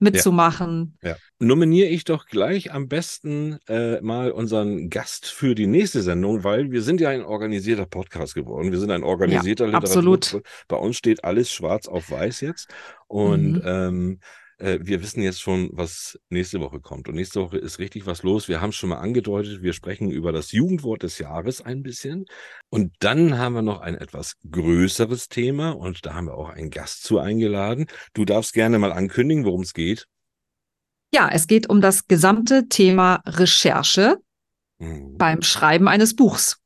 mitzumachen. 0.02 0.98
Ja. 1.02 1.10
ja. 1.10 1.16
Nominiere 1.40 1.88
ich 1.88 2.04
doch 2.04 2.26
gleich 2.26 2.74
am 2.74 2.88
besten 2.88 3.60
äh, 3.68 4.02
mal 4.02 4.32
unseren 4.32 4.90
Gast 4.90 5.28
für 5.28 5.56
die 5.56 5.68
nächste 5.68 6.02
Sendung, 6.02 6.44
weil 6.44 6.72
wir 6.72 6.82
sind 6.82 7.00
ja 7.02 7.10
ein 7.10 7.24
organisierter 7.24 7.86
Podcast 7.86 8.36
geworden. 8.36 8.72
Wir 8.72 8.80
sind 8.80 8.92
ein 8.92 9.04
organisierter 9.04 9.66
ja, 9.66 9.78
Literatur. 9.80 10.14
Absolut. 10.16 10.44
Bei 10.68 10.78
uns 10.78 10.98
steht 10.98 11.24
alles 11.24 11.52
schwarz 11.52 11.88
auf 11.88 12.12
weiß 12.12 12.42
jetzt. 12.42 12.70
Und 13.08 13.54
mhm. 13.54 13.62
ähm, 13.66 14.20
äh, 14.62 14.80
wir 14.82 15.02
wissen 15.02 15.22
jetzt 15.22 15.42
schon, 15.42 15.70
was 15.74 16.20
nächste 16.30 16.60
Woche 16.60 16.80
kommt. 16.80 17.10
Und 17.10 17.16
nächste 17.16 17.42
Woche 17.42 17.58
ist 17.58 17.80
richtig 17.80 18.06
was 18.06 18.24
los. 18.24 18.48
Wir 18.48 18.62
haben 18.62 18.70
es 18.70 18.76
schon 18.76 18.90
mal 18.90 19.00
angedeutet, 19.00 19.62
wir 19.62 19.74
sprechen 19.74 20.12
über 20.12 20.32
das 20.32 20.52
Jugendwort 20.52 21.04
des 21.04 21.18
Jahres 21.18 21.62
ein 21.62 21.82
bisschen. 21.82 22.26
Und 22.70 22.94
dann 23.00 23.38
haben 23.38 23.54
wir 23.54 23.62
noch 23.62 23.82
ein 23.82 23.96
etwas 23.96 24.36
größeres 24.50 25.30
Thema 25.30 25.72
und 25.72 26.06
da 26.06 26.14
haben 26.14 26.28
wir 26.28 26.36
auch 26.36 26.50
einen 26.50 26.70
Gast 26.70 27.04
zu 27.04 27.20
eingeladen. 27.20 27.88
Du 28.14 28.24
darfst 28.24 28.54
gerne 28.54 28.78
mal 28.80 28.92
ankündigen, 28.92 29.46
worum 29.46 29.62
es 29.62 29.74
geht. 29.74 30.08
Ja, 31.14 31.30
es 31.30 31.48
geht 31.48 31.68
um 31.70 31.82
das 31.82 32.08
gesamte 32.08 32.70
Thema 32.70 33.22
Recherche 33.26 34.18
mhm. 34.80 35.18
beim 35.18 35.42
Schreiben 35.42 35.88
eines 35.88 36.16
Buchs. 36.16 36.61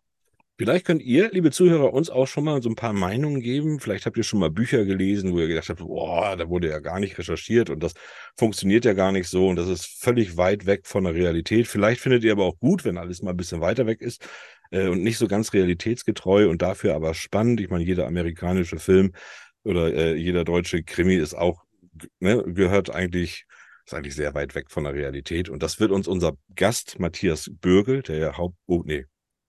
Vielleicht 0.58 0.86
könnt 0.86 1.02
ihr, 1.02 1.32
liebe 1.32 1.52
Zuhörer, 1.52 1.92
uns 1.94 2.10
auch 2.10 2.28
schon 2.28 2.46
mal 2.46 2.62
so 2.62 2.70
ein 2.70 2.76
paar 2.76 2.94
Meinungen 2.94 3.42
geben. 3.42 3.82
Vielleicht 3.82 4.06
habt 4.06 4.16
ihr 4.16 4.24
schon 4.24 4.40
mal 4.40 4.50
Bücher 4.50 4.86
gelesen, 4.86 5.34
wo 5.34 5.40
ihr 5.40 5.50
gedacht 5.50 5.68
habt, 5.68 5.80
boah, 5.80 6.38
da 6.38 6.48
wurde 6.48 6.70
ja 6.70 6.80
gar 6.80 7.02
nicht 7.02 7.18
recherchiert 7.18 7.70
und 7.70 7.84
das 7.84 7.94
funktioniert 8.38 8.86
ja 8.86 8.94
gar 8.94 9.12
nicht 9.12 9.28
so 9.28 9.50
und 9.50 9.58
das 9.58 9.68
ist 9.68 9.86
völlig 9.86 10.38
weit 10.38 10.66
weg 10.66 10.88
von 10.88 11.04
der 11.04 11.14
Realität. 11.14 11.68
Vielleicht 11.68 12.00
findet 12.00 12.24
ihr 12.24 12.32
aber 12.32 12.46
auch 12.46 12.58
gut, 12.58 12.86
wenn 12.86 12.98
alles 12.98 13.22
mal 13.22 13.32
ein 13.32 13.38
bisschen 13.38 13.60
weiter 13.60 13.86
weg 13.86 14.00
ist 14.02 14.26
äh, 14.72 14.88
und 14.88 15.04
nicht 15.04 15.18
so 15.18 15.28
ganz 15.28 15.52
realitätsgetreu 15.52 16.48
und 16.50 16.62
dafür 16.62 16.96
aber 16.96 17.14
spannend. 17.16 17.60
Ich 17.60 17.70
meine, 17.70 17.84
jeder 17.84 18.08
amerikanische 18.08 18.80
Film 18.80 19.12
oder 19.66 19.94
äh, 19.94 20.16
jeder 20.16 20.46
deutsche 20.46 20.84
Krimi 20.84 21.16
ist 21.16 21.34
auch, 21.34 21.66
ne, 22.20 22.44
gehört 22.48 22.90
eigentlich 22.90 23.46
ist 23.86 23.94
eigentlich 23.94 24.16
sehr 24.16 24.34
weit 24.34 24.56
weg 24.56 24.72
von 24.72 24.86
der 24.86 24.94
Realität. 24.94 25.50
Und 25.50 25.62
das 25.62 25.82
wird 25.82 25.92
uns 25.92 26.08
unser 26.08 26.38
Gast 26.56 26.98
Matthias 26.98 27.52
Bürgel, 27.62 28.02
der 28.04 28.18
ja 28.18 28.38
Haupt, 28.38 28.56
oh 28.68 28.82
nee, 28.86 29.06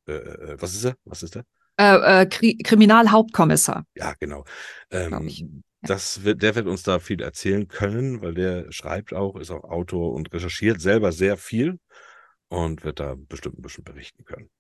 äh, 0.06 0.12
äh, 0.12 0.56
was 0.60 0.74
ist 0.74 0.84
er? 0.84 0.96
Was 1.04 1.22
ist 1.22 1.36
er? 1.36 1.44
Äh, 1.78 2.22
äh, 2.22 2.26
Kri 2.26 2.56
Kriminalhauptkommissar. 2.58 3.84
Ja, 3.94 4.14
genau. 4.18 4.44
Ähm, 4.90 5.28
ja. 5.28 5.46
Das 5.82 6.24
wird, 6.24 6.42
der 6.42 6.54
wird 6.54 6.66
uns 6.66 6.82
da 6.82 6.98
viel 6.98 7.22
erzählen 7.22 7.68
können, 7.68 8.22
weil 8.22 8.34
der 8.34 8.72
schreibt 8.72 9.12
auch, 9.12 9.36
ist 9.36 9.50
auch 9.50 9.64
Autor 9.64 10.14
und 10.14 10.32
recherchiert 10.32 10.80
selber 10.80 11.12
sehr 11.12 11.36
viel 11.36 11.78
und 12.48 12.82
wird 12.82 12.98
da 12.98 13.14
bestimmt 13.16 13.58
ein 13.58 13.62
bisschen 13.62 13.84
berichten 13.84 14.24
können. 14.24 14.50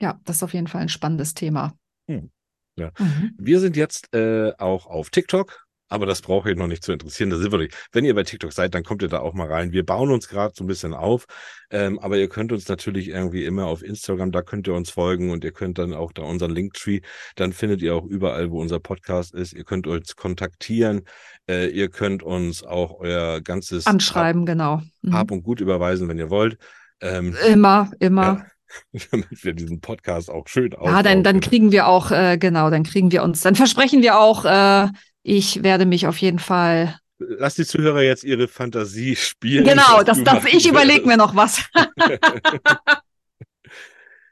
Ja, 0.00 0.20
das 0.24 0.36
ist 0.36 0.42
auf 0.42 0.54
jeden 0.54 0.66
Fall 0.66 0.82
ein 0.82 0.88
spannendes 0.88 1.34
Thema. 1.34 1.76
Hm. 2.08 2.30
Ja. 2.76 2.92
Mhm. 2.98 3.34
Wir 3.38 3.60
sind 3.60 3.76
jetzt 3.76 4.14
äh, 4.14 4.52
auch 4.58 4.86
auf 4.86 5.10
TikTok 5.10 5.65
aber 5.88 6.06
das 6.06 6.20
braucht 6.20 6.48
ihr 6.48 6.56
noch 6.56 6.66
nicht 6.66 6.82
zu 6.82 6.92
interessieren. 6.92 7.30
Da 7.30 7.36
sind 7.36 7.52
wir 7.52 7.58
nicht. 7.58 7.74
Wenn 7.92 8.04
ihr 8.04 8.14
bei 8.14 8.24
TikTok 8.24 8.52
seid, 8.52 8.74
dann 8.74 8.82
kommt 8.82 9.02
ihr 9.02 9.08
da 9.08 9.20
auch 9.20 9.34
mal 9.34 9.46
rein. 9.46 9.72
Wir 9.72 9.84
bauen 9.84 10.10
uns 10.10 10.28
gerade 10.28 10.52
so 10.56 10.64
ein 10.64 10.66
bisschen 10.66 10.94
auf. 10.94 11.26
Ähm, 11.70 11.98
aber 11.98 12.16
ihr 12.16 12.28
könnt 12.28 12.52
uns 12.52 12.68
natürlich 12.68 13.08
irgendwie 13.08 13.44
immer 13.44 13.66
auf 13.66 13.82
Instagram, 13.82 14.32
da 14.32 14.42
könnt 14.42 14.66
ihr 14.68 14.74
uns 14.74 14.90
folgen 14.90 15.30
und 15.30 15.44
ihr 15.44 15.52
könnt 15.52 15.78
dann 15.78 15.94
auch 15.94 16.12
da 16.12 16.22
unseren 16.22 16.52
Linktree, 16.52 17.00
dann 17.34 17.52
findet 17.52 17.82
ihr 17.82 17.94
auch 17.94 18.04
überall, 18.04 18.50
wo 18.50 18.60
unser 18.60 18.80
Podcast 18.80 19.34
ist. 19.34 19.52
Ihr 19.52 19.64
könnt 19.64 19.86
uns 19.86 20.16
kontaktieren. 20.16 21.02
Äh, 21.48 21.68
ihr 21.68 21.88
könnt 21.88 22.22
uns 22.22 22.62
auch 22.62 22.98
euer 23.00 23.40
ganzes 23.40 23.86
Anschreiben, 23.86 24.42
Hab, 24.42 24.46
genau. 24.46 24.82
Mhm. 25.02 25.14
Hab 25.14 25.30
und 25.30 25.42
Gut 25.42 25.60
überweisen, 25.60 26.08
wenn 26.08 26.18
ihr 26.18 26.30
wollt. 26.30 26.58
Ähm, 27.00 27.36
immer, 27.48 27.90
immer. 28.00 28.22
Ja 28.22 28.46
damit 29.10 29.44
wir 29.44 29.52
diesen 29.54 29.80
Podcast 29.80 30.30
auch 30.30 30.48
schön 30.48 30.74
Ja, 30.82 31.02
dann, 31.02 31.22
dann 31.22 31.40
kriegen 31.40 31.72
wir 31.72 31.86
auch, 31.86 32.10
äh, 32.10 32.36
genau, 32.36 32.70
dann 32.70 32.82
kriegen 32.82 33.12
wir 33.12 33.22
uns, 33.22 33.40
dann 33.40 33.54
versprechen 33.54 34.02
wir 34.02 34.18
auch 34.18 34.44
äh, 34.44 34.88
ich 35.26 35.64
werde 35.64 35.86
mich 35.86 36.06
auf 36.06 36.18
jeden 36.18 36.38
Fall. 36.38 37.00
Lass 37.18 37.56
die 37.56 37.64
Zuhörer 37.64 38.02
jetzt 38.02 38.22
ihre 38.22 38.46
Fantasie 38.46 39.16
spielen. 39.16 39.64
Genau, 39.64 40.04
das, 40.04 40.22
das, 40.22 40.44
ich 40.44 40.68
überlege 40.68 41.04
mir 41.04 41.16
noch 41.16 41.34
was. 41.34 41.68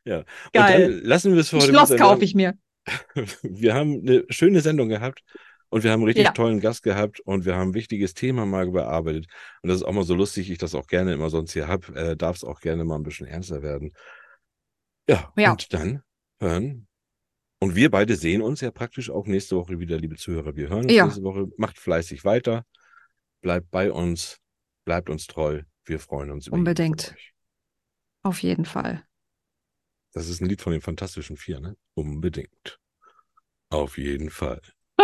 ja, 0.05 0.23
Geil. 0.53 0.85
Und 0.85 0.93
dann 0.93 1.01
lassen 1.05 1.33
wir 1.33 1.41
es 1.41 1.49
für 1.49 1.57
heute. 1.57 1.71
Schloss 1.71 1.97
kaufe 1.97 2.23
ich 2.23 2.37
mir. 2.37 2.55
Wir 3.43 3.75
haben 3.75 4.03
eine 4.07 4.25
schöne 4.29 4.61
Sendung 4.61 4.91
gehabt 4.91 5.23
und 5.71 5.85
wir 5.85 5.91
haben 5.91 6.01
einen 6.01 6.09
richtig 6.09 6.27
ja. 6.27 6.33
tollen 6.33 6.61
Gast 6.61 6.83
gehabt 6.83 7.19
und 7.21 7.47
wir 7.47 7.57
haben 7.57 7.71
ein 7.71 7.75
wichtiges 7.75 8.13
Thema 8.13 8.45
mal 8.45 8.71
bearbeitet. 8.71 9.25
Und 9.63 9.71
das 9.71 9.79
ist 9.79 9.85
auch 9.85 9.93
mal 9.93 10.05
so 10.05 10.15
lustig, 10.15 10.51
ich 10.51 10.59
das 10.59 10.75
auch 10.75 10.87
gerne 10.87 11.15
immer 11.15 11.31
sonst 11.31 11.55
hier 11.55 11.67
habe, 11.67 11.95
äh, 11.95 12.15
darf 12.15 12.37
es 12.37 12.45
auch 12.45 12.61
gerne 12.61 12.85
mal 12.85 12.97
ein 12.97 13.03
bisschen 13.03 13.27
ernster 13.27 13.63
werden. 13.63 13.95
Ja, 15.09 15.33
ja, 15.35 15.53
und 15.53 15.73
dann 15.73 16.03
hören 16.39 16.87
und 17.65 17.75
wir 17.75 17.91
beide 17.91 18.15
sehen 18.15 18.43
uns 18.43 18.61
ja 18.61 18.71
praktisch 18.71 19.09
auch 19.09 19.27
nächste 19.27 19.57
Woche 19.57 19.79
wieder, 19.79 19.97
liebe 19.97 20.17
Zuhörer. 20.17 20.55
Wir 20.55 20.69
hören 20.69 20.85
uns 20.85 20.93
ja. 20.93 21.07
nächste 21.07 21.23
Woche. 21.23 21.47
Macht 21.57 21.79
fleißig 21.79 22.23
weiter. 22.23 22.67
Bleibt 23.41 23.71
bei 23.71 23.91
uns. 23.91 24.39
Bleibt 24.85 25.09
uns 25.09 25.27
treu. 25.27 25.63
Wir 25.87 25.99
freuen 25.99 26.31
uns. 26.31 26.47
Unbedingt. 26.49 27.17
Auf 28.23 28.43
jeden 28.43 28.67
Fall. 28.67 29.03
Das 30.13 30.29
ist 30.29 30.43
ein 30.43 30.47
Lied 30.47 30.61
von 30.61 30.73
den 30.73 30.83
Fantastischen 30.83 31.39
Vier, 31.39 31.59
ne? 31.59 31.75
Unbedingt. 31.95 32.79
Auf 33.71 33.97
jeden 33.97 34.29
Fall. 34.29 34.61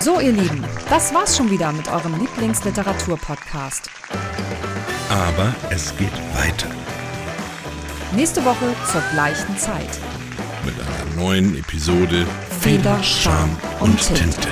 so, 0.00 0.20
ihr 0.20 0.32
Lieben, 0.32 0.64
das 0.88 1.12
war's 1.12 1.36
schon 1.36 1.50
wieder 1.50 1.70
mit 1.72 1.88
eurem 1.88 2.18
Lieblingsliteratur-Podcast. 2.18 3.90
Aber 5.10 5.54
es 5.68 5.94
geht 5.98 6.16
weiter. 6.34 6.70
Nächste 8.14 8.42
Woche 8.44 8.74
zur 8.90 9.02
gleichen 9.12 9.56
Zeit. 9.58 9.98
Mit 10.64 10.74
einer 10.80 11.22
neuen 11.22 11.58
Episode 11.58 12.26
Feder, 12.60 12.98
und, 13.80 13.88
und 13.90 14.00
Tinte. 14.00 14.22
Tinte. 14.22 14.48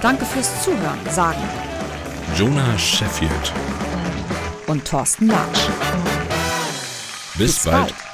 Danke 0.00 0.24
fürs 0.24 0.62
Zuhören, 0.62 0.98
sagen 1.10 1.42
Jonah 2.36 2.78
Sheffield 2.78 3.52
und 4.68 4.84
Thorsten 4.84 5.26
Latsch. 5.26 5.68
Bis, 7.36 7.56
Bis 7.56 7.64
bald. 7.64 7.88
bald. 7.88 8.09